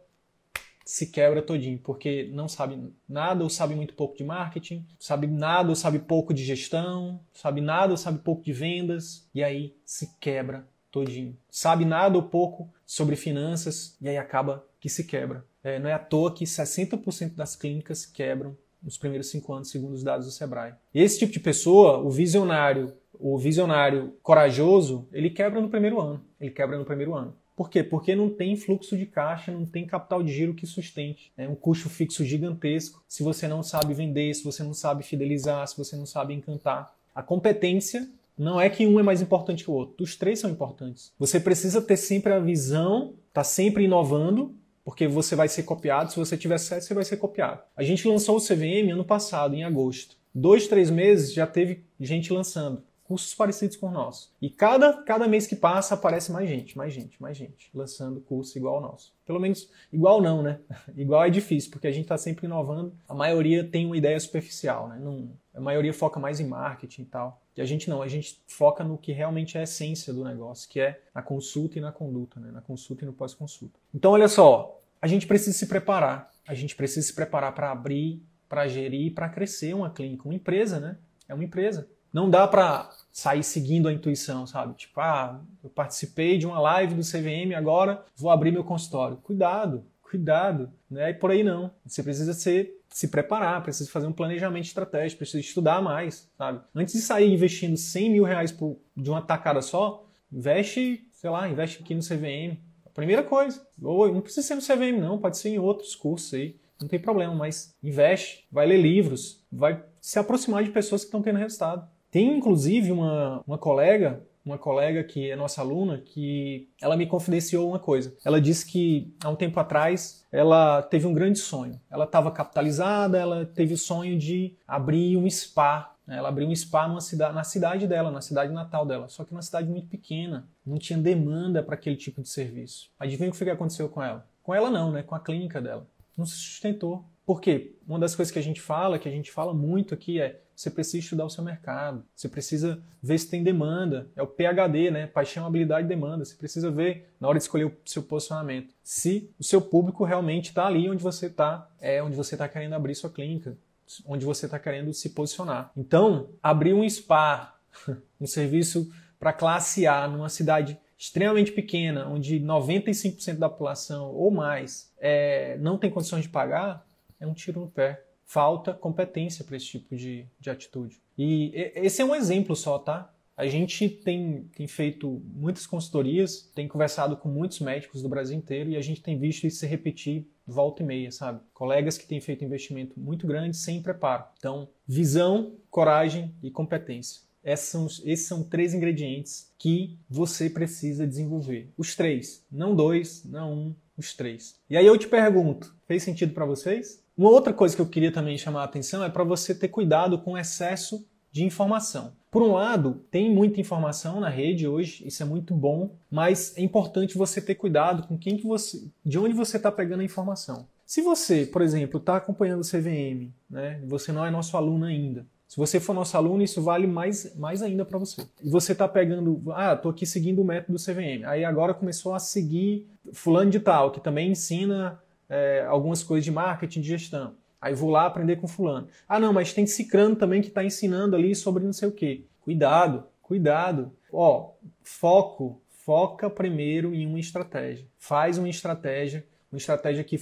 se 0.91 1.07
quebra 1.07 1.41
todinho, 1.41 1.79
porque 1.79 2.29
não 2.33 2.49
sabe 2.49 2.77
nada 3.09 3.45
ou 3.45 3.49
sabe 3.49 3.77
muito 3.77 3.95
pouco 3.95 4.17
de 4.17 4.25
marketing, 4.25 4.85
sabe 4.99 5.29
nada 5.29 5.69
ou 5.69 5.77
sabe 5.77 6.01
pouco 6.01 6.35
de 6.35 6.43
gestão, 6.43 7.21
sabe 7.33 7.61
nada 7.61 7.93
ou 7.93 7.97
sabe 7.97 8.19
pouco 8.19 8.43
de 8.43 8.53
vendas, 8.53 9.25
e 9.33 9.45
aí 9.45 9.77
se 9.85 10.19
quebra 10.19 10.67
todinho. 10.91 11.37
Sabe 11.49 11.85
nada 11.85 12.17
ou 12.17 12.25
pouco 12.25 12.69
sobre 12.85 13.15
finanças, 13.15 13.97
e 14.01 14.09
aí 14.09 14.17
acaba 14.17 14.67
que 14.81 14.89
se 14.89 15.05
quebra. 15.05 15.45
É, 15.63 15.79
não 15.79 15.89
é 15.89 15.93
à 15.93 15.99
toa 15.99 16.35
que 16.35 16.45
60% 16.45 17.37
das 17.37 17.55
clínicas 17.55 18.05
quebram 18.05 18.57
nos 18.83 18.99
primeiros 18.99 19.31
cinco 19.31 19.55
anos, 19.55 19.71
segundo 19.71 19.93
os 19.93 20.03
dados 20.03 20.27
do 20.27 20.33
Sebrae. 20.33 20.75
Esse 20.93 21.21
tipo 21.21 21.33
de 21.33 21.39
pessoa, 21.39 21.99
o 21.99 22.11
visionário, 22.11 22.93
o 23.17 23.39
visionário 23.39 24.17
corajoso, 24.25 25.07
ele 25.13 25.31
quebra 25.31 25.61
no 25.61 25.69
primeiro 25.69 26.01
ano. 26.01 26.21
Ele 26.41 26.51
quebra 26.51 26.77
no 26.77 26.85
primeiro 26.85 27.15
ano. 27.15 27.37
Por 27.61 27.69
quê? 27.69 27.83
Porque 27.83 28.17
não 28.17 28.31
tem 28.31 28.57
fluxo 28.57 28.97
de 28.97 29.05
caixa, 29.05 29.53
não 29.53 29.67
tem 29.67 29.85
capital 29.85 30.23
de 30.23 30.33
giro 30.33 30.55
que 30.55 30.67
sustente. 30.67 31.31
É 31.37 31.47
um 31.47 31.55
custo 31.55 31.91
fixo 31.91 32.25
gigantesco 32.25 33.05
se 33.07 33.23
você 33.23 33.47
não 33.47 33.63
sabe 33.63 33.93
vender, 33.93 34.33
se 34.33 34.43
você 34.43 34.63
não 34.63 34.73
sabe 34.73 35.03
fidelizar, 35.03 35.69
se 35.69 35.77
você 35.77 35.95
não 35.95 36.07
sabe 36.07 36.33
encantar. 36.33 36.97
A 37.15 37.23
competência 37.23 38.09
não 38.35 38.59
é 38.59 38.71
que 38.71 38.87
um 38.87 38.99
é 38.99 39.03
mais 39.03 39.21
importante 39.21 39.63
que 39.63 39.71
o 39.71 39.75
outro. 39.75 40.03
Os 40.03 40.17
três 40.17 40.39
são 40.39 40.49
importantes. 40.49 41.13
Você 41.19 41.39
precisa 41.39 41.83
ter 41.83 41.99
sempre 41.99 42.33
a 42.33 42.41
visão, 42.41 43.13
tá 43.31 43.45
sempre 43.45 43.85
inovando, 43.85 44.55
porque 44.83 45.07
você 45.07 45.37
vai 45.37 45.47
ser 45.47 45.65
copiado. 45.65 46.11
Se 46.11 46.19
você 46.19 46.39
tiver 46.39 46.57
sucesso, 46.57 46.87
você 46.87 46.95
vai 46.95 47.05
ser 47.05 47.19
copiado. 47.19 47.61
A 47.77 47.83
gente 47.83 48.09
lançou 48.09 48.39
o 48.39 48.41
CVM 48.41 48.91
ano 48.91 49.05
passado, 49.05 49.55
em 49.55 49.65
agosto. 49.65 50.17
Dois, 50.35 50.67
três 50.67 50.89
meses 50.89 51.35
já 51.35 51.47
teve 51.47 51.85
gente 52.01 52.33
lançando 52.33 52.83
cursos 53.11 53.35
parecidos 53.35 53.77
com 53.77 53.89
o 53.89 53.91
nosso. 53.91 54.33
E 54.41 54.49
cada, 54.49 55.03
cada 55.03 55.27
mês 55.27 55.45
que 55.45 55.57
passa 55.57 55.95
aparece 55.95 56.31
mais 56.31 56.49
gente, 56.49 56.79
mais 56.79 56.95
gente, 56.95 57.21
mais 57.21 57.37
gente, 57.37 57.69
lançando 57.75 58.21
curso 58.21 58.57
igual 58.57 58.77
ao 58.77 58.81
nosso. 58.81 59.13
Pelo 59.27 59.41
menos, 59.41 59.69
igual 59.93 60.23
não, 60.23 60.45
né? 60.45 60.61
igual 60.97 61.25
é 61.25 61.29
difícil, 61.29 61.73
porque 61.73 61.89
a 61.89 61.91
gente 61.91 62.05
está 62.05 62.17
sempre 62.17 62.47
inovando. 62.47 62.95
A 63.09 63.13
maioria 63.15 63.65
tem 63.65 63.85
uma 63.85 63.97
ideia 63.97 64.19
superficial, 64.21 64.89
né? 64.89 64.97
Não, 65.03 65.29
a 65.53 65.61
maioria 65.61 65.93
foca 65.93 66.21
mais 66.21 66.39
em 66.39 66.47
marketing 66.47 67.03
e 67.03 67.07
tal. 67.07 67.43
E 67.57 67.61
a 67.61 67.65
gente 67.65 67.91
não, 67.91 68.01
a 68.01 68.07
gente 68.07 68.41
foca 68.47 68.85
no 68.85 68.97
que 68.97 69.11
realmente 69.11 69.57
é 69.57 69.61
a 69.61 69.65
essência 69.65 70.13
do 70.13 70.23
negócio, 70.23 70.69
que 70.69 70.79
é 70.79 71.03
na 71.13 71.21
consulta 71.21 71.79
e 71.79 71.81
na 71.81 71.91
conduta, 71.91 72.39
né? 72.39 72.53
na 72.53 72.61
consulta 72.61 73.03
e 73.03 73.07
no 73.07 73.13
pós-consulta. 73.13 73.77
Então, 73.93 74.13
olha 74.13 74.29
só, 74.29 74.81
a 75.03 75.09
gente 75.09 75.27
precisa 75.27 75.59
se 75.59 75.67
preparar. 75.67 76.31
A 76.47 76.55
gente 76.55 76.77
precisa 76.77 77.05
se 77.05 77.13
preparar 77.13 77.53
para 77.57 77.73
abrir, 77.73 78.23
para 78.49 78.69
gerir, 78.69 79.15
para 79.15 79.29
crescer 79.29 79.75
uma 79.75 79.91
clínica, 79.91 80.29
uma 80.29 80.35
empresa, 80.35 80.79
né? 80.79 80.97
É 81.29 81.35
uma 81.35 81.43
empresa. 81.43 81.89
Não 82.13 82.29
dá 82.29 82.47
para 82.47 82.91
sair 83.13 83.43
seguindo 83.43 83.89
a 83.89 83.93
intuição, 83.93 84.47
sabe? 84.47 84.75
Tipo, 84.75 85.01
ah, 85.01 85.41
eu 85.63 85.71
participei 85.71 86.39
de 86.39 86.47
uma 86.47 86.61
live 86.61 86.95
do 86.95 87.03
CVM, 87.03 87.55
agora 87.57 88.05
vou 88.17 88.31
abrir 88.31 88.53
meu 88.53 88.65
consultório. 88.65 89.17
Cuidado, 89.19 89.85
cuidado, 90.03 90.71
né? 90.91 91.11
E 91.11 91.15
por 91.15 91.31
aí 91.31 91.43
não. 91.43 91.71
Você 91.85 92.03
precisa 92.03 92.33
ser, 92.33 92.81
se 92.89 93.09
preparar, 93.09 93.63
precisa 93.63 93.91
fazer 93.91 94.07
um 94.07 94.13
planejamento 94.13 94.65
estratégico, 94.65 95.19
precisa 95.19 95.41
estudar 95.41 95.81
mais, 95.81 96.29
sabe? 96.37 96.61
Antes 96.75 96.95
de 96.95 97.01
sair 97.01 97.33
investindo 97.33 97.77
100 97.77 98.11
mil 98.11 98.25
reais 98.25 98.53
por, 98.53 98.77
de 98.97 99.11
uma 99.11 99.23
tacada 99.23 99.63
só, 99.63 100.05
investe, 100.33 101.07
sei 101.13 101.31
lá, 101.31 101.49
investe 101.49 101.83
aqui 101.83 101.95
no 101.95 102.03
CVM. 102.03 102.59
A 102.85 102.91
primeira 102.91 103.23
coisa. 103.23 103.65
Ou 103.83 104.13
não 104.13 104.21
precisa 104.21 104.47
ser 104.47 104.55
no 104.55 104.63
CVM, 104.63 105.01
não, 105.01 105.19
pode 105.19 105.39
ser 105.39 105.51
em 105.51 105.59
outros 105.59 105.95
cursos 105.95 106.35
aí. 106.35 106.57
Não 106.81 106.89
tem 106.89 106.99
problema, 106.99 107.35
mas 107.35 107.75
investe, 107.83 108.47
vai 108.51 108.67
ler 108.67 108.79
livros, 108.79 109.45
vai 109.53 109.85
se 110.01 110.19
aproximar 110.19 110.65
de 110.65 110.71
pessoas 110.71 111.03
que 111.03 111.09
estão 111.09 111.21
tendo 111.21 111.39
resultado. 111.39 111.87
Tem 112.11 112.37
inclusive 112.37 112.91
uma, 112.91 113.43
uma 113.47 113.59
colega, 113.59 114.23
uma 114.45 114.59
colega 114.59 115.05
que 115.05 115.31
é 115.31 115.37
nossa 115.37 115.61
aluna, 115.61 115.99
que 115.99 116.69
ela 116.81 116.97
me 116.97 117.07
confidenciou 117.07 117.69
uma 117.69 117.79
coisa. 117.79 118.17
Ela 118.25 118.41
disse 118.41 118.67
que 118.67 119.15
há 119.23 119.29
um 119.29 119.37
tempo 119.37 119.59
atrás 119.61 120.27
ela 120.33 120.83
teve 120.83 121.07
um 121.07 121.13
grande 121.13 121.39
sonho. 121.39 121.81
Ela 121.91 122.05
estava 122.05 122.31
capitalizada, 122.31 123.19
ela 123.19 123.45
teve 123.45 123.75
o 123.75 123.79
sonho 123.79 124.19
de 124.19 124.55
abrir 124.67 125.17
um 125.17 125.29
spa 125.29 125.95
Ela 126.09 126.29
abriu 126.29 126.49
um 126.49 126.57
spa 126.57 126.99
cidade, 127.01 127.35
na 127.35 127.45
cidade 127.45 127.87
dela, 127.87 128.11
na 128.11 128.21
cidade 128.21 128.53
natal 128.53 128.85
dela, 128.85 129.09
só 129.09 129.25
que 129.25 129.31
uma 129.31 129.43
cidade 129.43 129.69
muito 129.69 129.89
pequena, 129.89 130.49
não 130.67 130.79
tinha 130.79 130.99
demanda 130.99 131.63
para 131.63 131.75
aquele 131.75 131.97
tipo 131.97 132.21
de 132.21 132.29
serviço. 132.29 132.91
Adivinha 132.99 133.29
o 133.29 133.33
que, 133.33 133.39
foi 133.39 133.47
que 133.47 133.53
aconteceu 133.53 133.89
com 133.89 134.03
ela? 134.03 134.27
Com 134.43 134.53
ela 134.53 134.71
não, 134.71 134.91
né? 134.91 135.03
Com 135.03 135.15
a 135.15 135.21
clínica 135.21 135.61
dela. 135.61 135.87
Não 136.17 136.27
se 136.27 136.35
sustentou. 136.35 137.05
Por 137.31 137.41
quê? 137.41 137.77
Uma 137.87 138.01
das 138.01 138.17
coisas 138.17 138.33
que 138.33 138.41
a 138.41 138.43
gente 138.43 138.61
fala, 138.61 138.99
que 138.99 139.09
a 139.09 139.13
gente 139.13 139.31
fala 139.31 139.55
muito 139.55 139.95
aqui 139.95 140.21
é 140.21 140.41
você 140.53 140.69
precisa 140.69 140.99
estudar 140.99 141.25
o 141.25 141.31
seu 141.31 141.45
mercado, 141.45 142.05
você 142.13 142.29
precisa 142.29 142.83
ver 143.01 143.17
se 143.19 143.31
tem 143.31 143.45
demanda, 143.45 144.11
é 144.17 144.23
o 144.23 144.27
PHD, 144.27 144.91
né? 144.91 145.07
Paixão, 145.07 145.47
habilidade 145.47 145.87
e 145.87 145.89
demanda. 145.89 146.25
Você 146.25 146.35
precisa 146.35 146.73
ver, 146.73 147.09
na 147.21 147.29
hora 147.29 147.39
de 147.39 147.45
escolher 147.45 147.67
o 147.67 147.73
seu 147.87 148.03
posicionamento, 148.03 148.75
se 148.83 149.31
o 149.39 149.45
seu 149.45 149.63
público 149.63 150.03
realmente 150.03 150.47
está 150.47 150.67
ali 150.67 150.91
onde 150.91 151.05
você 151.05 151.27
está, 151.27 151.71
é 151.81 152.03
onde 152.03 152.17
você 152.17 152.35
está 152.35 152.49
querendo 152.49 152.73
abrir 152.73 152.97
sua 152.97 153.09
clínica, 153.09 153.57
onde 154.05 154.25
você 154.25 154.47
está 154.47 154.59
querendo 154.59 154.93
se 154.93 155.11
posicionar. 155.11 155.71
Então, 155.77 156.31
abrir 156.43 156.75
um 156.75 156.83
spa, 156.91 157.57
um 158.21 158.27
serviço 158.27 158.93
para 159.21 159.33
classe 159.33 159.87
A 159.87 160.09
numa 160.09 160.29
cidade 160.29 160.77
extremamente 160.99 161.53
pequena, 161.53 162.09
onde 162.09 162.41
95% 162.41 163.39
da 163.39 163.49
população 163.49 164.13
ou 164.17 164.33
mais 164.33 164.93
é, 164.99 165.57
não 165.61 165.79
tem 165.79 165.89
condições 165.89 166.25
de 166.25 166.29
pagar, 166.29 166.90
é 167.21 167.27
um 167.27 167.35
tiro 167.35 167.61
no 167.61 167.69
pé. 167.69 168.03
Falta 168.25 168.73
competência 168.73 169.45
para 169.45 169.57
esse 169.57 169.67
tipo 169.67 169.95
de, 169.95 170.27
de 170.41 170.51
atitude. 170.51 171.01
E 171.19 171.53
esse 171.75 172.01
é 172.01 172.05
um 172.05 172.15
exemplo 172.15 172.57
só, 172.57 172.79
tá? 172.79 173.13
A 173.37 173.47
gente 173.47 173.89
tem, 173.89 174.49
tem 174.55 174.67
feito 174.67 175.23
muitas 175.35 175.67
consultorias, 175.67 176.51
tem 176.55 176.69
conversado 176.69 177.17
com 177.17 177.29
muitos 177.29 177.61
médicos 177.61 178.03
do 178.03 178.09
Brasil 178.09 178.37
inteiro 178.37 178.71
e 178.71 178.77
a 178.77 178.83
gente 178.83 179.03
tem 179.03 179.19
visto 179.19 179.47
isso 179.47 179.61
se 179.61 179.67
repetir 179.67 180.27
volta 180.47 180.83
e 180.83 180.87
meia, 180.87 181.11
sabe? 181.11 181.41
Colegas 181.55 181.97
que 181.97 182.07
têm 182.07 182.21
feito 182.21 182.45
investimento 182.45 182.99
muito 183.01 183.27
grande 183.27 183.57
sem 183.57 183.83
preparo. 183.83 184.25
Então, 184.37 184.69
visão, 184.87 185.55
coragem 185.71 186.35
e 186.43 186.51
competência. 186.51 187.23
Esses 187.43 187.69
são, 187.69 187.87
esses 187.87 188.27
são 188.27 188.43
três 188.43 188.75
ingredientes 188.75 189.51
que 189.59 189.99
você 190.09 190.51
precisa 190.51 191.07
desenvolver. 191.07 191.71
Os 191.79 191.97
três, 191.97 192.45
não 192.53 192.75
dois, 192.75 193.25
não 193.25 193.53
um, 193.53 193.75
os 193.97 194.13
três. 194.13 194.61
E 194.69 194.77
aí 194.77 194.85
eu 194.85 194.99
te 194.99 195.09
pergunto, 195.09 195.75
fez 195.87 196.03
sentido 196.03 196.35
para 196.35 196.45
vocês? 196.45 197.03
Uma 197.21 197.29
outra 197.29 197.53
coisa 197.53 197.77
que 197.77 197.83
eu 197.83 197.87
queria 197.87 198.11
também 198.11 198.39
chamar 198.39 198.63
a 198.63 198.65
atenção 198.65 199.05
é 199.05 199.11
para 199.11 199.23
você 199.23 199.55
ter 199.55 199.69
cuidado 199.69 200.19
com 200.19 200.33
o 200.33 200.39
excesso 200.39 201.07
de 201.31 201.45
informação. 201.45 202.15
Por 202.31 202.41
um 202.41 202.53
lado, 202.53 203.03
tem 203.11 203.31
muita 203.31 203.61
informação 203.61 204.21
na 204.21 204.31
rede 204.31 204.67
hoje, 204.67 205.07
isso 205.07 205.23
é 205.23 205.27
muito 205.27 205.53
bom, 205.53 205.91
mas 206.11 206.57
é 206.57 206.63
importante 206.63 207.19
você 207.19 207.39
ter 207.43 207.57
cuidado 207.57 208.09
com 208.09 208.17
quem 208.17 208.39
que 208.39 208.47
você, 208.47 208.89
de 209.05 209.19
onde 209.19 209.35
você 209.35 209.59
está 209.59 209.71
pegando 209.71 210.01
a 210.01 210.05
informação. 210.05 210.67
Se 210.87 211.03
você, 211.03 211.45
por 211.45 211.61
exemplo, 211.61 211.99
está 212.01 212.17
acompanhando 212.17 212.63
o 212.63 212.67
CVM, 212.67 213.29
né, 213.51 213.83
você 213.87 214.13
não 214.13 214.25
é 214.25 214.31
nosso 214.31 214.57
aluno 214.57 214.87
ainda, 214.87 215.27
se 215.47 215.59
você 215.59 215.79
for 215.79 215.93
nosso 215.93 216.17
aluno, 216.17 216.43
isso 216.43 216.63
vale 216.63 216.87
mais, 216.87 217.37
mais 217.37 217.61
ainda 217.61 217.85
para 217.85 217.99
você. 217.99 218.25
E 218.43 218.49
você 218.49 218.73
está 218.73 218.89
pegando, 218.89 219.43
ah, 219.53 219.75
estou 219.75 219.91
aqui 219.91 220.07
seguindo 220.07 220.41
o 220.41 220.45
método 220.45 220.79
CVM. 220.79 221.25
Aí 221.27 221.45
agora 221.45 221.75
começou 221.75 222.15
a 222.15 222.21
seguir 222.21 222.87
fulano 223.13 223.51
de 223.51 223.59
tal, 223.59 223.91
que 223.91 224.01
também 224.01 224.31
ensina 224.31 224.99
é, 225.31 225.65
algumas 225.67 226.03
coisas 226.03 226.25
de 226.25 226.33
marketing, 226.33 226.81
de 226.81 226.89
gestão. 226.89 227.35
Aí 227.61 227.75
vou 227.75 227.91
lá 227.91 228.07
aprender 228.07 228.37
com 228.37 228.49
fulano. 228.49 228.89
Ah, 229.09 229.21
não, 229.21 229.33
mas 229.33 229.53
tem 229.53 229.67
Cicrano 229.67 230.17
também 230.17 230.43
que 230.43 230.49
está 230.49 230.65
ensinando 230.65 231.15
ali 231.15 231.35
sobre 231.35 231.65
não 231.65 231.73
sei 231.73 231.89
o 231.89 231.93
quê. 231.93 232.25
Cuidado, 232.41 233.05
cuidado. 233.23 233.93
Ó, 234.13 234.53
foco, 234.83 235.61
foca 235.69 236.29
primeiro 236.29 236.95
em 236.95 237.07
uma 237.07 237.21
estratégia. 237.21 237.87
Faz 237.99 238.39
uma 238.39 238.49
estratégia, 238.49 239.27
uma 239.53 239.59
estratégia 239.59 240.03
que, 240.03 240.17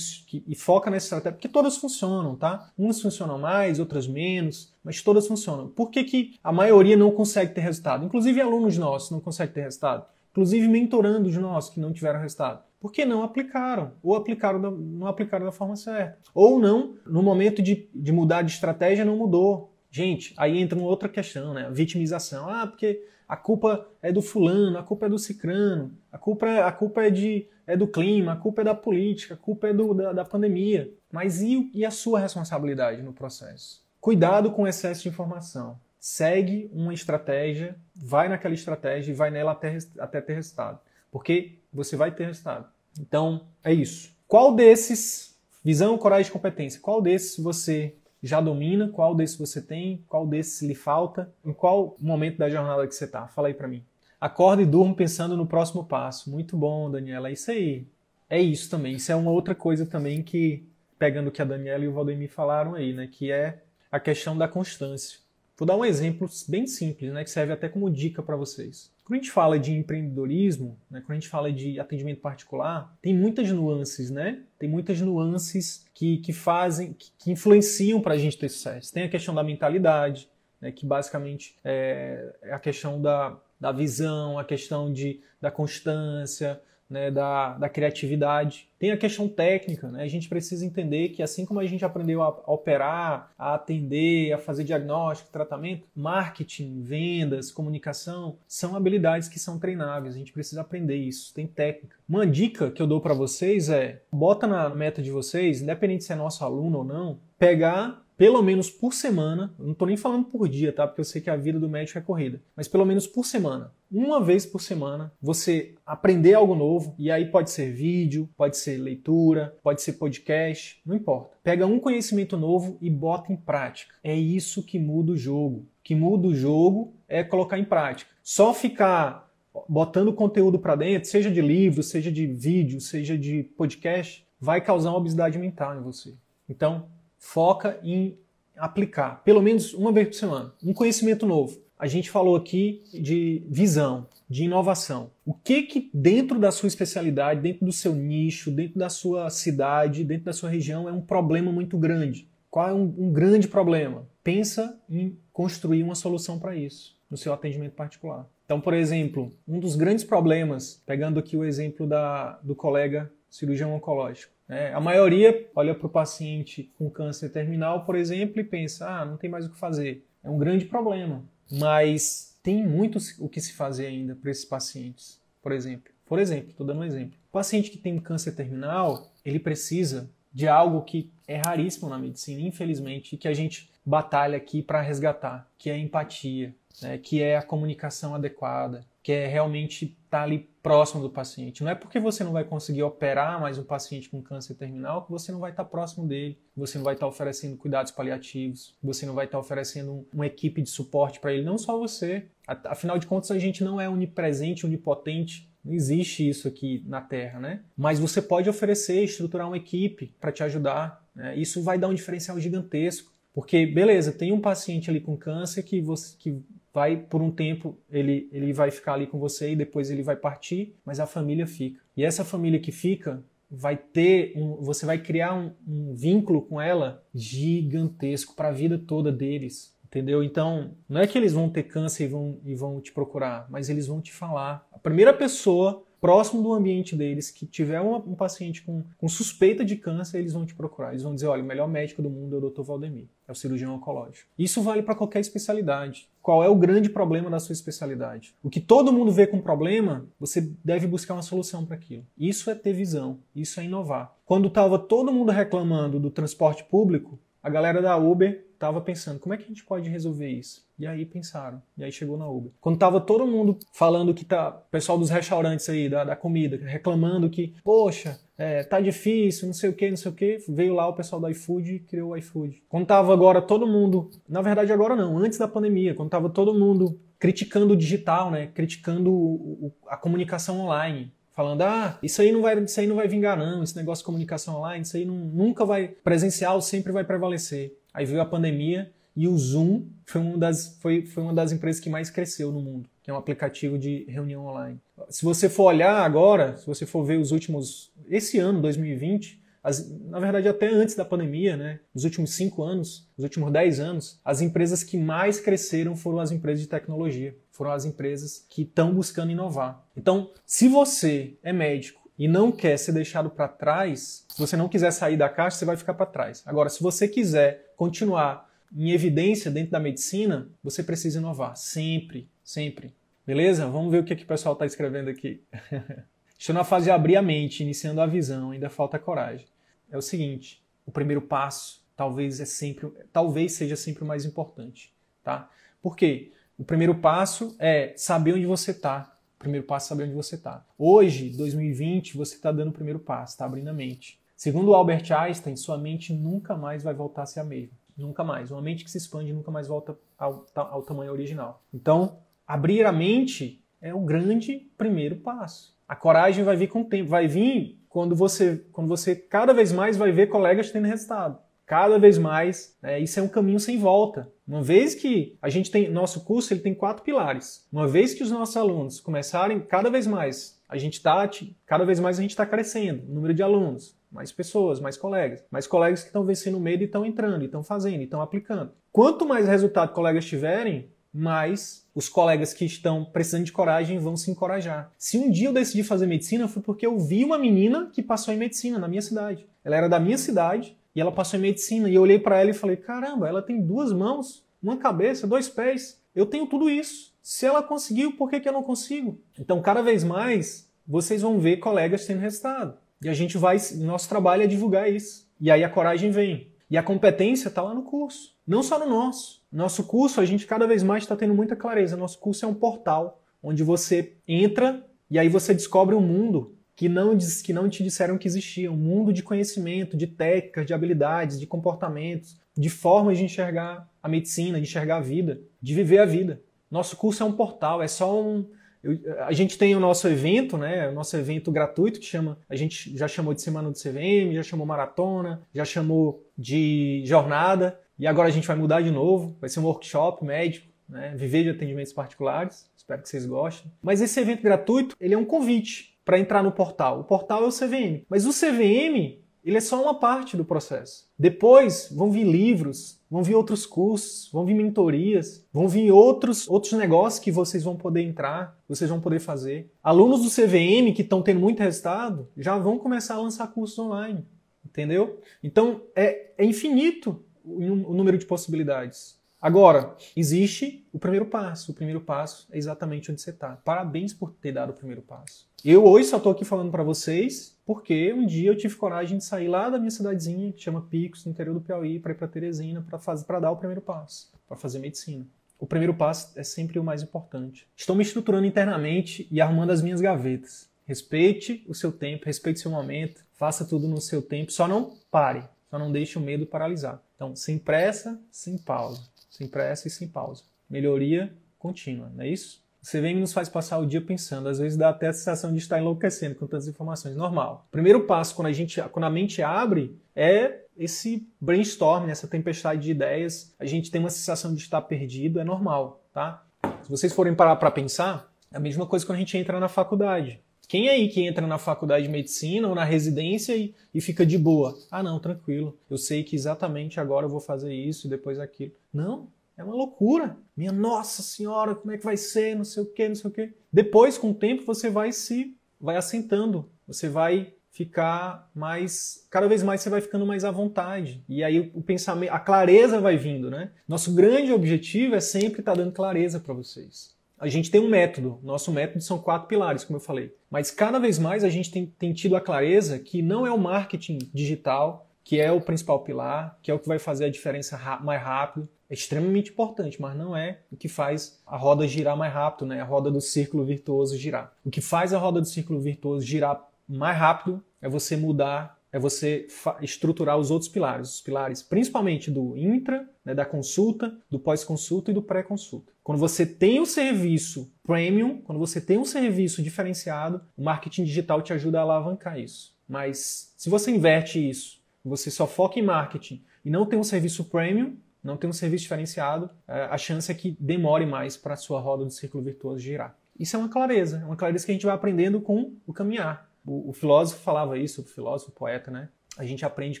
que 0.26 0.42
e 0.46 0.54
foca 0.54 0.90
nessa 0.90 1.06
estratégia, 1.06 1.32
porque 1.32 1.48
todas 1.48 1.76
funcionam, 1.76 2.36
tá? 2.36 2.70
Umas 2.76 3.02
funcionam 3.02 3.38
mais, 3.38 3.78
outras 3.78 4.08
menos, 4.08 4.74
mas 4.82 5.02
todas 5.02 5.28
funcionam. 5.28 5.68
Por 5.68 5.90
que, 5.90 6.04
que 6.04 6.34
a 6.42 6.50
maioria 6.50 6.96
não 6.96 7.10
consegue 7.10 7.52
ter 7.52 7.60
resultado? 7.60 8.04
Inclusive 8.04 8.40
alunos 8.40 8.78
nossos 8.78 9.10
não 9.10 9.20
conseguem 9.20 9.52
ter 9.52 9.62
resultado. 9.62 10.06
Inclusive 10.30 10.66
mentorandos 10.68 11.36
nossos 11.36 11.74
que 11.74 11.80
não 11.80 11.92
tiveram 11.92 12.20
resultado 12.20 12.62
porque 12.80 13.04
não 13.04 13.22
aplicaram, 13.22 13.92
ou 14.02 14.16
aplicaram 14.16 14.60
da, 14.60 14.70
não 14.70 15.06
aplicaram 15.06 15.44
da 15.44 15.52
forma 15.52 15.76
certa. 15.76 16.18
Ou 16.34 16.58
não, 16.58 16.96
no 17.06 17.22
momento 17.22 17.60
de, 17.62 17.88
de 17.94 18.10
mudar 18.10 18.40
de 18.40 18.52
estratégia, 18.52 19.04
não 19.04 19.16
mudou. 19.16 19.70
Gente, 19.90 20.32
aí 20.36 20.58
entra 20.58 20.78
uma 20.78 20.88
outra 20.88 21.08
questão, 21.08 21.52
né? 21.52 21.68
Vitimização. 21.70 22.48
Ah, 22.48 22.66
porque 22.66 23.04
a 23.28 23.36
culpa 23.36 23.86
é 24.00 24.10
do 24.10 24.22
fulano, 24.22 24.78
a 24.78 24.82
culpa 24.82 25.06
é 25.06 25.08
do 25.10 25.18
cicrano, 25.18 25.92
a 26.10 26.16
culpa, 26.16 26.48
é, 26.48 26.62
a 26.62 26.72
culpa 26.72 27.04
é, 27.04 27.10
de, 27.10 27.46
é 27.66 27.76
do 27.76 27.86
clima, 27.86 28.32
a 28.32 28.36
culpa 28.36 28.62
é 28.62 28.64
da 28.64 28.74
política, 28.74 29.34
a 29.34 29.36
culpa 29.36 29.68
é 29.68 29.74
do, 29.74 29.92
da, 29.92 30.12
da 30.14 30.24
pandemia. 30.24 30.90
Mas 31.12 31.42
e, 31.42 31.70
e 31.74 31.84
a 31.84 31.90
sua 31.90 32.18
responsabilidade 32.18 33.02
no 33.02 33.12
processo? 33.12 33.84
Cuidado 34.00 34.50
com 34.52 34.62
o 34.62 34.68
excesso 34.68 35.02
de 35.02 35.10
informação. 35.10 35.78
Segue 35.98 36.70
uma 36.72 36.94
estratégia, 36.94 37.76
vai 37.94 38.26
naquela 38.26 38.54
estratégia 38.54 39.12
e 39.12 39.14
vai 39.14 39.30
nela 39.30 39.52
até, 39.52 39.76
até 39.98 40.20
ter 40.22 40.32
resultado 40.32 40.80
porque 41.10 41.58
você 41.72 41.96
vai 41.96 42.10
ter 42.10 42.26
resultado. 42.26 42.66
Então, 42.98 43.42
é 43.62 43.72
isso. 43.72 44.10
Qual 44.26 44.54
desses, 44.54 45.36
visão, 45.64 45.96
coragem 45.98 46.28
e 46.28 46.32
competência, 46.32 46.80
qual 46.80 47.00
desses 47.00 47.42
você 47.42 47.94
já 48.22 48.40
domina, 48.40 48.88
qual 48.88 49.14
desses 49.14 49.36
você 49.36 49.62
tem, 49.62 50.04
qual 50.08 50.26
desses 50.26 50.62
lhe 50.62 50.74
falta, 50.74 51.32
em 51.44 51.52
qual 51.52 51.96
momento 51.98 52.38
da 52.38 52.50
jornada 52.50 52.86
que 52.86 52.94
você 52.94 53.04
está? 53.04 53.26
Fala 53.28 53.48
aí 53.48 53.54
para 53.54 53.68
mim. 53.68 53.82
Acorda 54.20 54.62
e 54.62 54.66
durmo 54.66 54.94
pensando 54.94 55.36
no 55.36 55.46
próximo 55.46 55.84
passo. 55.84 56.30
Muito 56.30 56.56
bom, 56.56 56.90
Daniela. 56.90 57.30
É 57.30 57.32
isso 57.32 57.50
aí. 57.50 57.86
É 58.28 58.38
isso 58.38 58.68
também. 58.68 58.96
Isso 58.96 59.10
é 59.10 59.16
uma 59.16 59.30
outra 59.30 59.54
coisa 59.54 59.86
também 59.86 60.22
que, 60.22 60.62
pegando 60.98 61.28
o 61.28 61.32
que 61.32 61.40
a 61.40 61.44
Daniela 61.46 61.84
e 61.84 61.88
o 61.88 61.92
Valdemir 61.92 62.30
falaram 62.30 62.74
aí, 62.74 62.92
né? 62.92 63.08
Que 63.10 63.32
é 63.32 63.62
a 63.90 63.98
questão 63.98 64.36
da 64.36 64.46
constância. 64.46 65.18
Vou 65.60 65.66
dar 65.66 65.76
um 65.76 65.84
exemplo 65.84 66.26
bem 66.48 66.66
simples, 66.66 67.12
né? 67.12 67.22
Que 67.22 67.30
serve 67.30 67.52
até 67.52 67.68
como 67.68 67.90
dica 67.90 68.22
para 68.22 68.34
vocês. 68.34 68.90
Quando 69.04 69.18
a 69.18 69.22
gente 69.22 69.30
fala 69.30 69.58
de 69.58 69.74
empreendedorismo, 69.74 70.78
né, 70.90 71.02
quando 71.02 71.10
a 71.10 71.14
gente 71.20 71.28
fala 71.28 71.52
de 71.52 71.78
atendimento 71.78 72.22
particular, 72.22 72.96
tem 73.02 73.14
muitas 73.14 73.50
nuances, 73.50 74.08
né? 74.08 74.42
Tem 74.58 74.66
muitas 74.66 75.02
nuances 75.02 75.84
que, 75.92 76.16
que 76.16 76.32
fazem, 76.32 76.94
que, 76.94 77.12
que 77.18 77.30
influenciam 77.30 78.00
para 78.00 78.14
a 78.14 78.16
gente 78.16 78.38
ter 78.38 78.48
sucesso. 78.48 78.90
Tem 78.90 79.02
a 79.02 79.08
questão 79.10 79.34
da 79.34 79.42
mentalidade, 79.42 80.30
né, 80.62 80.72
que 80.72 80.86
basicamente 80.86 81.54
é, 81.62 82.34
é 82.40 82.54
a 82.54 82.58
questão 82.58 82.98
da, 82.98 83.38
da 83.60 83.70
visão, 83.70 84.38
a 84.38 84.44
questão 84.46 84.90
de, 84.90 85.20
da 85.38 85.50
constância, 85.50 86.58
né, 86.90 87.10
da, 87.10 87.56
da 87.56 87.68
criatividade. 87.68 88.68
Tem 88.78 88.90
a 88.90 88.96
questão 88.96 89.28
técnica, 89.28 89.88
né? 89.88 90.02
a 90.02 90.08
gente 90.08 90.28
precisa 90.28 90.66
entender 90.66 91.10
que 91.10 91.22
assim 91.22 91.46
como 91.46 91.60
a 91.60 91.66
gente 91.66 91.84
aprendeu 91.84 92.22
a, 92.22 92.26
a 92.26 92.52
operar, 92.52 93.32
a 93.38 93.54
atender, 93.54 94.32
a 94.32 94.38
fazer 94.38 94.64
diagnóstico, 94.64 95.30
tratamento, 95.30 95.86
marketing, 95.94 96.82
vendas, 96.82 97.52
comunicação, 97.52 98.36
são 98.48 98.74
habilidades 98.74 99.28
que 99.28 99.38
são 99.38 99.58
treináveis, 99.58 100.14
a 100.14 100.18
gente 100.18 100.32
precisa 100.32 100.62
aprender 100.62 100.96
isso, 100.96 101.32
tem 101.32 101.46
técnica. 101.46 101.96
Uma 102.08 102.26
dica 102.26 102.70
que 102.70 102.82
eu 102.82 102.86
dou 102.86 103.00
para 103.00 103.14
vocês 103.14 103.68
é, 103.68 104.02
bota 104.10 104.46
na 104.46 104.68
meta 104.70 105.00
de 105.00 105.12
vocês, 105.12 105.62
independente 105.62 106.04
se 106.04 106.12
é 106.12 106.16
nosso 106.16 106.44
aluno 106.44 106.78
ou 106.78 106.84
não, 106.84 107.18
pegar 107.38 108.02
pelo 108.20 108.42
menos 108.42 108.68
por 108.68 108.92
semana, 108.92 109.50
não 109.58 109.72
estou 109.72 109.88
nem 109.88 109.96
falando 109.96 110.26
por 110.26 110.46
dia, 110.46 110.70
tá? 110.74 110.86
Porque 110.86 111.00
eu 111.00 111.06
sei 111.06 111.22
que 111.22 111.30
a 111.30 111.36
vida 111.36 111.58
do 111.58 111.70
médico 111.70 111.98
é 111.98 112.02
corrida, 112.02 112.42
mas 112.54 112.68
pelo 112.68 112.84
menos 112.84 113.06
por 113.06 113.24
semana, 113.24 113.72
uma 113.90 114.22
vez 114.22 114.44
por 114.44 114.60
semana, 114.60 115.10
você 115.22 115.74
aprender 115.86 116.34
algo 116.34 116.54
novo, 116.54 116.94
e 116.98 117.10
aí 117.10 117.30
pode 117.30 117.50
ser 117.50 117.72
vídeo, 117.72 118.28
pode 118.36 118.58
ser 118.58 118.76
leitura, 118.76 119.56
pode 119.62 119.80
ser 119.80 119.94
podcast, 119.94 120.82
não 120.84 120.94
importa. 120.94 121.38
Pega 121.42 121.66
um 121.66 121.80
conhecimento 121.80 122.36
novo 122.36 122.76
e 122.78 122.90
bota 122.90 123.32
em 123.32 123.36
prática. 123.36 123.94
É 124.04 124.14
isso 124.14 124.62
que 124.62 124.78
muda 124.78 125.12
o 125.12 125.16
jogo. 125.16 125.60
O 125.60 125.66
que 125.82 125.94
muda 125.94 126.28
o 126.28 126.34
jogo 126.34 126.92
é 127.08 127.24
colocar 127.24 127.58
em 127.58 127.64
prática. 127.64 128.10
Só 128.22 128.52
ficar 128.52 129.32
botando 129.66 130.12
conteúdo 130.12 130.58
para 130.58 130.76
dentro, 130.76 131.08
seja 131.08 131.30
de 131.30 131.40
livro, 131.40 131.82
seja 131.82 132.12
de 132.12 132.26
vídeo, 132.26 132.82
seja 132.82 133.16
de 133.16 133.44
podcast, 133.44 134.26
vai 134.38 134.60
causar 134.60 134.90
uma 134.90 134.98
obesidade 134.98 135.38
mental 135.38 135.74
em 135.74 135.80
você. 135.80 136.12
Então, 136.46 136.86
foca 137.20 137.78
em 137.84 138.18
aplicar, 138.56 139.22
pelo 139.22 139.40
menos 139.40 139.72
uma 139.72 139.92
vez 139.92 140.08
por 140.08 140.14
semana, 140.14 140.52
um 140.64 140.72
conhecimento 140.72 141.24
novo. 141.24 141.60
A 141.78 141.86
gente 141.86 142.10
falou 142.10 142.36
aqui 142.36 142.82
de 142.92 143.42
visão, 143.48 144.06
de 144.28 144.44
inovação. 144.44 145.10
O 145.24 145.32
que 145.32 145.62
que 145.62 145.90
dentro 145.94 146.38
da 146.38 146.50
sua 146.50 146.66
especialidade, 146.66 147.40
dentro 147.40 147.64
do 147.64 147.72
seu 147.72 147.94
nicho, 147.94 148.50
dentro 148.50 148.78
da 148.78 148.88
sua 148.88 149.30
cidade, 149.30 150.04
dentro 150.04 150.24
da 150.24 150.32
sua 150.32 150.50
região 150.50 150.88
é 150.88 150.92
um 150.92 151.00
problema 151.00 151.52
muito 151.52 151.78
grande? 151.78 152.28
Qual 152.50 152.68
é 152.68 152.74
um, 152.74 152.92
um 152.98 153.12
grande 153.12 153.48
problema? 153.48 154.06
Pensa 154.22 154.78
em 154.90 155.16
construir 155.32 155.82
uma 155.82 155.94
solução 155.94 156.38
para 156.38 156.54
isso 156.56 156.98
no 157.10 157.16
seu 157.16 157.32
atendimento 157.32 157.72
particular. 157.72 158.28
Então, 158.44 158.60
por 158.60 158.74
exemplo, 158.74 159.32
um 159.46 159.58
dos 159.58 159.74
grandes 159.74 160.04
problemas, 160.04 160.82
pegando 160.84 161.18
aqui 161.18 161.36
o 161.36 161.44
exemplo 161.44 161.86
da, 161.86 162.38
do 162.42 162.54
colega 162.54 163.10
cirurgião 163.28 163.74
oncológico, 163.74 164.32
é, 164.50 164.72
a 164.72 164.80
maioria 164.80 165.48
olha 165.54 165.74
para 165.74 165.86
o 165.86 165.90
paciente 165.90 166.72
com 166.76 166.90
câncer 166.90 167.30
terminal, 167.30 167.84
por 167.84 167.94
exemplo, 167.94 168.40
e 168.40 168.44
pensa: 168.44 168.88
ah, 168.88 169.04
não 169.04 169.16
tem 169.16 169.30
mais 169.30 169.46
o 169.46 169.50
que 169.50 169.58
fazer. 169.58 170.04
É 170.22 170.28
um 170.28 170.38
grande 170.38 170.64
problema. 170.64 171.24
Mas 171.50 172.38
tem 172.42 172.66
muito 172.66 172.98
o 173.18 173.28
que 173.28 173.40
se 173.40 173.52
fazer 173.52 173.86
ainda 173.86 174.14
para 174.14 174.30
esses 174.30 174.44
pacientes. 174.44 175.20
Por 175.40 175.52
exemplo, 175.52 175.92
por 176.04 176.18
exemplo, 176.18 176.50
estou 176.50 176.66
dando 176.66 176.80
um 176.80 176.84
exemplo. 176.84 177.16
O 177.28 177.32
paciente 177.32 177.70
que 177.70 177.78
tem 177.78 177.98
câncer 178.00 178.32
terminal, 178.32 179.12
ele 179.24 179.38
precisa 179.38 180.10
de 180.32 180.48
algo 180.48 180.82
que 180.82 181.12
é 181.26 181.36
raríssimo 181.36 181.88
na 181.88 181.98
medicina, 181.98 182.40
infelizmente, 182.40 183.14
e 183.14 183.18
que 183.18 183.28
a 183.28 183.32
gente 183.32 183.69
batalha 183.84 184.36
aqui 184.36 184.62
para 184.62 184.80
resgatar, 184.80 185.48
que 185.58 185.70
é 185.70 185.74
a 185.74 185.78
empatia, 185.78 186.54
né? 186.82 186.98
que 186.98 187.22
é 187.22 187.36
a 187.36 187.42
comunicação 187.42 188.14
adequada, 188.14 188.84
que 189.02 189.12
é 189.12 189.26
realmente 189.26 189.84
estar 189.84 190.18
tá 190.18 190.22
ali 190.22 190.50
próximo 190.62 191.02
do 191.02 191.08
paciente. 191.08 191.64
Não 191.64 191.70
é 191.70 191.74
porque 191.74 191.98
você 191.98 192.22
não 192.22 192.32
vai 192.32 192.44
conseguir 192.44 192.82
operar 192.82 193.40
mais 193.40 193.58
um 193.58 193.64
paciente 193.64 194.08
com 194.10 194.20
câncer 194.20 194.54
terminal 194.54 195.04
que 195.04 195.10
você 195.10 195.32
não 195.32 195.40
vai 195.40 195.50
estar 195.50 195.64
tá 195.64 195.70
próximo 195.70 196.06
dele, 196.06 196.38
você 196.54 196.76
não 196.76 196.84
vai 196.84 196.94
estar 196.94 197.06
tá 197.06 197.10
oferecendo 197.10 197.56
cuidados 197.56 197.92
paliativos, 197.92 198.76
você 198.82 199.06
não 199.06 199.14
vai 199.14 199.24
estar 199.24 199.38
oferecendo 199.38 200.06
uma 200.12 200.26
equipe 200.26 200.60
de 200.60 200.68
suporte 200.68 201.18
para 201.18 201.32
ele, 201.32 201.44
não 201.44 201.56
só 201.56 201.78
você. 201.78 202.26
Afinal 202.46 202.98
de 202.98 203.06
contas, 203.06 203.30
a 203.30 203.38
gente 203.38 203.64
não 203.64 203.80
é 203.80 203.88
onipresente, 203.88 204.66
onipotente 204.66 205.50
não 205.64 205.74
existe 205.74 206.26
isso 206.26 206.48
aqui 206.48 206.82
na 206.86 207.00
Terra, 207.00 207.38
né? 207.38 207.60
Mas 207.76 207.98
você 207.98 208.22
pode 208.22 208.48
oferecer, 208.48 209.04
estruturar 209.04 209.46
uma 209.46 209.56
equipe 209.56 210.14
para 210.18 210.32
te 210.32 210.42
ajudar. 210.42 211.06
Né? 211.14 211.36
Isso 211.36 211.62
vai 211.62 211.78
dar 211.78 211.88
um 211.88 211.94
diferencial 211.94 212.38
gigantesco. 212.40 213.09
Porque, 213.32 213.66
beleza, 213.66 214.12
tem 214.12 214.32
um 214.32 214.40
paciente 214.40 214.90
ali 214.90 215.00
com 215.00 215.16
câncer 215.16 215.62
que, 215.62 215.80
você, 215.80 216.16
que 216.18 216.42
vai, 216.72 216.96
por 216.96 217.22
um 217.22 217.30
tempo, 217.30 217.76
ele, 217.90 218.28
ele 218.32 218.52
vai 218.52 218.70
ficar 218.70 218.94
ali 218.94 219.06
com 219.06 219.18
você 219.18 219.52
e 219.52 219.56
depois 219.56 219.90
ele 219.90 220.02
vai 220.02 220.16
partir, 220.16 220.74
mas 220.84 221.00
a 221.00 221.06
família 221.06 221.46
fica. 221.46 221.80
E 221.96 222.04
essa 222.04 222.24
família 222.24 222.58
que 222.58 222.72
fica 222.72 223.22
vai 223.50 223.76
ter, 223.76 224.32
um, 224.36 224.56
você 224.56 224.86
vai 224.86 224.98
criar 224.98 225.34
um, 225.34 225.52
um 225.66 225.94
vínculo 225.94 226.42
com 226.42 226.60
ela 226.60 227.04
gigantesco 227.14 228.34
para 228.34 228.48
a 228.48 228.52
vida 228.52 228.78
toda 228.78 229.10
deles. 229.10 229.74
Entendeu? 229.84 230.22
Então, 230.22 230.70
não 230.88 231.00
é 231.00 231.06
que 231.06 231.18
eles 231.18 231.32
vão 231.32 231.50
ter 231.50 231.64
câncer 231.64 232.04
e 232.04 232.06
vão, 232.06 232.38
e 232.44 232.54
vão 232.54 232.80
te 232.80 232.92
procurar, 232.92 233.48
mas 233.50 233.68
eles 233.68 233.88
vão 233.88 234.00
te 234.00 234.12
falar. 234.12 234.64
A 234.72 234.78
primeira 234.78 235.12
pessoa 235.12 235.84
próximo 236.00 236.42
do 236.42 236.52
ambiente 236.52 236.96
deles 236.96 237.30
que 237.30 237.46
tiver 237.46 237.80
um, 237.80 237.94
um 237.96 238.14
paciente 238.14 238.62
com, 238.62 238.82
com, 238.96 239.08
suspeita 239.08 239.64
de 239.64 239.76
câncer, 239.76 240.18
eles 240.18 240.32
vão 240.32 240.46
te 240.46 240.54
procurar. 240.54 240.90
Eles 240.90 241.02
vão 241.02 241.14
dizer: 241.14 241.26
olha, 241.26 241.42
o 241.42 241.46
melhor 241.46 241.68
médico 241.68 242.02
do 242.02 242.10
mundo 242.10 242.36
é 242.36 242.38
o 242.38 242.50
Dr. 242.50 242.62
Valdemir, 242.62 243.08
é 243.28 243.32
o 243.32 243.34
cirurgião 243.34 243.74
oncológico. 243.74 244.28
Isso 244.38 244.62
vale 244.62 244.82
para 244.82 244.94
qualquer 244.94 245.20
especialidade. 245.20 246.08
Qual 246.22 246.42
é 246.42 246.48
o 246.48 246.54
grande 246.54 246.88
problema 246.88 247.30
da 247.30 247.38
sua 247.38 247.52
especialidade? 247.52 248.34
O 248.42 248.50
que 248.50 248.60
todo 248.60 248.92
mundo 248.92 249.10
vê 249.10 249.26
como 249.26 249.42
problema, 249.42 250.06
você 250.18 250.52
deve 250.64 250.86
buscar 250.86 251.14
uma 251.14 251.22
solução 251.22 251.64
para 251.64 251.76
aquilo. 251.76 252.04
Isso 252.16 252.50
é 252.50 252.54
ter 252.54 252.72
visão, 252.72 253.18
isso 253.34 253.60
é 253.60 253.64
inovar. 253.64 254.14
Quando 254.24 254.48
estava 254.48 254.78
todo 254.78 255.12
mundo 255.12 255.32
reclamando 255.32 255.98
do 255.98 256.10
transporte 256.10 256.64
público, 256.64 257.18
a 257.42 257.48
galera 257.48 257.80
da 257.80 257.96
Uber 257.96 258.49
tava 258.60 258.78
pensando, 258.82 259.18
como 259.18 259.34
é 259.34 259.38
que 259.38 259.44
a 259.44 259.48
gente 259.48 259.64
pode 259.64 259.88
resolver 259.88 260.28
isso? 260.28 260.62
E 260.78 260.86
aí 260.86 261.06
pensaram, 261.06 261.62
e 261.78 261.82
aí 261.82 261.90
chegou 261.90 262.18
na 262.18 262.28
Uber. 262.28 262.52
Quando 262.60 262.78
tava 262.78 263.00
todo 263.00 263.26
mundo 263.26 263.58
falando 263.72 264.12
que 264.12 264.22
tá, 264.22 264.50
pessoal 264.70 264.98
dos 264.98 265.08
restaurantes 265.08 265.66
aí, 265.70 265.88
da, 265.88 266.04
da 266.04 266.14
comida, 266.14 266.60
reclamando 266.62 267.30
que, 267.30 267.54
poxa, 267.64 268.20
é, 268.36 268.62
tá 268.62 268.78
difícil, 268.78 269.46
não 269.46 269.54
sei 269.54 269.70
o 269.70 269.72
que, 269.72 269.88
não 269.88 269.96
sei 269.96 270.10
o 270.10 270.14
que, 270.14 270.38
veio 270.46 270.74
lá 270.74 270.86
o 270.86 270.92
pessoal 270.92 271.22
do 271.22 271.30
iFood 271.30 271.74
e 271.74 271.80
criou 271.80 272.10
o 272.10 272.16
iFood. 272.18 272.62
Quando 272.68 272.86
tava 272.86 273.14
agora 273.14 273.40
todo 273.40 273.66
mundo, 273.66 274.10
na 274.28 274.42
verdade 274.42 274.70
agora 274.70 274.94
não, 274.94 275.16
antes 275.16 275.38
da 275.38 275.48
pandemia, 275.48 275.94
quando 275.94 276.10
tava 276.10 276.28
todo 276.28 276.54
mundo 276.54 277.00
criticando 277.18 277.72
o 277.72 277.76
digital, 277.76 278.30
né, 278.30 278.46
criticando 278.48 279.10
o, 279.10 279.66
o, 279.66 279.72
a 279.88 279.96
comunicação 279.96 280.60
online, 280.60 281.10
falando, 281.32 281.62
ah, 281.62 281.98
isso 282.02 282.20
aí 282.20 282.30
não 282.30 282.42
vai, 282.42 282.62
isso 282.62 282.78
aí 282.78 282.86
não 282.86 282.96
vai 282.96 283.08
vingar 283.08 283.38
não, 283.38 283.62
esse 283.62 283.74
negócio 283.74 284.02
de 284.02 284.06
comunicação 284.06 284.56
online, 284.56 284.82
isso 284.82 284.96
aí 284.98 285.06
não, 285.06 285.14
nunca 285.14 285.64
vai, 285.64 285.88
presencial 285.88 286.60
sempre 286.60 286.92
vai 286.92 287.04
prevalecer. 287.04 287.79
Aí 287.92 288.04
veio 288.04 288.20
a 288.20 288.26
pandemia 288.26 288.92
e 289.16 289.26
o 289.26 289.36
Zoom 289.36 289.86
foi 290.06 290.20
uma 290.20 290.38
das, 290.38 290.78
foi, 290.80 291.04
foi 291.04 291.22
uma 291.22 291.34
das 291.34 291.52
empresas 291.52 291.80
que 291.80 291.90
mais 291.90 292.10
cresceu 292.10 292.50
no 292.50 292.60
mundo, 292.60 292.88
que 293.02 293.10
é 293.10 293.14
um 293.14 293.16
aplicativo 293.16 293.78
de 293.78 294.04
reunião 294.08 294.46
online. 294.46 294.80
Se 295.08 295.24
você 295.24 295.48
for 295.48 295.64
olhar 295.64 296.02
agora, 296.04 296.56
se 296.56 296.66
você 296.66 296.86
for 296.86 297.04
ver 297.04 297.18
os 297.18 297.32
últimos, 297.32 297.92
esse 298.08 298.38
ano, 298.38 298.60
2020, 298.60 299.40
as, 299.62 299.90
na 300.08 300.18
verdade 300.18 300.48
até 300.48 300.68
antes 300.68 300.94
da 300.94 301.04
pandemia, 301.04 301.56
né, 301.56 301.80
nos 301.94 302.04
últimos 302.04 302.32
cinco 302.34 302.62
anos, 302.62 303.08
nos 303.16 303.24
últimos 303.24 303.52
dez 303.52 303.78
anos, 303.78 304.18
as 304.24 304.40
empresas 304.40 304.82
que 304.82 304.96
mais 304.96 305.38
cresceram 305.38 305.94
foram 305.94 306.18
as 306.18 306.30
empresas 306.30 306.62
de 306.62 306.68
tecnologia, 306.68 307.36
foram 307.50 307.72
as 307.72 307.84
empresas 307.84 308.46
que 308.48 308.62
estão 308.62 308.94
buscando 308.94 309.32
inovar. 309.32 309.86
Então, 309.96 310.30
se 310.46 310.66
você 310.66 311.36
é 311.42 311.52
médico, 311.52 312.00
e 312.20 312.28
não 312.28 312.52
quer 312.52 312.76
ser 312.76 312.92
deixado 312.92 313.30
para 313.30 313.48
trás, 313.48 314.26
se 314.28 314.38
você 314.38 314.54
não 314.54 314.68
quiser 314.68 314.90
sair 314.90 315.16
da 315.16 315.26
caixa, 315.26 315.56
você 315.56 315.64
vai 315.64 315.74
ficar 315.74 315.94
para 315.94 316.04
trás. 316.04 316.42
Agora, 316.44 316.68
se 316.68 316.82
você 316.82 317.08
quiser 317.08 317.69
continuar 317.80 318.46
em 318.76 318.90
evidência 318.90 319.50
dentro 319.50 319.70
da 319.70 319.80
medicina, 319.80 320.50
você 320.62 320.82
precisa 320.82 321.18
inovar. 321.18 321.56
Sempre, 321.56 322.28
sempre. 322.44 322.94
Beleza? 323.26 323.66
Vamos 323.66 323.90
ver 323.90 324.02
o 324.02 324.04
que, 324.04 324.14
que 324.14 324.24
o 324.24 324.26
pessoal 324.26 324.52
está 324.52 324.66
escrevendo 324.66 325.08
aqui. 325.08 325.42
Estou 326.38 326.54
na 326.54 326.62
fase 326.62 326.84
de 326.84 326.90
abrir 326.90 327.16
a 327.16 327.22
mente, 327.22 327.62
iniciando 327.62 328.02
a 328.02 328.06
visão, 328.06 328.50
ainda 328.50 328.68
falta 328.68 328.98
coragem. 328.98 329.46
É 329.90 329.96
o 329.96 330.02
seguinte, 330.02 330.62
o 330.84 330.92
primeiro 330.92 331.22
passo 331.22 331.82
talvez 331.96 332.38
é 332.38 332.44
sempre, 332.44 332.92
talvez 333.10 333.52
seja 333.52 333.76
sempre 333.76 334.04
o 334.04 334.06
mais 334.06 334.26
importante, 334.26 334.94
tá? 335.24 335.48
Por 335.80 335.96
quê? 335.96 336.32
O 336.58 336.64
primeiro 336.64 336.94
passo 336.94 337.56
é 337.58 337.94
saber 337.96 338.34
onde 338.34 338.44
você 338.44 338.72
está, 338.72 339.16
primeiro 339.38 339.66
passo 339.66 339.86
é 339.86 339.88
saber 339.88 340.04
onde 340.04 340.14
você 340.14 340.34
está. 340.34 340.66
Hoje, 340.76 341.30
2020, 341.30 342.14
você 342.14 342.34
está 342.34 342.52
dando 342.52 342.68
o 342.68 342.74
primeiro 342.74 342.98
passo, 342.98 343.32
está 343.32 343.46
abrindo 343.46 343.68
a 343.68 343.72
mente. 343.72 344.19
Segundo 344.40 344.72
Albert 344.72 345.12
Einstein, 345.12 345.54
sua 345.54 345.76
mente 345.76 346.14
nunca 346.14 346.56
mais 346.56 346.82
vai 346.82 346.94
voltar 346.94 347.24
a 347.24 347.26
ser 347.26 347.40
a 347.40 347.44
mesma. 347.44 347.76
Nunca 347.94 348.24
mais. 348.24 348.50
Uma 348.50 348.62
mente 348.62 348.84
que 348.84 348.90
se 348.90 348.96
expande 348.96 349.34
nunca 349.34 349.50
mais 349.50 349.68
volta 349.68 349.94
ao, 350.16 350.46
ao 350.54 350.82
tamanho 350.82 351.12
original. 351.12 351.62
Então, 351.74 352.16
abrir 352.46 352.86
a 352.86 352.90
mente 352.90 353.62
é 353.82 353.92
o 353.92 354.00
grande 354.00 354.66
primeiro 354.78 355.16
passo. 355.16 355.76
A 355.86 355.94
coragem 355.94 356.42
vai 356.42 356.56
vir 356.56 356.68
com 356.68 356.80
o 356.80 356.84
tempo, 356.86 357.10
vai 357.10 357.28
vir 357.28 357.84
quando 357.86 358.16
você, 358.16 358.64
quando 358.72 358.88
você 358.88 359.14
cada 359.14 359.52
vez 359.52 359.72
mais 359.72 359.98
vai 359.98 360.10
ver 360.10 360.28
colegas 360.28 360.70
tendo 360.70 360.86
resultado 360.86 361.38
cada 361.66 361.98
vez 361.98 362.16
mais. 362.16 362.76
Né, 362.80 362.98
isso 362.98 363.20
é 363.20 363.22
um 363.22 363.28
caminho 363.28 363.60
sem 363.60 363.78
volta. 363.78 364.32
Uma 364.48 364.62
vez 364.62 364.94
que 364.94 365.36
a 365.42 365.50
gente 365.50 365.70
tem 365.70 365.90
nosso 365.90 366.24
curso, 366.24 366.52
ele 366.52 366.60
tem 366.60 366.74
quatro 366.74 367.04
pilares. 367.04 367.68
Uma 367.70 367.86
vez 367.86 368.14
que 368.14 368.24
os 368.24 368.30
nossos 368.30 368.56
alunos 368.56 369.00
começarem 369.00 369.60
cada 369.60 369.90
vez 369.90 370.06
mais, 370.06 370.60
a 370.66 370.78
gente 370.78 370.94
está 370.94 371.30
cada 371.66 371.84
vez 371.84 372.00
mais 372.00 372.18
a 372.18 372.22
gente 372.22 372.30
está 372.30 372.46
crescendo, 372.46 373.04
o 373.06 373.14
número 373.14 373.32
de 373.32 373.42
alunos, 373.42 373.99
mais 374.10 374.32
pessoas, 374.32 374.80
mais 374.80 374.96
colegas, 374.96 375.44
mais 375.50 375.66
colegas 375.66 376.00
que 376.00 376.08
estão 376.08 376.24
vencendo 376.24 376.56
o 376.56 376.60
medo 376.60 376.82
e 376.82 376.86
estão 376.86 377.04
entrando, 377.04 377.44
estão 377.44 377.62
fazendo, 377.62 378.02
estão 378.02 378.20
aplicando. 378.20 378.72
Quanto 378.92 379.26
mais 379.26 379.46
resultado 379.46 379.92
colegas 379.92 380.24
tiverem, 380.24 380.90
mais 381.12 381.86
os 381.94 382.08
colegas 382.08 382.54
que 382.54 382.64
estão 382.64 383.04
precisando 383.04 383.44
de 383.44 383.52
coragem 383.52 383.98
vão 383.98 384.16
se 384.16 384.30
encorajar. 384.30 384.92
Se 384.96 385.18
um 385.18 385.30
dia 385.30 385.48
eu 385.48 385.52
decidi 385.52 385.82
fazer 385.82 386.06
medicina, 386.06 386.48
foi 386.48 386.62
porque 386.62 386.86
eu 386.86 386.98
vi 386.98 387.24
uma 387.24 387.38
menina 387.38 387.90
que 387.92 388.02
passou 388.02 388.32
em 388.32 388.36
medicina 388.36 388.78
na 388.78 388.88
minha 388.88 389.02
cidade. 389.02 389.46
Ela 389.64 389.76
era 389.76 389.88
da 389.88 390.00
minha 390.00 390.18
cidade, 390.18 390.76
e 390.94 391.00
ela 391.00 391.12
passou 391.12 391.38
em 391.38 391.42
medicina. 391.42 391.88
E 391.88 391.94
eu 391.94 392.02
olhei 392.02 392.18
para 392.18 392.40
ela 392.40 392.50
e 392.50 392.54
falei: 392.54 392.76
caramba, 392.76 393.28
ela 393.28 393.42
tem 393.42 393.60
duas 393.60 393.92
mãos, 393.92 394.44
uma 394.62 394.76
cabeça, 394.76 395.26
dois 395.26 395.48
pés. 395.48 396.00
Eu 396.14 396.26
tenho 396.26 396.46
tudo 396.46 396.68
isso. 396.68 397.14
Se 397.22 397.46
ela 397.46 397.62
conseguiu, 397.62 398.16
por 398.16 398.28
que, 398.30 398.40
que 398.40 398.48
eu 398.48 398.52
não 398.52 398.62
consigo? 398.62 399.20
Então, 399.38 399.60
cada 399.62 399.82
vez 399.82 400.02
mais, 400.02 400.68
vocês 400.86 401.22
vão 401.22 401.38
ver 401.38 401.58
colegas 401.58 402.06
tendo 402.06 402.20
resultado. 402.20 402.76
E 403.02 403.08
a 403.08 403.14
gente 403.14 403.38
vai. 403.38 403.56
Nosso 403.76 404.08
trabalho 404.08 404.42
é 404.42 404.46
divulgar 404.46 404.90
isso. 404.90 405.28
E 405.40 405.50
aí 405.50 405.64
a 405.64 405.70
coragem 405.70 406.10
vem. 406.10 406.52
E 406.70 406.76
a 406.76 406.82
competência 406.82 407.48
está 407.48 407.62
lá 407.62 407.74
no 407.74 407.82
curso. 407.82 408.34
Não 408.46 408.62
só 408.62 408.78
no 408.78 408.86
nosso. 408.86 409.42
Nosso 409.50 409.84
curso, 409.84 410.20
a 410.20 410.24
gente 410.24 410.46
cada 410.46 410.66
vez 410.66 410.82
mais 410.82 411.02
está 411.02 411.16
tendo 411.16 411.34
muita 411.34 411.56
clareza. 411.56 411.96
Nosso 411.96 412.18
curso 412.18 412.44
é 412.44 412.48
um 412.48 412.54
portal 412.54 413.20
onde 413.42 413.62
você 413.62 414.16
entra 414.28 414.86
e 415.10 415.18
aí 415.18 415.28
você 415.28 415.52
descobre 415.52 415.94
um 415.94 416.00
mundo 416.00 416.54
que 416.76 416.88
não, 416.88 417.18
que 417.18 417.52
não 417.52 417.68
te 417.68 417.82
disseram 417.82 418.16
que 418.16 418.28
existia. 418.28 418.70
Um 418.70 418.76
mundo 418.76 419.12
de 419.12 419.22
conhecimento, 419.22 419.96
de 419.96 420.06
técnicas, 420.06 420.64
de 420.64 420.72
habilidades, 420.72 421.40
de 421.40 421.46
comportamentos, 421.46 422.38
de 422.56 422.70
formas 422.70 423.18
de 423.18 423.24
enxergar 423.24 423.88
a 424.02 424.08
medicina, 424.08 424.58
de 424.58 424.66
enxergar 424.66 424.96
a 424.96 425.00
vida, 425.00 425.40
de 425.60 425.74
viver 425.74 425.98
a 425.98 426.06
vida. 426.06 426.40
Nosso 426.70 426.96
curso 426.96 427.22
é 427.22 427.26
um 427.26 427.32
portal, 427.32 427.82
é 427.82 427.88
só 427.88 428.22
um. 428.22 428.48
Eu, 428.82 428.98
a 429.26 429.32
gente 429.32 429.58
tem 429.58 429.74
o 429.74 429.80
nosso 429.80 430.08
evento, 430.08 430.56
né? 430.56 430.88
O 430.88 430.92
nosso 430.92 431.16
evento 431.16 431.50
gratuito 431.52 432.00
que 432.00 432.06
chama. 432.06 432.38
A 432.48 432.56
gente 432.56 432.96
já 432.96 433.06
chamou 433.06 433.34
de 433.34 433.42
Semana 433.42 433.70
do 433.70 433.78
CVM, 433.78 434.34
já 434.34 434.42
chamou 434.42 434.66
Maratona, 434.66 435.42
já 435.54 435.64
chamou 435.64 436.24
de 436.36 437.02
Jornada. 437.04 437.78
E 437.98 438.06
agora 438.06 438.28
a 438.28 438.32
gente 438.32 438.46
vai 438.46 438.56
mudar 438.56 438.80
de 438.80 438.90
novo. 438.90 439.36
Vai 439.40 439.50
ser 439.50 439.60
um 439.60 439.64
workshop 439.64 440.24
médico, 440.24 440.66
né? 440.88 441.14
Viver 441.16 441.44
de 441.44 441.50
atendimentos 441.50 441.92
particulares. 441.92 442.70
Espero 442.76 443.02
que 443.02 443.08
vocês 443.08 443.26
gostem. 443.26 443.70
Mas 443.82 444.00
esse 444.00 444.18
evento 444.18 444.42
gratuito, 444.42 444.96
ele 444.98 445.14
é 445.14 445.18
um 445.18 445.24
convite 445.24 445.98
para 446.04 446.18
entrar 446.18 446.42
no 446.42 446.50
portal. 446.50 447.00
O 447.00 447.04
portal 447.04 447.44
é 447.44 447.46
o 447.46 447.52
CVM. 447.52 448.04
Mas 448.08 448.26
o 448.26 448.30
CVM, 448.30 449.20
ele 449.44 449.56
é 449.56 449.60
só 449.60 449.82
uma 449.82 449.98
parte 449.98 450.36
do 450.36 450.44
processo. 450.44 451.08
Depois 451.18 451.88
vão 451.90 452.10
vir 452.10 452.24
livros, 452.24 453.00
vão 453.10 453.22
vir 453.22 453.34
outros 453.34 453.66
cursos, 453.66 454.28
vão 454.32 454.44
vir 454.44 454.54
mentorias, 454.54 455.46
vão 455.52 455.68
vir 455.68 455.90
outros, 455.90 456.48
outros 456.48 456.72
negócios 456.72 457.22
que 457.22 457.32
vocês 457.32 457.64
vão 457.64 457.76
poder 457.76 458.02
entrar, 458.02 458.58
vocês 458.68 458.88
vão 458.88 459.00
poder 459.00 459.18
fazer. 459.18 459.72
Alunos 459.82 460.22
do 460.22 460.30
CVM 460.30 460.92
que 460.94 461.02
estão 461.02 461.22
tendo 461.22 461.40
muito 461.40 461.60
resultado 461.60 462.28
já 462.36 462.58
vão 462.58 462.78
começar 462.78 463.14
a 463.14 463.20
lançar 463.20 463.46
cursos 463.48 463.78
online. 463.78 464.24
Entendeu? 464.64 465.20
Então 465.42 465.82
é, 465.96 466.32
é 466.38 466.44
infinito 466.44 467.24
o, 467.44 467.94
número 467.94 468.18
de 468.18 468.26
possibilidades. 468.26 469.18
Agora, 469.40 469.96
existe 470.14 470.86
o 470.92 470.98
primeiro 470.98 471.24
passo. 471.24 471.72
O 471.72 471.74
primeiro 471.74 472.00
passo 472.00 472.46
é 472.52 472.58
exatamente 472.58 473.10
onde 473.10 473.22
você 473.22 473.30
está. 473.30 473.56
Parabéns 473.64 474.12
por 474.12 474.32
ter 474.32 474.52
dado 474.52 474.70
o 474.70 474.74
primeiro 474.74 475.00
passo. 475.00 475.48
Eu 475.64 475.84
hoje 475.86 476.08
só 476.08 476.18
estou 476.18 476.30
aqui 476.30 476.44
falando 476.44 476.70
para 476.70 476.82
vocês 476.82 477.58
porque 477.70 478.12
um 478.12 478.26
dia 478.26 478.50
eu 478.50 478.56
tive 478.56 478.74
coragem 478.74 479.16
de 479.16 479.24
sair 479.24 479.46
lá 479.46 479.70
da 479.70 479.78
minha 479.78 479.92
cidadezinha, 479.92 480.52
que 480.52 480.60
chama 480.60 480.82
Picos, 480.82 481.24
no 481.24 481.30
interior 481.30 481.54
do 481.54 481.60
Piauí, 481.60 482.00
para 482.00 482.10
ir 482.10 482.16
para 482.16 482.26
Teresina, 482.26 482.84
para 483.24 483.38
dar 483.38 483.52
o 483.52 483.56
primeiro 483.56 483.80
passo, 483.80 484.28
para 484.48 484.56
fazer 484.56 484.80
medicina. 484.80 485.24
O 485.56 485.68
primeiro 485.68 485.94
passo 485.94 486.36
é 486.36 486.42
sempre 486.42 486.80
o 486.80 486.82
mais 486.82 487.00
importante. 487.00 487.68
Estou 487.76 487.94
me 487.94 488.02
estruturando 488.02 488.44
internamente 488.44 489.28
e 489.30 489.40
arrumando 489.40 489.70
as 489.70 489.82
minhas 489.82 490.00
gavetas. 490.00 490.68
Respeite 490.84 491.64
o 491.68 491.72
seu 491.72 491.92
tempo, 491.92 492.26
respeite 492.26 492.56
o 492.56 492.62
seu 492.62 492.72
momento, 492.72 493.24
faça 493.34 493.64
tudo 493.64 493.86
no 493.86 494.00
seu 494.00 494.20
tempo, 494.20 494.50
só 494.50 494.66
não 494.66 494.98
pare, 495.08 495.44
só 495.70 495.78
não 495.78 495.92
deixe 495.92 496.18
o 496.18 496.20
medo 496.20 496.46
paralisar. 496.46 497.00
Então, 497.14 497.36
sem 497.36 497.56
pressa, 497.56 498.20
sem 498.32 498.58
pausa. 498.58 499.08
Sem 499.30 499.46
pressa 499.46 499.86
e 499.86 499.90
sem 499.92 500.08
pausa. 500.08 500.42
Melhoria 500.68 501.32
contínua, 501.56 502.10
não 502.16 502.24
é 502.24 502.30
isso? 502.30 502.59
Você 502.82 503.00
vem 503.00 503.16
e 503.16 503.20
nos 503.20 503.32
faz 503.32 503.48
passar 503.48 503.78
o 503.78 503.86
dia 503.86 504.00
pensando, 504.00 504.48
às 504.48 504.58
vezes 504.58 504.76
dá 504.76 504.88
até 504.88 505.08
a 505.08 505.12
sensação 505.12 505.52
de 505.52 505.58
estar 505.58 505.78
enlouquecendo 505.78 506.34
com 506.34 506.46
tantas 506.46 506.66
informações. 506.66 507.14
Normal. 507.14 507.66
Primeiro 507.70 508.06
passo 508.06 508.34
quando 508.34 508.48
a 508.48 508.52
gente, 508.52 508.80
quando 508.90 509.04
a 509.04 509.10
mente 509.10 509.42
abre, 509.42 509.98
é 510.16 510.60
esse 510.76 511.28
brainstorm, 511.38 512.08
essa 512.08 512.26
tempestade 512.26 512.80
de 512.80 512.90
ideias. 512.90 513.54
A 513.58 513.66
gente 513.66 513.90
tem 513.90 514.00
uma 514.00 514.10
sensação 514.10 514.54
de 514.54 514.60
estar 514.62 514.80
perdido, 514.82 515.38
é 515.38 515.44
normal, 515.44 516.02
tá? 516.12 516.42
Se 516.82 516.90
vocês 516.90 517.12
forem 517.12 517.34
parar 517.34 517.56
para 517.56 517.70
pensar, 517.70 518.32
é 518.50 518.56
a 518.56 518.60
mesma 518.60 518.86
coisa 518.86 519.04
quando 519.04 519.16
a 519.16 519.20
gente 519.20 519.36
entra 519.36 519.60
na 519.60 519.68
faculdade. 519.68 520.40
Quem 520.66 520.88
aí 520.88 521.08
que 521.08 521.20
entra 521.20 521.46
na 521.46 521.58
faculdade 521.58 522.06
de 522.06 522.08
medicina 522.08 522.68
ou 522.68 522.76
na 522.76 522.84
residência 522.84 523.56
e, 523.56 523.74
e 523.92 524.00
fica 524.00 524.24
de 524.24 524.38
boa? 524.38 524.78
Ah, 524.90 525.02
não, 525.02 525.18
tranquilo. 525.18 525.76
Eu 525.90 525.98
sei 525.98 526.22
que 526.22 526.36
exatamente 526.36 527.00
agora 527.00 527.26
eu 527.26 527.30
vou 527.30 527.40
fazer 527.40 527.74
isso 527.74 528.06
e 528.06 528.10
depois 528.10 528.38
aquilo. 528.38 528.72
Não, 528.94 529.28
é 529.60 529.64
uma 529.64 529.74
loucura. 529.74 530.36
Minha 530.56 530.72
nossa 530.72 531.22
senhora, 531.22 531.74
como 531.74 531.92
é 531.92 531.98
que 531.98 532.04
vai 532.04 532.16
ser? 532.16 532.56
Não 532.56 532.64
sei 532.64 532.82
o 532.82 532.86
que, 532.86 533.08
não 533.08 533.14
sei 533.14 533.30
o 533.30 533.32
que. 533.32 533.52
Depois, 533.72 534.18
com 534.18 534.30
o 534.30 534.34
tempo, 534.34 534.64
você 534.64 534.90
vai 534.90 535.12
se 535.12 535.56
vai 535.80 535.96
assentando. 535.96 536.68
Você 536.86 537.08
vai 537.08 537.54
ficar 537.70 538.50
mais, 538.54 539.26
cada 539.30 539.46
vez 539.46 539.62
mais 539.62 539.80
você 539.80 539.88
vai 539.88 540.00
ficando 540.00 540.26
mais 540.26 540.44
à 540.44 540.50
vontade. 540.50 541.22
E 541.28 541.44
aí 541.44 541.70
o 541.74 541.82
pensamento, 541.82 542.32
a 542.32 542.40
clareza 542.40 543.00
vai 543.00 543.16
vindo, 543.16 543.50
né? 543.50 543.70
Nosso 543.86 544.12
grande 544.14 544.52
objetivo 544.52 545.14
é 545.14 545.20
sempre 545.20 545.60
estar 545.60 545.72
tá 545.72 545.82
dando 545.82 545.92
clareza 545.92 546.40
para 546.40 546.54
vocês 546.54 547.18
a 547.42 547.48
gente 547.48 547.70
tem 547.70 547.80
um 547.80 547.88
método. 547.88 548.38
Nosso 548.42 548.70
método 548.70 549.02
são 549.02 549.18
quatro 549.18 549.48
pilares, 549.48 549.82
como 549.82 549.96
eu 549.96 550.02
falei. 550.02 550.30
Mas 550.50 550.70
cada 550.70 550.98
vez 550.98 551.18
mais 551.18 551.42
a 551.42 551.48
gente 551.48 551.70
tem, 551.70 551.86
tem 551.86 552.12
tido 552.12 552.36
a 552.36 552.40
clareza 552.40 552.98
que 552.98 553.22
não 553.22 553.46
é 553.46 553.50
o 553.50 553.56
marketing 553.56 554.18
digital 554.34 555.10
que 555.30 555.40
é 555.40 555.52
o 555.52 555.60
principal 555.60 556.02
pilar, 556.02 556.58
que 556.62 556.70
é 556.70 556.74
o 556.74 556.78
que 556.78 556.88
vai 556.88 556.98
fazer 556.98 557.26
a 557.26 557.30
diferença 557.30 557.78
mais 558.02 558.20
rápido. 558.20 558.68
É 558.90 558.94
extremamente 558.94 559.52
importante, 559.52 560.02
mas 560.02 560.16
não 560.16 560.36
é 560.36 560.58
o 560.70 560.76
que 560.76 560.88
faz 560.88 561.40
a 561.46 561.56
roda 561.56 561.86
girar 561.86 562.16
mais 562.16 562.32
rápido, 562.32 562.66
né? 562.66 562.80
A 562.80 562.84
roda 562.84 563.10
do 563.10 563.20
círculo 563.20 563.64
virtuoso 563.64 564.16
girar. 564.18 564.52
O 564.64 564.70
que 564.70 564.80
faz 564.80 565.14
a 565.14 565.18
roda 565.18 565.40
do 565.40 565.46
círculo 565.46 565.78
virtuoso 565.78 566.26
girar 566.26 566.68
mais 566.88 567.16
rápido 567.16 567.62
é 567.80 567.88
você 567.88 568.16
mudar 568.16 568.80
é 568.92 568.98
você 568.98 569.46
estruturar 569.80 570.36
os 570.36 570.50
outros 570.50 570.68
pilares, 570.68 571.14
os 571.14 571.20
pilares 571.20 571.62
principalmente 571.62 572.30
do 572.30 572.56
intra, 572.56 573.08
né, 573.24 573.34
da 573.34 573.44
consulta, 573.44 574.16
do 574.28 574.38
pós-consulta 574.38 575.10
e 575.10 575.14
do 575.14 575.22
pré-consulta. 575.22 575.92
Quando 576.02 576.18
você 576.18 576.44
tem 576.44 576.80
um 576.80 576.86
serviço 576.86 577.72
premium, 577.84 578.40
quando 578.42 578.58
você 578.58 578.80
tem 578.80 578.98
um 578.98 579.04
serviço 579.04 579.62
diferenciado, 579.62 580.40
o 580.56 580.62
marketing 580.64 581.04
digital 581.04 581.40
te 581.40 581.52
ajuda 581.52 581.78
a 581.78 581.82
alavancar 581.82 582.38
isso. 582.38 582.74
Mas 582.88 583.54
se 583.56 583.70
você 583.70 583.92
inverte 583.92 584.48
isso, 584.48 584.80
você 585.04 585.30
só 585.30 585.46
foca 585.46 585.78
em 585.78 585.82
marketing 585.82 586.44
e 586.64 586.70
não 586.70 586.84
tem 586.84 586.98
um 586.98 587.04
serviço 587.04 587.44
premium, 587.44 587.96
não 588.22 588.36
tem 588.36 588.48
um 588.48 588.52
serviço 588.52 588.82
diferenciado, 588.82 589.50
é, 589.66 589.82
a 589.84 589.96
chance 589.96 590.30
é 590.30 590.34
que 590.34 590.56
demore 590.60 591.06
mais 591.06 591.36
para 591.36 591.54
a 591.54 591.56
sua 591.56 591.80
roda 591.80 592.04
do 592.04 592.10
círculo 592.10 592.44
virtuoso 592.44 592.78
girar. 592.78 593.16
Isso 593.38 593.56
é 593.56 593.58
uma 593.58 593.68
clareza, 593.68 594.20
é 594.22 594.24
uma 594.24 594.36
clareza 594.36 594.66
que 594.66 594.70
a 594.72 594.74
gente 594.74 594.86
vai 594.86 594.94
aprendendo 594.94 595.40
com 595.40 595.72
o 595.86 595.92
caminhar. 595.92 596.50
O, 596.64 596.90
o 596.90 596.92
filósofo 596.92 597.40
falava 597.42 597.78
isso, 597.78 598.02
o 598.02 598.04
filósofo, 598.04 598.50
o 598.50 598.54
poeta, 598.54 598.90
né? 598.90 599.08
A 599.38 599.46
gente 599.46 599.64
aprende 599.64 600.00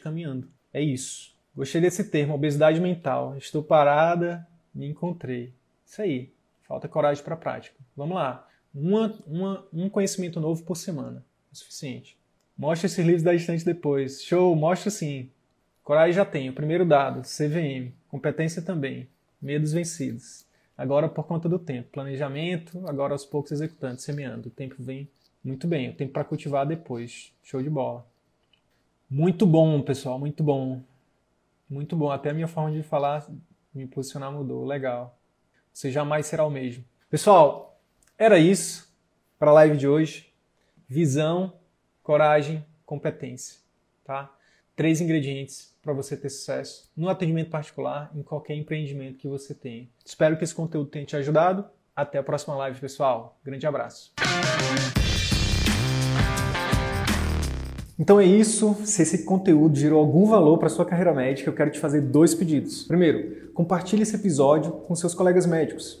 caminhando. 0.00 0.48
É 0.72 0.82
isso. 0.82 1.34
Gostei 1.54 1.80
desse 1.80 2.04
termo, 2.04 2.34
obesidade 2.34 2.80
mental. 2.80 3.36
Estou 3.36 3.62
parada, 3.62 4.46
me 4.74 4.86
encontrei. 4.86 5.54
Isso 5.86 6.02
aí. 6.02 6.32
Falta 6.62 6.86
coragem 6.86 7.24
para 7.24 7.34
a 7.34 7.38
prática. 7.38 7.76
Vamos 7.96 8.14
lá. 8.14 8.46
Uma, 8.72 9.18
uma, 9.26 9.66
um 9.72 9.88
conhecimento 9.88 10.38
novo 10.38 10.62
por 10.62 10.76
semana. 10.76 11.24
É 11.50 11.54
suficiente. 11.54 12.16
Mostre 12.56 12.86
esses 12.86 13.04
livros 13.04 13.22
da 13.22 13.34
estante 13.34 13.64
depois. 13.64 14.22
Show, 14.22 14.54
mostra 14.54 14.90
sim. 14.90 15.30
Coragem 15.90 16.12
já 16.12 16.24
tenho. 16.24 16.52
Primeiro 16.52 16.84
dado, 16.86 17.22
CVM. 17.22 17.92
Competência 18.06 18.62
também. 18.62 19.08
Medos 19.42 19.72
vencidos. 19.72 20.46
Agora 20.78 21.08
por 21.08 21.26
conta 21.26 21.48
do 21.48 21.58
tempo. 21.58 21.88
Planejamento, 21.90 22.80
agora 22.86 23.12
aos 23.12 23.26
poucos 23.26 23.50
executando, 23.50 24.00
semeando. 24.00 24.46
O 24.46 24.52
tempo 24.52 24.76
vem 24.78 25.10
muito 25.42 25.66
bem, 25.66 25.86
eu 25.86 25.96
tenho 25.96 26.08
para 26.08 26.22
cultivar 26.22 26.64
depois. 26.64 27.34
Show 27.42 27.60
de 27.60 27.68
bola. 27.68 28.06
Muito 29.10 29.44
bom, 29.44 29.82
pessoal, 29.82 30.16
muito 30.16 30.44
bom. 30.44 30.80
Muito 31.68 31.96
bom. 31.96 32.12
Até 32.12 32.30
a 32.30 32.34
minha 32.34 32.46
forma 32.46 32.70
de 32.70 32.84
falar, 32.84 33.28
me 33.74 33.84
posicionar 33.84 34.30
mudou. 34.30 34.64
Legal. 34.64 35.18
Você 35.72 35.90
jamais 35.90 36.24
será 36.26 36.44
o 36.44 36.50
mesmo. 36.50 36.84
Pessoal, 37.10 37.80
era 38.16 38.38
isso 38.38 38.94
para 39.40 39.50
a 39.50 39.54
live 39.54 39.76
de 39.76 39.88
hoje. 39.88 40.32
Visão, 40.88 41.52
coragem, 42.00 42.64
competência, 42.86 43.58
tá? 44.04 44.32
Três 44.76 45.00
ingredientes 45.00 45.69
para 45.90 45.94
você 45.94 46.16
ter 46.16 46.30
sucesso 46.30 46.88
no 46.96 47.08
atendimento 47.08 47.50
particular, 47.50 48.12
em 48.14 48.22
qualquer 48.22 48.54
empreendimento 48.54 49.18
que 49.18 49.26
você 49.26 49.52
tenha. 49.52 49.88
Espero 50.04 50.36
que 50.36 50.44
esse 50.44 50.54
conteúdo 50.54 50.88
tenha 50.88 51.04
te 51.04 51.16
ajudado. 51.16 51.64
Até 51.96 52.18
a 52.18 52.22
próxima 52.22 52.54
live, 52.54 52.80
pessoal. 52.80 53.36
Grande 53.44 53.66
abraço. 53.66 54.12
Então 57.98 58.20
é 58.20 58.24
isso. 58.24 58.76
Se 58.84 59.02
esse 59.02 59.24
conteúdo 59.24 59.76
gerou 59.76 59.98
algum 59.98 60.26
valor 60.26 60.58
para 60.58 60.68
sua 60.68 60.86
carreira 60.86 61.12
médica, 61.12 61.50
eu 61.50 61.54
quero 61.54 61.72
te 61.72 61.80
fazer 61.80 62.00
dois 62.02 62.34
pedidos. 62.34 62.84
Primeiro, 62.84 63.50
compartilhe 63.52 64.02
esse 64.02 64.14
episódio 64.14 64.70
com 64.70 64.94
seus 64.94 65.12
colegas 65.12 65.44
médicos, 65.44 66.00